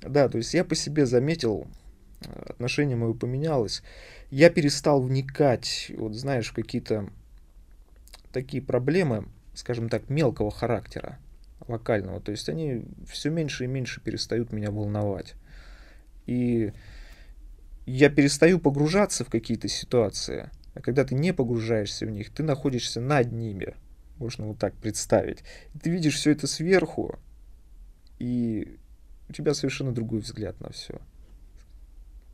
Да, 0.00 0.28
то 0.28 0.38
есть 0.38 0.54
я 0.54 0.64
по 0.64 0.74
себе 0.74 1.06
заметил, 1.06 1.66
э, 2.20 2.42
отношение 2.48 2.96
мое 2.96 3.14
поменялось. 3.14 3.82
Я 4.30 4.50
перестал 4.50 5.02
вникать, 5.02 5.90
вот 5.96 6.14
знаешь, 6.14 6.50
в 6.50 6.54
какие-то 6.54 7.08
такие 8.32 8.62
проблемы, 8.62 9.28
скажем 9.54 9.88
так, 9.88 10.10
мелкого 10.10 10.50
характера, 10.50 11.18
локального. 11.66 12.20
То 12.20 12.32
есть 12.32 12.48
они 12.48 12.84
все 13.08 13.30
меньше 13.30 13.64
и 13.64 13.68
меньше 13.68 14.00
перестают 14.00 14.52
меня 14.52 14.70
волновать. 14.70 15.34
И 16.26 16.72
я 17.86 18.10
перестаю 18.10 18.58
погружаться 18.58 19.24
в 19.24 19.30
какие-то 19.30 19.68
ситуации, 19.68 20.50
а 20.74 20.80
когда 20.80 21.04
ты 21.04 21.14
не 21.14 21.32
погружаешься 21.32 22.04
в 22.04 22.10
них, 22.10 22.30
ты 22.30 22.42
находишься 22.42 23.00
над 23.00 23.32
ними. 23.32 23.74
Можно 24.18 24.46
вот 24.46 24.58
так 24.58 24.74
представить. 24.74 25.44
ты 25.82 25.90
видишь 25.90 26.16
все 26.16 26.32
это 26.32 26.46
сверху, 26.46 27.18
и 28.18 28.78
у 29.28 29.32
тебя 29.32 29.54
совершенно 29.54 29.92
другой 29.92 30.20
взгляд 30.20 30.60
на 30.60 30.70
все. 30.70 31.00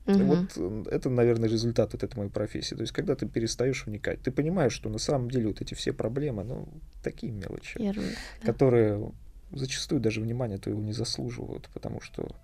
Угу. 0.07 0.25
Вот 0.25 0.87
это, 0.89 1.11
наверное, 1.11 1.49
результат 1.49 1.93
вот 1.93 2.03
этой 2.03 2.17
моей 2.17 2.31
профессии. 2.31 2.75
То 2.75 2.81
есть, 2.81 2.93
когда 2.93 3.15
ты 3.15 3.27
перестаешь 3.27 3.87
вникать, 3.87 4.21
ты 4.21 4.33
понимаешь, 4.33 4.73
что 4.73 4.89
на 4.89 4.99
самом 4.99 5.31
деле 5.31 5.49
вот 5.49 5.61
эти 5.61 5.75
все 5.75 5.93
проблемы, 5.93 6.43
ну, 6.43 6.69
такие 7.03 7.33
мелочи, 7.33 7.81
Ерунда, 7.81 8.11
да. 8.41 8.47
которые 8.47 9.13
зачастую 9.53 10.01
даже 10.01 10.21
внимания 10.21 10.59
твоего 10.59 10.83
не 10.83 10.93
заслуживают, 10.93 11.69
потому 11.73 12.01
что 12.01 12.35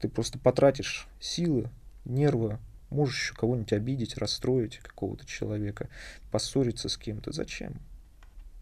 ты 0.00 0.08
просто 0.08 0.38
потратишь 0.38 1.08
силы, 1.20 1.68
нервы, 2.04 2.58
можешь 2.90 3.20
еще 3.20 3.34
кого-нибудь 3.34 3.72
обидеть, 3.72 4.16
расстроить 4.16 4.78
какого-то 4.78 5.26
человека, 5.26 5.88
поссориться 6.30 6.88
с 6.88 6.96
кем-то. 6.96 7.32
Зачем? 7.32 7.74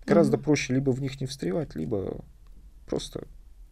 Гораздо 0.04 0.36
mm 0.36 0.42
проще 0.42 0.74
либо 0.74 0.90
в 0.90 1.00
них 1.00 1.20
не 1.20 1.26
встревать, 1.26 1.74
либо 1.74 2.24
просто 2.86 3.26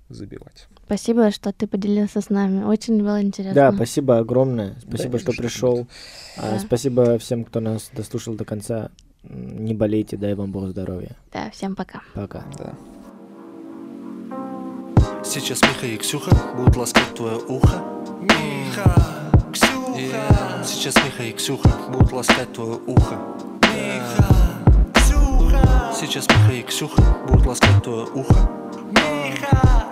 забивать. 0.08 0.68
Спасибо, 0.86 1.30
что 1.30 1.52
ты 1.52 1.66
поделился 1.66 2.20
с 2.20 2.30
нами. 2.30 2.64
Очень 2.64 2.98
было 2.98 3.22
интересно. 3.22 3.54
Да, 3.54 3.72
спасибо 3.72 4.18
огромное. 4.18 4.76
Спасибо, 4.86 5.12
да, 5.12 5.18
что 5.18 5.32
пришел. 5.32 5.86
А, 6.36 6.52
да. 6.52 6.58
Спасибо 6.58 7.18
всем, 7.18 7.44
кто 7.44 7.60
нас 7.60 7.90
дослушал 7.94 8.34
до 8.34 8.44
конца. 8.44 8.90
Не 9.22 9.72
болейте, 9.72 10.16
дай 10.16 10.34
вам 10.34 10.52
Бог 10.52 10.68
здоровья. 10.68 11.16
Да, 11.32 11.50
всем 11.50 11.74
пока. 11.74 12.02
Пока. 12.14 12.44
Да. 12.58 12.74
Сейчас 15.24 15.62
Миха 15.62 15.86
и 15.86 15.96
Ксюха 15.96 16.36
будут 16.54 16.76
ласкать 16.76 17.14
твое 17.14 17.36
ухо. 17.48 17.82
Миха, 18.20 18.94
Ксюха. 19.52 19.98
Yeah. 19.98 20.64
Сейчас 20.64 20.94
Миха 20.96 21.22
и 21.22 21.32
Ксюха 21.32 21.70
будут 21.90 22.12
ласкать 22.12 22.52
твое 22.52 22.78
ухо. 22.86 23.18
Миха, 23.62 24.28
Ксюха. 24.92 25.92
Сейчас 25.98 26.28
Миха 26.28 26.52
и 26.52 26.62
Ксюха 26.62 27.02
будут 27.26 27.46
ласкать 27.46 27.82
твое 27.82 28.04
ухо. 28.04 28.50
Миха. 28.90 29.83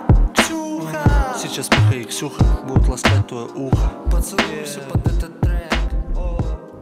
Сейчас 1.43 1.69
Миха 1.71 1.95
и 1.95 2.05
Ксюха 2.05 2.41
будут 2.65 2.87
ласкать 2.87 3.27
твое 3.27 3.47
ухо. 3.47 3.91
Поцелуйся 4.09 4.79
под 4.79 5.05
этот 5.05 5.41
трек. 5.41 5.73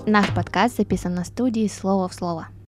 Наш 0.06 0.32
подкаст 0.36 0.78
записан 0.78 1.16
на 1.16 1.26
студии 1.26 1.68
«Слово 1.68 2.08
в 2.08 2.14
слово». 2.14 2.48